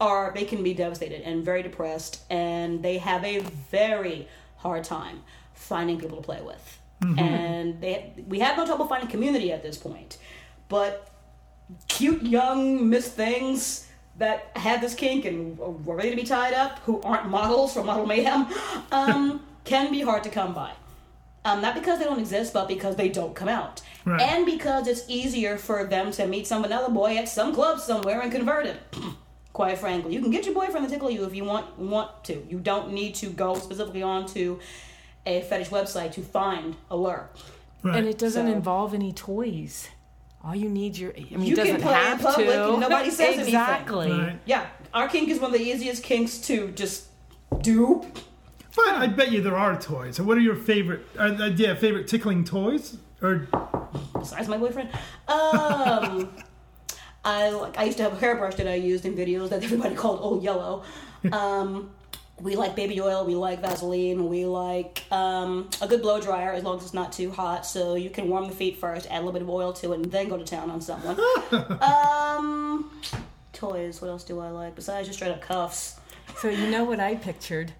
are 0.00 0.32
they 0.34 0.44
can 0.44 0.62
be 0.62 0.74
devastated 0.74 1.22
and 1.22 1.44
very 1.44 1.62
depressed, 1.62 2.22
and 2.30 2.82
they 2.82 2.98
have 2.98 3.24
a 3.24 3.40
very 3.40 4.28
hard 4.56 4.84
time 4.84 5.22
finding 5.54 5.98
people 5.98 6.16
to 6.16 6.22
play 6.22 6.42
with. 6.42 6.80
And 7.16 7.80
they 7.80 8.12
we 8.26 8.40
have 8.40 8.56
no 8.56 8.66
trouble 8.66 8.86
finding 8.86 9.08
community 9.08 9.52
at 9.52 9.62
this 9.62 9.78
point, 9.78 10.18
but 10.68 11.08
cute 11.86 12.22
young 12.22 12.88
Miss 12.88 13.08
Things 13.08 13.87
that 14.18 14.50
have 14.56 14.80
this 14.80 14.94
kink 14.94 15.24
and 15.24 15.56
were 15.58 15.94
ready 15.96 16.10
to 16.10 16.16
be 16.16 16.24
tied 16.24 16.52
up, 16.54 16.80
who 16.80 17.00
aren't 17.02 17.28
models 17.28 17.72
for 17.74 17.82
Model 17.84 18.04
Mayhem, 18.06 18.46
um, 18.92 19.40
can 19.64 19.90
be 19.90 20.00
hard 20.02 20.24
to 20.24 20.30
come 20.30 20.52
by. 20.54 20.72
Um, 21.44 21.62
not 21.62 21.74
because 21.74 21.98
they 21.98 22.04
don't 22.04 22.18
exist, 22.18 22.52
but 22.52 22.66
because 22.68 22.96
they 22.96 23.08
don't 23.08 23.34
come 23.34 23.48
out. 23.48 23.80
Right. 24.04 24.20
And 24.20 24.44
because 24.44 24.86
it's 24.88 25.04
easier 25.08 25.56
for 25.56 25.84
them 25.84 26.10
to 26.12 26.26
meet 26.26 26.46
some 26.46 26.62
vanilla 26.62 26.90
boy 26.90 27.16
at 27.16 27.28
some 27.28 27.54
club 27.54 27.78
somewhere 27.80 28.20
and 28.20 28.30
convert 28.32 28.66
him. 28.66 28.76
Quite 29.52 29.78
frankly, 29.78 30.14
you 30.14 30.20
can 30.20 30.30
get 30.30 30.44
your 30.46 30.54
boyfriend 30.54 30.86
to 30.86 30.92
tickle 30.92 31.10
you 31.10 31.24
if 31.24 31.34
you 31.34 31.44
want 31.44 31.78
want 31.78 32.22
to. 32.24 32.44
You 32.48 32.58
don't 32.58 32.92
need 32.92 33.14
to 33.16 33.26
go 33.28 33.54
specifically 33.54 34.02
onto 34.02 34.58
a 35.26 35.40
fetish 35.42 35.68
website 35.70 36.12
to 36.12 36.22
find 36.22 36.76
a 36.90 36.96
ler. 36.96 37.28
Right. 37.82 37.96
And 37.98 38.06
it 38.08 38.18
doesn't 38.18 38.46
So- 38.46 38.52
involve 38.52 38.94
any 38.94 39.12
toys. 39.12 39.88
All 40.48 40.56
you 40.56 40.70
need 40.70 40.96
your. 40.96 41.12
I 41.14 41.36
mean, 41.36 41.42
You 41.42 41.54
can 41.54 41.66
doesn't 41.66 41.82
play 41.82 41.92
in 41.92 42.06
have 42.06 42.20
public 42.22 42.46
to. 42.46 42.70
and 42.70 42.80
nobody 42.80 43.10
says 43.10 43.20
anything. 43.34 43.44
exactly. 43.48 44.10
Right. 44.10 44.38
Yeah, 44.46 44.66
our 44.94 45.06
kink 45.06 45.28
is 45.28 45.38
one 45.38 45.52
of 45.52 45.58
the 45.60 45.62
easiest 45.62 46.02
kinks 46.02 46.38
to 46.38 46.68
just 46.70 47.04
do. 47.60 48.06
But 48.74 48.88
I 48.94 49.08
bet 49.08 49.30
you 49.30 49.42
there 49.42 49.58
are 49.58 49.78
toys. 49.78 50.16
So 50.16 50.24
what 50.24 50.38
are 50.38 50.40
your 50.40 50.54
favorite? 50.54 51.04
Uh, 51.18 51.36
uh, 51.38 51.46
yeah, 51.54 51.74
favorite 51.74 52.08
tickling 52.08 52.44
toys? 52.44 52.96
Or 53.20 53.46
besides 54.18 54.48
my 54.48 54.56
boyfriend. 54.56 54.88
Um, 55.26 56.32
I 57.26 57.50
like. 57.50 57.76
I 57.78 57.84
used 57.84 57.98
to 57.98 58.04
have 58.04 58.14
a 58.14 58.16
hairbrush 58.18 58.54
that 58.54 58.66
I 58.68 58.76
used 58.76 59.04
in 59.04 59.14
videos 59.14 59.50
that 59.50 59.62
everybody 59.62 59.94
called 60.02 60.20
Old 60.22 60.42
Yellow. 60.42 60.82
Um, 61.30 61.90
we 62.40 62.56
like 62.56 62.76
baby 62.76 63.00
oil. 63.00 63.24
We 63.24 63.34
like 63.34 63.60
Vaseline. 63.60 64.28
We 64.28 64.44
like 64.44 65.02
um, 65.10 65.68
a 65.80 65.88
good 65.88 66.02
blow 66.02 66.20
dryer 66.20 66.52
as 66.52 66.64
long 66.64 66.78
as 66.78 66.84
it's 66.84 66.94
not 66.94 67.12
too 67.12 67.30
hot, 67.30 67.66
so 67.66 67.94
you 67.94 68.10
can 68.10 68.28
warm 68.28 68.48
the 68.48 68.54
feet 68.54 68.78
first, 68.78 69.06
add 69.10 69.16
a 69.16 69.24
little 69.24 69.32
bit 69.32 69.42
of 69.42 69.50
oil 69.50 69.72
to 69.74 69.92
it, 69.92 69.96
and 69.96 70.04
then 70.06 70.28
go 70.28 70.36
to 70.36 70.44
town 70.44 70.70
on 70.70 70.80
someone. 70.80 71.18
um, 71.82 72.90
toys. 73.52 74.00
What 74.00 74.08
else 74.08 74.24
do 74.24 74.40
I 74.40 74.50
like 74.50 74.74
besides 74.74 75.08
just 75.08 75.18
straight 75.18 75.32
up 75.32 75.40
cuffs? 75.40 75.98
So 76.38 76.48
you 76.48 76.70
know 76.70 76.84
what 76.84 77.00
I 77.00 77.16
pictured? 77.16 77.72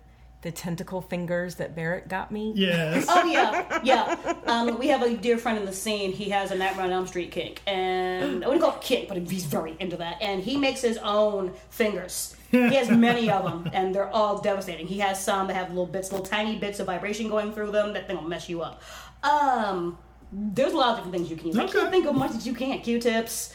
The 0.42 0.52
tentacle 0.52 1.00
fingers 1.00 1.56
that 1.56 1.74
Barrett 1.74 2.06
got 2.08 2.30
me. 2.30 2.52
yes, 2.54 3.06
Oh 3.08 3.24
yeah, 3.24 3.80
yeah. 3.82 4.34
Um, 4.46 4.78
we 4.78 4.86
have 4.88 5.02
a 5.02 5.16
dear 5.16 5.36
friend 5.36 5.58
in 5.58 5.64
the 5.64 5.72
scene. 5.72 6.12
He 6.12 6.30
has 6.30 6.52
a 6.52 6.54
Nightmare 6.54 6.84
on 6.86 6.92
Elm 6.92 7.08
Street 7.08 7.32
kink, 7.32 7.60
and 7.66 8.44
I 8.44 8.46
wouldn't 8.46 8.62
call 8.64 8.76
it 8.76 8.80
kink, 8.80 9.08
but 9.08 9.16
he's 9.18 9.44
very 9.46 9.74
into 9.80 9.96
that. 9.96 10.18
And 10.22 10.40
he 10.40 10.56
makes 10.56 10.80
his 10.80 10.96
own 10.98 11.54
fingers. 11.70 12.36
He 12.52 12.76
has 12.76 12.88
many 12.88 13.28
of 13.30 13.42
them, 13.42 13.68
and 13.74 13.92
they're 13.92 14.08
all 14.08 14.38
devastating. 14.40 14.86
He 14.86 15.00
has 15.00 15.22
some 15.22 15.48
that 15.48 15.54
have 15.54 15.70
little 15.70 15.86
bits, 15.86 16.12
little 16.12 16.24
tiny 16.24 16.56
bits 16.56 16.78
of 16.78 16.86
vibration 16.86 17.28
going 17.28 17.52
through 17.52 17.72
them. 17.72 17.92
That 17.94 18.06
thing 18.06 18.16
will 18.16 18.22
mess 18.28 18.48
you 18.48 18.62
up. 18.62 18.80
Um, 19.24 19.98
there's 20.32 20.72
a 20.72 20.76
lot 20.76 20.90
of 20.90 20.96
different 20.98 21.16
things 21.16 21.30
you 21.30 21.36
can 21.36 21.48
use. 21.48 21.58
I 21.58 21.64
Okay. 21.64 21.72
can't 21.80 21.90
think 21.90 22.06
of 22.06 22.14
much 22.14 22.32
that 22.32 22.46
you 22.46 22.54
can't. 22.54 22.82
Q-tips. 22.84 23.52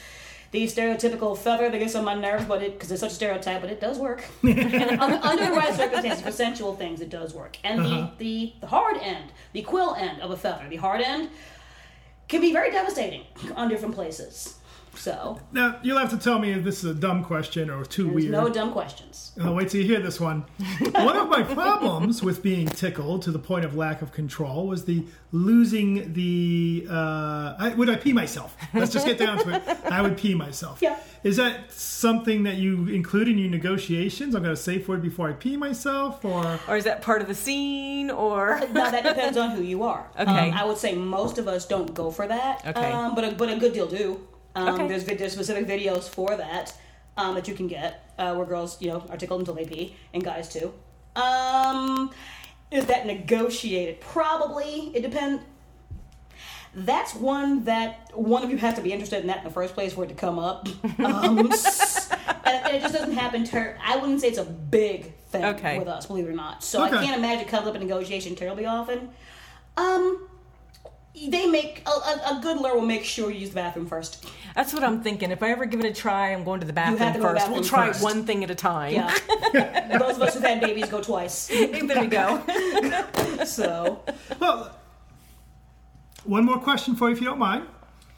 The 0.54 0.66
stereotypical 0.68 1.36
feather 1.38 1.70
that 1.72 1.78
gets 1.80 1.96
on 1.96 2.06
my 2.06 2.14
nerves, 2.14 2.46
but 2.46 2.62
it 2.64 2.74
because 2.74 2.92
it's 2.92 3.02
such 3.02 3.12
a 3.12 3.16
stereotype, 3.16 3.60
but 3.62 3.72
it 3.72 3.82
does 3.82 3.98
work. 3.98 4.24
and 4.44 4.60
under, 5.06 5.20
under 5.32 5.46
the 5.48 5.52
right 5.52 5.74
circumstances, 5.74 6.22
for 6.22 6.32
sensual 6.32 6.76
things, 6.76 7.02
it 7.02 7.10
does 7.10 7.34
work. 7.34 7.58
And 7.64 7.80
Uh-huh. 7.82 8.10
the, 8.20 8.24
the 8.24 8.54
the 8.62 8.68
hard 8.68 8.98
end, 8.98 9.32
the 9.52 9.64
quill 9.64 9.96
end 9.96 10.22
of 10.22 10.30
a 10.32 10.38
feather, 10.38 10.66
the 10.70 10.76
hard 10.78 11.02
end, 11.02 11.30
can 12.28 12.40
be 12.40 12.54
very 12.54 12.72
devastating 12.72 13.24
on 13.56 13.68
different 13.68 13.96
places. 13.96 14.56
So 14.96 15.40
now 15.52 15.80
you'll 15.82 15.98
have 15.98 16.12
to 16.12 16.18
tell 16.18 16.40
me 16.40 16.52
if 16.52 16.64
this 16.64 16.84
is 16.84 16.92
a 16.92 16.94
dumb 16.94 17.24
question 17.24 17.70
or 17.70 17.84
too 17.84 18.04
there's 18.06 18.16
weird. 18.16 18.32
no 18.32 18.50
dumb 18.50 18.72
questions. 18.72 19.32
I'll 19.42 19.56
wait 19.56 19.70
till 19.70 19.82
you 19.82 19.88
hear 19.88 20.00
this 20.00 20.20
one. 20.20 20.42
one 20.92 21.18
of 21.18 21.28
my 21.30 21.44
problems 21.44 22.22
with 22.22 22.44
being 22.44 22.68
tickled 22.68 23.24
to 23.24 23.32
the 23.32 23.40
point 23.40 23.66
of 23.66 23.76
lack 23.76 24.02
of 24.02 24.12
control 24.12 24.68
was 24.68 24.86
the 24.86 25.06
losing 25.32 26.14
the. 26.14 26.86
Uh, 26.90 27.56
I, 27.58 27.74
would 27.76 27.90
I 27.90 27.96
pee 27.96 28.14
myself? 28.14 28.56
Let's 28.74 28.94
just 28.94 29.06
get 29.06 29.18
down 29.18 29.40
to 29.40 29.56
it. 29.56 29.64
I 29.92 30.02
would 30.02 30.18
pee 30.18 30.36
myself. 30.36 30.82
Yeah. 30.82 31.00
Is 31.24 31.38
that 31.38 31.72
something 31.72 32.44
that 32.44 32.56
you 32.56 32.88
include 32.88 33.30
in 33.30 33.38
your 33.38 33.50
negotiations? 33.50 34.36
I'm 34.36 34.44
going 34.44 34.56
to 34.56 34.62
safe 34.62 34.88
word 34.88 35.02
before 35.02 35.30
I 35.30 35.34
pee 35.34 35.58
myself, 35.58 36.24
or 36.24 36.60
Or 36.68 36.78
is 36.78 36.84
that 36.84 37.02
part 37.02 37.22
of 37.22 37.28
the 37.28 37.36
scene? 37.36 38.12
Or 38.12 38.60
Now 38.72 38.92
that 38.92 39.04
depends 39.04 39.38
on 39.38 39.52
who 39.52 39.62
you 39.62 39.84
are. 39.84 40.10
Okay. 40.24 40.52
Um, 40.52 40.54
I 40.54 40.64
would 40.64 40.78
say 40.78 40.96
most 40.96 41.38
of 41.38 41.48
us 41.48 41.66
don't 41.66 41.94
go 41.94 42.10
for 42.12 42.28
that. 42.28 42.66
Okay. 42.66 42.92
Um, 42.92 43.16
but 43.16 43.24
a, 43.24 43.32
but 43.32 43.50
a 43.50 43.58
good 43.58 43.74
deal 43.74 43.88
do. 43.88 44.26
Um, 44.56 44.68
Okay. 44.76 44.88
There's 44.88 45.06
there's 45.06 45.32
specific 45.34 45.66
videos 45.68 46.08
for 46.08 46.36
that 46.36 46.74
um, 47.18 47.36
that 47.36 47.48
you 47.48 47.54
can 47.56 47.68
get 47.68 48.14
uh, 48.18 48.34
where 48.36 48.46
girls 48.46 48.82
you 48.82 48.90
know 48.90 49.04
are 49.10 49.18
tickled 49.18 49.40
until 49.42 49.54
they 49.56 49.66
pee 49.66 49.96
and 50.14 50.24
guys 50.24 50.50
too. 50.50 50.74
Um, 51.16 52.12
is 52.72 52.86
that 52.88 53.06
negotiated? 53.06 54.02
Probably. 54.02 54.92
It 54.96 55.02
depends. 55.02 55.44
That's 56.76 57.14
one 57.14 57.66
that 57.66 58.10
one 58.16 58.44
of 58.44 58.50
you 58.50 58.58
has 58.58 58.74
to 58.76 58.82
be 58.82 58.92
interested 58.92 59.22
in 59.22 59.28
that 59.28 59.40
in 59.40 59.44
the 59.44 59.52
first 59.52 59.76
place 59.76 59.94
for 59.94 60.04
it 60.06 60.08
to 60.10 60.16
come 60.16 60.40
up. 60.40 60.68
Um, 61.04 61.38
and, 62.46 62.76
it 62.76 62.82
just 62.82 62.94
doesn't 62.94 63.14
happen. 63.14 63.44
Ter- 63.46 63.78
I 63.84 63.98
wouldn't 63.98 64.22
say 64.22 64.30
it's 64.30 64.38
a 64.38 64.44
big 64.46 65.14
thing 65.28 65.44
Okay. 65.46 65.78
with 65.80 65.88
us, 65.88 66.06
believe 66.08 66.26
it 66.26 66.30
or 66.30 66.34
not. 66.34 66.64
So 66.64 66.86
Okay. 66.86 66.98
I 66.98 67.04
can't 67.06 67.18
imagine 67.18 67.48
comes 67.48 67.68
up 67.68 67.76
in 67.76 67.82
negotiation 67.82 68.36
terribly 68.36 68.66
often. 68.66 69.10
Um, 69.78 70.28
they 71.16 71.48
make 71.48 71.84
a, 71.86 71.90
a, 71.90 72.38
a 72.38 72.40
good 72.42 72.58
ler 72.58 72.74
will 72.76 72.82
make 72.82 73.04
sure 73.04 73.30
you 73.32 73.40
use 73.40 73.50
the 73.50 73.56
bathroom 73.56 73.88
first. 73.88 74.26
that's 74.56 74.74
what 74.74 74.84
I'm 74.84 75.02
thinking. 75.04 75.32
If 75.32 75.44
I 75.44 75.52
ever 75.52 75.66
give 75.66 75.80
it 75.80 75.86
a 75.86 75.94
try, 75.94 76.34
I'm 76.34 76.44
going 76.44 76.60
to 76.60 76.66
the 76.68 76.74
bathroom 76.74 76.98
have 77.00 77.14
to 77.14 77.20
go 77.20 77.34
the 77.34 77.40
first. 77.40 77.52
we'll 77.52 77.64
try 77.64 77.88
first. 77.88 78.04
one 78.04 78.26
thing 78.26 78.44
at 78.44 78.50
a 78.50 78.56
time. 78.56 78.94
Yeah, 78.94 79.98
those 80.00 80.16
of 80.18 80.22
us 80.24 80.34
who've 80.34 80.44
had 80.44 80.60
babies 80.62 80.88
go 80.90 81.02
twice. 81.02 81.48
there 81.48 82.02
we 82.02 82.08
go. 82.08 82.42
So 83.46 84.04
well. 84.40 84.76
One 86.26 86.46
more 86.46 86.60
question 86.60 86.96
for 86.96 87.10
you, 87.10 87.16
if 87.16 87.20
you 87.22 87.28
don't 87.28 87.40
mind. 87.40 87.66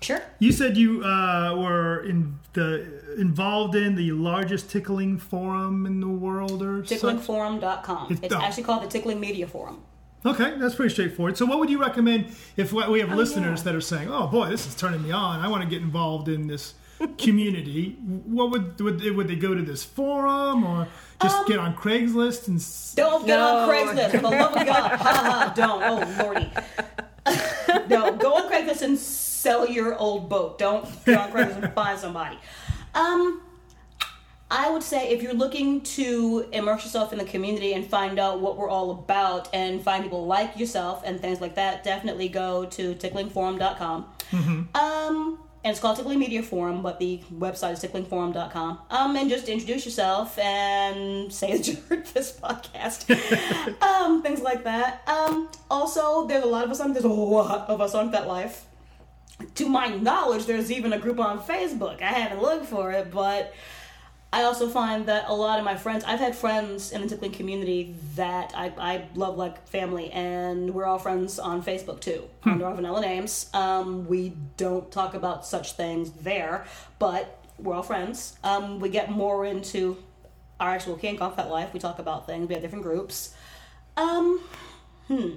sure. 0.01 0.21
You 0.39 0.51
said 0.51 0.77
you 0.77 1.03
uh, 1.03 1.55
were 1.57 2.03
in 2.05 2.37
the 2.53 3.15
involved 3.17 3.75
in 3.75 3.95
the 3.95 4.11
largest 4.11 4.69
tickling 4.69 5.17
forum 5.17 5.85
in 5.87 5.99
the 5.99 6.07
world, 6.07 6.61
or 6.61 6.85
such? 6.85 6.99
Ticklingforum.com. 6.99 8.11
It's 8.11 8.21
It's 8.21 8.33
dumb. 8.33 8.41
actually 8.43 8.63
called 8.63 8.83
the 8.83 8.87
Tickling 8.87 9.19
Media 9.19 9.47
Forum. 9.47 9.81
Okay, 10.25 10.57
that's 10.57 10.73
pretty 10.73 10.91
straightforward. 10.91 11.37
So, 11.37 11.45
what 11.45 11.59
would 11.59 11.69
you 11.69 11.79
recommend 11.79 12.35
if 12.57 12.73
we 12.73 12.99
have 12.99 13.11
listeners 13.11 13.59
yeah. 13.59 13.63
that 13.65 13.75
are 13.75 13.81
saying, 13.81 14.09
"Oh 14.09 14.27
boy, 14.27 14.49
this 14.49 14.65
is 14.65 14.73
turning 14.75 15.03
me 15.03 15.11
on. 15.11 15.39
I 15.39 15.47
want 15.47 15.63
to 15.63 15.69
get 15.69 15.81
involved 15.81 16.29
in 16.29 16.47
this 16.47 16.73
community"? 17.17 17.97
what 18.01 18.49
would 18.49 18.81
would 18.81 18.99
they, 18.99 19.11
would 19.11 19.27
they 19.27 19.35
go 19.35 19.53
to 19.53 19.61
this 19.61 19.83
forum 19.83 20.63
or 20.63 20.87
just 21.21 21.47
get 21.47 21.59
on 21.59 21.75
Craigslist 21.75 22.47
and? 22.47 22.65
Don't 22.95 23.27
get 23.27 23.39
on 23.39 23.69
Craigslist. 23.69 24.11
For 24.11 24.17
the 24.17 24.29
love 24.29 24.55
of 24.55 24.65
God. 24.65 24.91
Ha 24.91 24.97
ha. 24.99 25.53
Don't. 25.55 25.83
Oh, 25.83 26.23
lordy. 26.23 26.51
no, 27.89 28.15
go 28.15 28.35
on 28.35 28.51
Craigslist 28.51 28.81
and 28.81 28.97
sell 28.97 29.67
your 29.67 29.95
old 29.95 30.27
boat. 30.27 30.57
Don't 30.57 30.85
go 31.05 31.17
on 31.17 31.31
Craigslist 31.31 31.63
and 31.63 31.73
find 31.73 31.99
somebody. 31.99 32.39
Um, 32.95 33.41
I 34.49 34.69
would 34.69 34.83
say 34.83 35.09
if 35.09 35.23
you're 35.23 35.33
looking 35.33 35.81
to 35.81 36.47
immerse 36.51 36.83
yourself 36.83 37.11
in 37.11 37.17
the 37.17 37.25
community 37.25 37.73
and 37.73 37.85
find 37.85 38.19
out 38.19 38.41
what 38.41 38.57
we're 38.57 38.69
all 38.69 38.91
about 38.91 39.49
and 39.53 39.81
find 39.81 40.03
people 40.03 40.27
like 40.27 40.57
yourself 40.57 41.01
and 41.03 41.19
things 41.19 41.41
like 41.41 41.55
that, 41.55 41.83
definitely 41.83 42.29
go 42.29 42.65
to 42.65 42.93
ticklingforum.com. 42.93 44.05
Um, 44.75 45.39
and 45.65 45.71
it's 45.71 45.79
called 45.79 45.97
Tickling 45.97 46.19
Media 46.19 46.43
Forum, 46.43 46.83
but 46.83 46.99
the 46.99 47.21
website 47.33 47.73
is 47.73 47.83
ticklingforum.com. 47.83 48.79
Um, 48.91 49.15
and 49.15 49.27
just 49.31 49.49
introduce 49.49 49.83
yourself 49.83 50.37
and 50.37 51.33
say 51.33 51.57
that 51.57 51.67
you 51.67 51.77
heard 51.89 52.05
this 52.07 52.31
podcast. 52.31 53.09
um, 53.81 54.21
things 54.21 54.41
like 54.41 54.63
that. 54.65 55.01
Um, 55.07 55.49
also, 55.71 56.27
there's 56.27 56.43
a 56.43 56.47
lot 56.47 56.65
of 56.65 56.69
us 56.69 56.79
on, 56.79 56.93
there's 56.93 57.03
a 57.03 57.07
lot 57.09 57.67
of 57.67 57.81
us 57.81 57.95
on 57.95 58.11
FetLife. 58.11 58.59
To 59.55 59.67
my 59.67 59.87
knowledge, 59.87 60.45
there's 60.45 60.71
even 60.71 60.93
a 60.93 60.99
group 60.99 61.19
on 61.19 61.39
Facebook. 61.39 61.99
I 61.99 62.09
haven't 62.09 62.43
looked 62.43 62.67
for 62.67 62.91
it, 62.91 63.09
but 63.09 63.51
I 64.35 64.43
also 64.43 64.67
find 64.67 65.05
that 65.05 65.29
a 65.29 65.33
lot 65.33 65.59
of 65.59 65.63
my 65.63 65.77
friends, 65.77 66.03
I've 66.03 66.19
had 66.19 66.35
friends 66.35 66.91
in 66.91 67.01
the 67.01 67.07
tickling 67.07 67.31
community 67.31 67.95
that 68.15 68.51
I, 68.53 68.73
I 68.77 69.05
love 69.15 69.37
like 69.37 69.65
family, 69.65 70.11
and 70.11 70.73
we're 70.73 70.83
all 70.83 70.99
friends 70.99 71.39
on 71.39 71.63
Facebook 71.63 72.01
too, 72.01 72.27
under 72.43 72.65
our 72.65 72.73
vanilla 72.73 72.99
names. 72.99 73.49
Um, 73.53 74.05
we 74.07 74.33
don't 74.57 74.91
talk 74.91 75.13
about 75.13 75.45
such 75.45 75.71
things 75.71 76.11
there, 76.11 76.65
but 76.99 77.45
we're 77.57 77.75
all 77.75 77.81
friends. 77.81 78.37
Um, 78.43 78.81
we 78.81 78.89
get 78.89 79.09
more 79.09 79.45
into 79.45 80.03
our 80.59 80.71
actual 80.71 80.97
kink 80.97 81.21
on 81.21 81.33
FetLife. 81.33 81.71
We 81.71 81.79
talk 81.79 81.99
about 81.99 82.27
things. 82.27 82.49
We 82.49 82.55
have 82.55 82.61
different 82.61 82.83
groups. 82.83 83.33
Um, 83.95 84.41
hmm. 85.07 85.29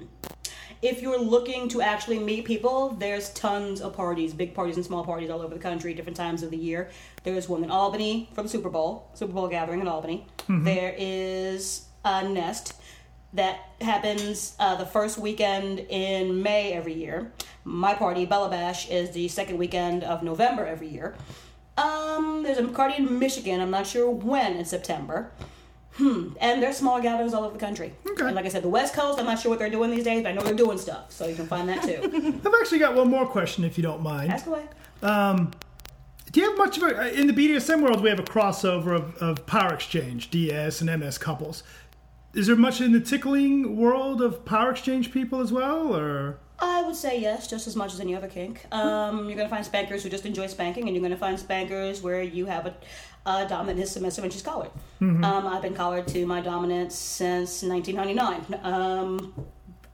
If 0.80 1.02
you're 1.02 1.20
looking 1.20 1.68
to 1.70 1.82
actually 1.82 2.20
meet 2.20 2.44
people, 2.44 2.90
there's 2.90 3.30
tons 3.30 3.80
of 3.80 3.94
parties, 3.94 4.32
big 4.32 4.54
parties 4.54 4.76
and 4.76 4.84
small 4.84 5.04
parties 5.04 5.28
all 5.28 5.40
over 5.40 5.52
the 5.52 5.60
country, 5.60 5.92
different 5.92 6.16
times 6.16 6.44
of 6.44 6.50
the 6.50 6.56
year. 6.56 6.88
There's 7.24 7.48
one 7.48 7.64
in 7.64 7.70
Albany 7.70 8.30
for 8.32 8.42
the 8.42 8.48
Super 8.48 8.70
Bowl, 8.70 9.10
Super 9.14 9.32
Bowl 9.32 9.48
gathering 9.48 9.80
in 9.80 9.88
Albany. 9.88 10.26
There 10.64 10.94
is 10.96 11.86
a 12.04 12.28
Nest 12.28 12.74
that 13.32 13.58
happens 13.80 14.54
uh, 14.60 14.76
the 14.76 14.86
first 14.86 15.18
weekend 15.18 15.80
in 15.80 16.42
May 16.42 16.72
every 16.72 16.94
year. 16.94 17.32
My 17.64 17.94
party, 17.94 18.24
Bella 18.24 18.48
Bash, 18.48 18.88
is 18.88 19.10
the 19.10 19.26
second 19.28 19.58
weekend 19.58 20.04
of 20.04 20.22
November 20.22 20.64
every 20.64 20.88
year. 20.88 21.16
Um, 21.76 22.42
there's 22.44 22.58
a 22.58 22.66
party 22.68 23.02
in 23.02 23.18
Michigan. 23.18 23.60
I'm 23.60 23.70
not 23.70 23.86
sure 23.86 24.08
when 24.08 24.54
in 24.54 24.64
September. 24.64 25.32
Hmm. 25.98 26.28
And 26.40 26.62
there's 26.62 26.76
small 26.76 27.00
gatherings 27.00 27.34
all 27.34 27.44
over 27.44 27.52
the 27.52 27.60
country. 27.60 27.92
Okay. 28.08 28.26
And 28.26 28.34
like 28.34 28.46
I 28.46 28.48
said, 28.48 28.62
the 28.62 28.68
West 28.68 28.94
Coast, 28.94 29.18
I'm 29.18 29.26
not 29.26 29.40
sure 29.40 29.50
what 29.50 29.58
they're 29.58 29.68
doing 29.68 29.90
these 29.90 30.04
days, 30.04 30.22
but 30.22 30.30
I 30.30 30.32
know 30.32 30.42
they're 30.42 30.54
doing 30.54 30.78
stuff. 30.78 31.12
So 31.12 31.26
you 31.26 31.34
can 31.34 31.46
find 31.46 31.68
that 31.68 31.82
too. 31.82 32.00
I've 32.46 32.54
actually 32.60 32.78
got 32.78 32.94
one 32.94 33.10
more 33.10 33.26
question, 33.26 33.64
if 33.64 33.76
you 33.76 33.82
don't 33.82 34.02
mind. 34.02 34.32
Ask 34.32 34.46
away. 34.46 34.62
Do 36.30 36.40
you 36.40 36.48
have 36.50 36.58
much 36.58 36.76
of 36.76 36.82
a 36.84 37.18
in 37.18 37.26
the 37.26 37.32
BDSM 37.32 37.82
world? 37.82 38.02
We 38.02 38.10
have 38.10 38.18
a 38.18 38.24
crossover 38.24 38.94
of, 38.94 39.16
of 39.16 39.46
power 39.46 39.72
exchange, 39.72 40.30
DS 40.30 40.80
and 40.80 41.00
MS 41.00 41.18
couples. 41.18 41.62
Is 42.34 42.46
there 42.46 42.56
much 42.56 42.80
in 42.80 42.92
the 42.92 43.00
tickling 43.00 43.76
world 43.76 44.20
of 44.20 44.44
power 44.44 44.70
exchange 44.70 45.10
people 45.10 45.40
as 45.40 45.50
well, 45.52 45.96
or 45.96 46.38
I 46.58 46.82
would 46.82 46.96
say 46.96 47.20
yes, 47.20 47.46
just 47.46 47.66
as 47.66 47.76
much 47.76 47.94
as 47.94 48.00
any 48.00 48.14
other 48.14 48.28
kink. 48.28 48.66
Um, 48.72 49.26
you're 49.26 49.36
going 49.36 49.48
to 49.48 49.48
find 49.48 49.64
spankers 49.64 50.02
who 50.02 50.10
just 50.10 50.26
enjoy 50.26 50.48
spanking, 50.48 50.84
and 50.86 50.94
you're 50.94 51.00
going 51.00 51.12
to 51.12 51.16
find 51.16 51.38
spankers 51.38 52.02
where 52.02 52.22
you 52.22 52.46
have 52.46 52.66
a, 52.66 52.74
a 53.28 53.46
dominant 53.48 53.80
is 53.80 53.90
submissive 53.90 54.24
and 54.24 54.32
she's 54.32 54.42
collared. 54.42 54.70
Um, 55.24 55.46
I've 55.46 55.62
been 55.62 55.74
collared 55.74 56.08
to 56.08 56.26
my 56.26 56.40
dominance 56.40 56.94
since 56.94 57.62
1999. 57.62 58.60
Um, 58.64 59.34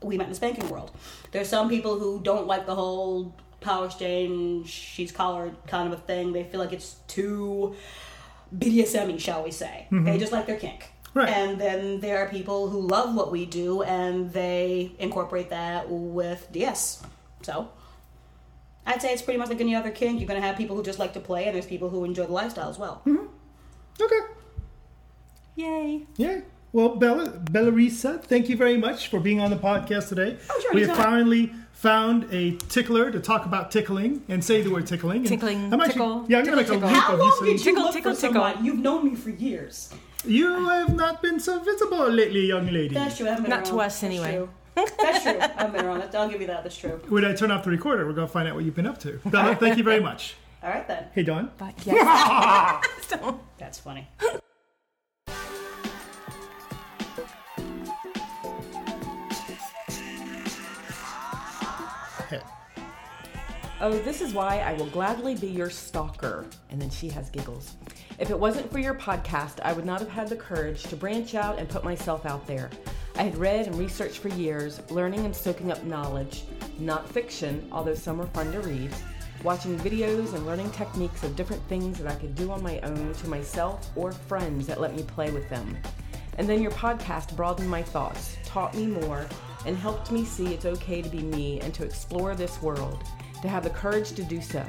we 0.03 0.17
met 0.17 0.25
in 0.25 0.31
the 0.31 0.37
spanking 0.37 0.69
world. 0.69 0.93
There's 1.33 1.49
some 1.49 1.69
people 1.69 1.99
who 1.99 2.21
don't 2.21 2.47
like 2.47 2.67
the 2.67 2.75
whole 2.75 3.35
power 3.61 3.87
exchange, 3.87 4.69
she's 4.69 5.11
collared 5.11 5.57
kind 5.67 5.93
of 5.93 5.99
a 5.99 6.03
thing. 6.03 6.33
They 6.33 6.45
feel 6.45 6.61
like 6.61 6.73
it's 6.73 6.97
too 7.09 7.75
BDSM 8.57 9.19
shall 9.19 9.43
we 9.43 9.51
say. 9.51 9.89
They 9.91 10.19
just 10.19 10.33
like 10.33 10.47
their 10.47 10.59
kink. 10.59 10.91
Right. 11.15 11.29
And 11.29 11.61
then 11.61 12.01
there 12.01 12.19
are 12.19 12.29
people 12.29 12.69
who 12.69 12.81
love 12.81 13.15
what 13.15 13.31
we 13.31 13.47
do 13.47 13.83
and 13.83 14.33
they 14.33 14.93
incorporate 14.99 15.51
that 15.51 15.89
with 15.89 16.49
DS. 16.53 17.03
So 17.43 17.71
I'd 18.87 19.01
say 19.01 19.13
it's 19.13 19.23
pretty 19.23 19.39
much 19.39 19.49
like 19.49 19.61
any 19.61 19.75
other 19.75 19.91
kink. 19.91 20.21
You're 20.21 20.29
going 20.29 20.41
to 20.41 20.47
have 20.47 20.57
people 20.57 20.77
who 20.77 20.83
just 20.83 20.99
like 20.99 21.13
to 21.15 21.21
play, 21.21 21.47
and 21.47 21.55
there's 21.55 21.67
people 21.67 21.89
who 21.91 22.05
enjoy 22.05 22.27
the 22.27 22.33
lifestyle 22.33 22.69
as 22.69 22.79
well. 22.79 23.03
Mm-hmm. 23.07 23.27
okay? 24.03 24.21
Yay. 25.57 26.03
Yeah. 26.17 26.41
Well, 26.73 26.97
Bella 26.97 27.29
Bellarisa, 27.29 28.23
thank 28.23 28.49
you 28.49 28.57
very 28.57 28.77
much 28.77 29.09
for 29.09 29.21
being 29.21 29.41
on 29.41 29.51
the 29.51 29.57
podcast 29.57 30.09
today. 30.09 30.37
Oh, 30.51 30.61
sure, 30.61 30.75
we 30.75 30.81
have 30.81 30.91
anytime. 30.91 31.05
finally 31.13 31.53
found 31.73 32.27
a 32.33 32.57
tickler 32.69 33.11
to 33.13 33.21
talk 33.21 33.47
about 33.47 33.71
tickling 33.71 34.23
and 34.29 34.45
say 34.45 34.61
the 34.63 34.71
word 34.71 34.87
tickling. 34.87 35.19
And 35.19 35.29
Tickling, 35.29 35.73
I'm 35.73 35.81
actually- 35.81 35.93
tickle, 35.95 36.27
yeah, 36.29 36.39
I'm 36.39 36.45
gonna 36.47 36.57
tickle, 36.65 36.77
a 36.79 36.81
tickle. 36.81 36.89
leap 36.91 37.03
How 37.03 37.13
of 37.15 37.19
long 37.21 37.29
you. 37.29 37.33
did 37.35 37.39
saying- 37.45 37.53
you 37.53 37.65
Tickle, 37.65 37.83
look 37.85 37.93
tickle, 37.95 38.15
for 38.15 38.21
tickle. 38.21 38.35
somebody? 38.43 38.65
You've 38.67 38.79
known 38.81 39.05
me 39.05 39.15
for 39.15 39.31
years. 39.31 39.91
You 40.27 40.67
have 40.69 40.95
not 40.97 41.23
been 41.23 41.39
so 41.39 41.61
visible 41.61 42.09
lately, 42.11 42.47
young 42.47 42.67
lady. 42.67 42.95
That's 42.95 43.17
true. 43.19 43.27
Haven't 43.27 43.45
been 43.49 43.53
to 43.63 43.71
around. 43.77 43.81
us, 43.87 44.01
That's 44.01 44.03
anyway. 44.05 44.49
True. 44.75 44.87
That's 44.99 45.23
true. 45.23 45.39
I 45.39 45.47
haven't 45.47 45.73
been 45.73 45.87
wrong. 45.87 46.03
I'll 46.15 46.29
give 46.29 46.41
you 46.41 46.47
that. 46.49 46.63
That's 46.63 46.77
true. 46.77 47.01
When 47.09 47.25
I 47.25 47.35
turn 47.35 47.51
off 47.51 47.65
the 47.65 47.71
recorder, 47.71 48.07
we're 48.07 48.13
going 48.13 48.27
to 48.27 48.33
find 48.33 48.49
out 48.49 48.55
what 48.55 48.65
you've 48.65 48.75
been 48.75 48.87
up 48.87 48.99
to. 49.01 49.21
Bella, 49.27 49.55
thank 49.57 49.77
you 49.77 49.85
very 49.85 50.01
much. 50.01 50.37
All 50.63 50.71
right 50.71 50.87
then. 50.89 51.07
Hey, 51.15 51.23
Dawn. 51.23 51.51
But 51.59 51.75
yes. 51.85 52.85
That's 53.59 53.79
funny. 53.79 54.09
Oh, 63.81 63.99
this 63.99 64.23
is 64.23 64.33
why 64.33 64.61
I 64.61 64.73
will 64.75 64.87
gladly 64.87 65.35
be 65.35 65.49
your 65.49 65.69
stalker. 65.69 66.47
And 66.71 66.81
then 66.81 66.89
she 66.89 67.09
has 67.11 67.29
giggles. 67.29 67.75
If 68.19 68.31
it 68.31 68.39
wasn't 68.39 68.73
for 68.73 68.79
your 68.79 68.95
podcast, 68.95 69.61
I 69.63 69.75
would 69.75 69.85
not 69.85 70.01
have 70.01 70.09
had 70.09 70.29
the 70.29 70.37
courage 70.37 70.85
to 70.85 70.97
branch 70.97 71.35
out 71.35 71.59
and 71.59 71.69
put 71.69 71.85
myself 71.85 72.25
out 72.25 72.47
there. 72.47 72.71
I 73.17 73.23
had 73.23 73.39
read 73.39 73.69
and 73.69 73.79
researched 73.79 74.19
for 74.19 74.29
years, 74.31 74.81
learning 74.91 75.25
and 75.25 75.35
soaking 75.35 75.71
up 75.71 75.85
knowledge, 75.85 76.43
not 76.81 77.09
fiction, 77.09 77.69
although 77.71 77.95
some 77.95 78.19
were 78.19 78.27
fun 78.27 78.51
to 78.51 78.61
read, 78.61 78.91
watching 79.45 79.79
videos 79.79 80.35
and 80.35 80.45
learning 80.45 80.73
techniques 80.73 81.23
of 81.23 81.37
different 81.37 81.63
things 81.69 81.97
that 81.99 82.11
I 82.11 82.17
could 82.17 82.35
do 82.35 82.51
on 82.51 82.61
my 82.61 82.81
own 82.81 83.13
to 83.13 83.29
myself 83.29 83.89
or 83.95 84.11
friends 84.11 84.67
that 84.67 84.81
let 84.81 84.97
me 84.97 85.05
play 85.05 85.31
with 85.31 85.49
them. 85.49 85.79
And 86.39 86.49
then 86.49 86.61
your 86.61 86.73
podcast 86.73 87.37
broadened 87.37 87.71
my 87.71 87.85
thoughts, 87.85 88.37
taught 88.45 88.75
me 88.75 88.89
more, 88.89 89.25
and 89.65 89.77
helped 89.77 90.11
me 90.11 90.25
see 90.25 90.53
it's 90.53 90.67
okay 90.67 91.01
to 91.01 91.09
be 91.09 91.23
me 91.23 91.61
and 91.61 91.73
to 91.75 91.85
explore 91.85 92.35
this 92.35 92.61
world, 92.61 93.05
to 93.43 93.49
have 93.49 93.63
the 93.63 93.71
courage 93.71 94.11
to 94.15 94.25
do 94.25 94.41
so. 94.41 94.67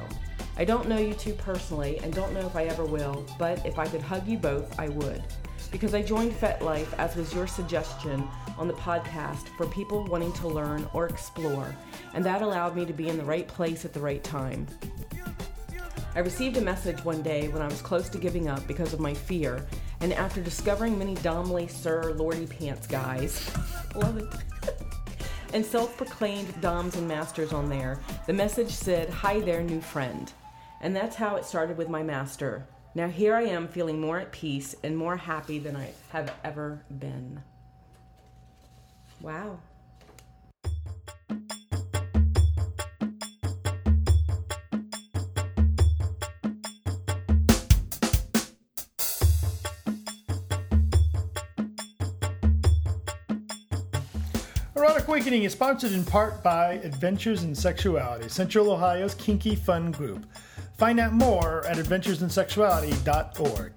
I 0.56 0.64
don't 0.64 0.88
know 0.88 0.98
you 0.98 1.14
two 1.14 1.32
personally 1.32 1.98
and 1.98 2.14
don't 2.14 2.32
know 2.32 2.46
if 2.46 2.54
I 2.54 2.66
ever 2.66 2.84
will, 2.84 3.26
but 3.40 3.66
if 3.66 3.76
I 3.76 3.88
could 3.88 4.02
hug 4.02 4.24
you 4.28 4.38
both, 4.38 4.78
I 4.78 4.88
would. 4.90 5.24
Because 5.70 5.94
I 5.94 6.02
joined 6.02 6.32
FetLife, 6.32 6.92
as 6.98 7.16
was 7.16 7.34
your 7.34 7.46
suggestion 7.46 8.26
on 8.56 8.68
the 8.68 8.74
podcast, 8.74 9.48
for 9.56 9.66
people 9.66 10.04
wanting 10.04 10.32
to 10.34 10.48
learn 10.48 10.88
or 10.92 11.06
explore, 11.06 11.74
and 12.14 12.24
that 12.24 12.42
allowed 12.42 12.76
me 12.76 12.84
to 12.86 12.92
be 12.92 13.08
in 13.08 13.18
the 13.18 13.24
right 13.24 13.46
place 13.46 13.84
at 13.84 13.92
the 13.92 14.00
right 14.00 14.22
time. 14.22 14.66
I 16.14 16.20
received 16.20 16.56
a 16.56 16.62
message 16.62 17.04
one 17.04 17.20
day 17.20 17.48
when 17.48 17.60
I 17.60 17.66
was 17.66 17.82
close 17.82 18.08
to 18.08 18.18
giving 18.18 18.48
up 18.48 18.66
because 18.66 18.94
of 18.94 19.00
my 19.00 19.12
fear, 19.12 19.66
and 20.00 20.12
after 20.14 20.40
discovering 20.40 20.98
many 20.98 21.14
Domley 21.16 21.70
Sir 21.70 22.14
Lordy 22.14 22.46
Pants 22.46 22.86
guys, 22.86 23.50
love 23.94 24.16
it, 24.16 24.74
and 25.52 25.64
self 25.64 25.96
proclaimed 25.96 26.58
Doms 26.60 26.96
and 26.96 27.06
Masters 27.06 27.52
on 27.52 27.68
there, 27.68 28.00
the 28.26 28.32
message 28.32 28.70
said, 28.70 29.10
Hi 29.10 29.40
there, 29.40 29.62
new 29.62 29.80
friend. 29.80 30.32
And 30.80 30.94
that's 30.94 31.16
how 31.16 31.36
it 31.36 31.44
started 31.44 31.76
with 31.76 31.88
my 31.88 32.02
master. 32.02 32.66
Now 32.96 33.08
here 33.08 33.34
I 33.34 33.42
am 33.42 33.68
feeling 33.68 34.00
more 34.00 34.18
at 34.18 34.32
peace 34.32 34.74
and 34.82 34.96
more 34.96 35.18
happy 35.18 35.58
than 35.58 35.76
I 35.76 35.90
have 36.12 36.32
ever 36.42 36.82
been. 36.98 37.42
Wow. 39.20 39.58
Erotic 54.74 55.06
Awakening 55.06 55.42
is 55.42 55.52
sponsored 55.52 55.92
in 55.92 56.02
part 56.02 56.42
by 56.42 56.80
Adventures 56.82 57.42
in 57.42 57.54
Sexuality, 57.54 58.30
Central 58.30 58.70
Ohio's 58.70 59.14
kinky 59.16 59.54
fun 59.54 59.90
group. 59.90 60.24
Find 60.76 61.00
out 61.00 61.12
more 61.14 61.64
at 61.66 61.78
adventuresinsexuality.org. 61.78 63.72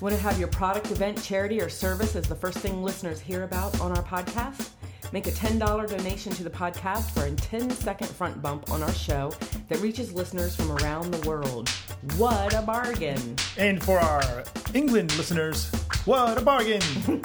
Want 0.00 0.14
to 0.14 0.20
have 0.20 0.38
your 0.38 0.48
product, 0.48 0.90
event, 0.90 1.22
charity, 1.22 1.62
or 1.62 1.70
service 1.70 2.16
as 2.16 2.28
the 2.28 2.34
first 2.34 2.58
thing 2.58 2.82
listeners 2.82 3.18
hear 3.20 3.44
about 3.44 3.80
on 3.80 3.96
our 3.96 4.02
podcast? 4.02 4.68
Make 5.12 5.26
a 5.26 5.30
$10 5.30 5.88
donation 5.88 6.32
to 6.32 6.42
the 6.44 6.50
podcast 6.50 7.12
for 7.12 7.24
a 7.24 7.30
10 7.30 7.70
second 7.70 8.08
front 8.08 8.42
bump 8.42 8.70
on 8.70 8.82
our 8.82 8.92
show 8.92 9.32
that 9.68 9.78
reaches 9.80 10.12
listeners 10.12 10.54
from 10.56 10.72
around 10.72 11.12
the 11.12 11.26
world. 11.26 11.68
What 12.16 12.52
a 12.52 12.60
bargain! 12.60 13.36
And 13.56 13.82
for 13.82 13.98
our 13.98 14.44
England 14.74 15.16
listeners, 15.16 15.70
what 16.04 16.36
a 16.36 16.42
bargain! 16.42 16.82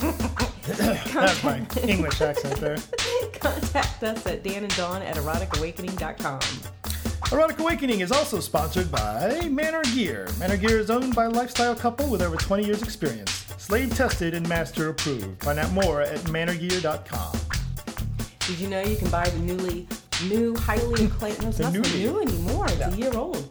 That's 0.67 1.43
my 1.43 1.65
English 1.82 2.22
accent 2.22 2.57
there. 2.61 2.78
Contact 3.34 4.03
us 4.03 4.26
at 4.28 4.43
Dan 4.43 4.63
and 4.63 4.76
Dawn 4.78 5.01
at 5.01 5.15
eroticawakening.com. 5.17 6.39
Erotic 7.32 7.59
Awakening 7.59 7.99
is 7.99 8.11
also 8.11 8.39
sponsored 8.39 8.91
by 8.91 9.47
Manor 9.51 9.84
Gear. 9.93 10.27
Manor 10.39 10.57
Gear 10.57 10.80
is 10.80 10.89
owned 10.89 11.13
by 11.15 11.25
a 11.25 11.30
lifestyle 11.30 11.75
couple 11.75 12.09
with 12.09 12.23
over 12.23 12.36
20 12.36 12.65
years' 12.65 12.82
experience. 12.82 13.45
Slave 13.57 13.95
tested 13.95 14.34
and 14.34 14.49
master 14.49 14.89
approved. 14.89 15.43
Find 15.43 15.59
out 15.59 15.71
more 15.71 16.01
at 16.01 16.17
manorgear.com. 16.21 17.38
Did 18.39 18.57
you 18.59 18.67
know 18.67 18.82
you 18.82 18.95
can 18.95 19.09
buy 19.11 19.30
the 19.30 19.38
newly 19.39 19.88
new, 20.27 20.55
highly 20.55 21.05
acclaimed? 21.11 21.39
No, 21.43 21.49
it's 21.49 21.59
not 21.59 21.71
new 21.73 22.19
anymore. 22.19 22.65
It's 22.65 22.80
Yeah. 22.80 22.89
a 22.93 22.95
year 22.95 23.13
old. 23.15 23.47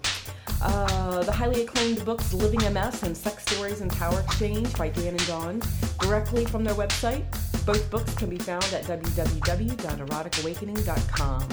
Uh, 0.60 1.22
the 1.22 1.30
highly 1.30 1.62
acclaimed 1.62 2.04
books 2.04 2.32
"Living 2.32 2.60
M/s" 2.64 3.04
and 3.04 3.16
"Sex 3.16 3.44
Stories 3.46 3.80
and 3.80 3.92
Power 3.92 4.18
Exchange" 4.22 4.76
by 4.76 4.88
Dan 4.88 5.10
and 5.10 5.24
Dawn, 5.28 5.62
directly 6.00 6.44
from 6.46 6.64
their 6.64 6.74
website. 6.74 7.22
Both 7.64 7.88
books 7.92 8.12
can 8.14 8.28
be 8.28 8.38
found 8.38 8.64
at 8.74 8.82
www.eroticawakening.com. 8.86 11.48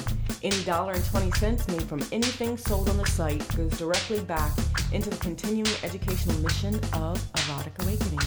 Any 0.46 0.64
dollar 0.64 0.92
and 0.92 1.04
twenty 1.06 1.32
cents 1.32 1.68
made 1.70 1.82
from 1.82 2.02
anything 2.12 2.56
sold 2.56 2.88
on 2.88 2.98
the 2.98 3.06
site 3.08 3.44
goes 3.58 3.80
directly 3.80 4.20
back 4.20 4.52
into 4.92 5.10
the 5.10 5.16
continuing 5.16 5.66
educational 5.82 6.38
mission 6.38 6.76
of 6.94 7.20
Erotic 7.50 7.74
Awakening. 7.82 8.20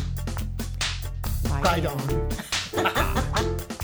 Bye, 1.44 1.78
Dan. 1.78 1.96
Dawn. 2.74 3.56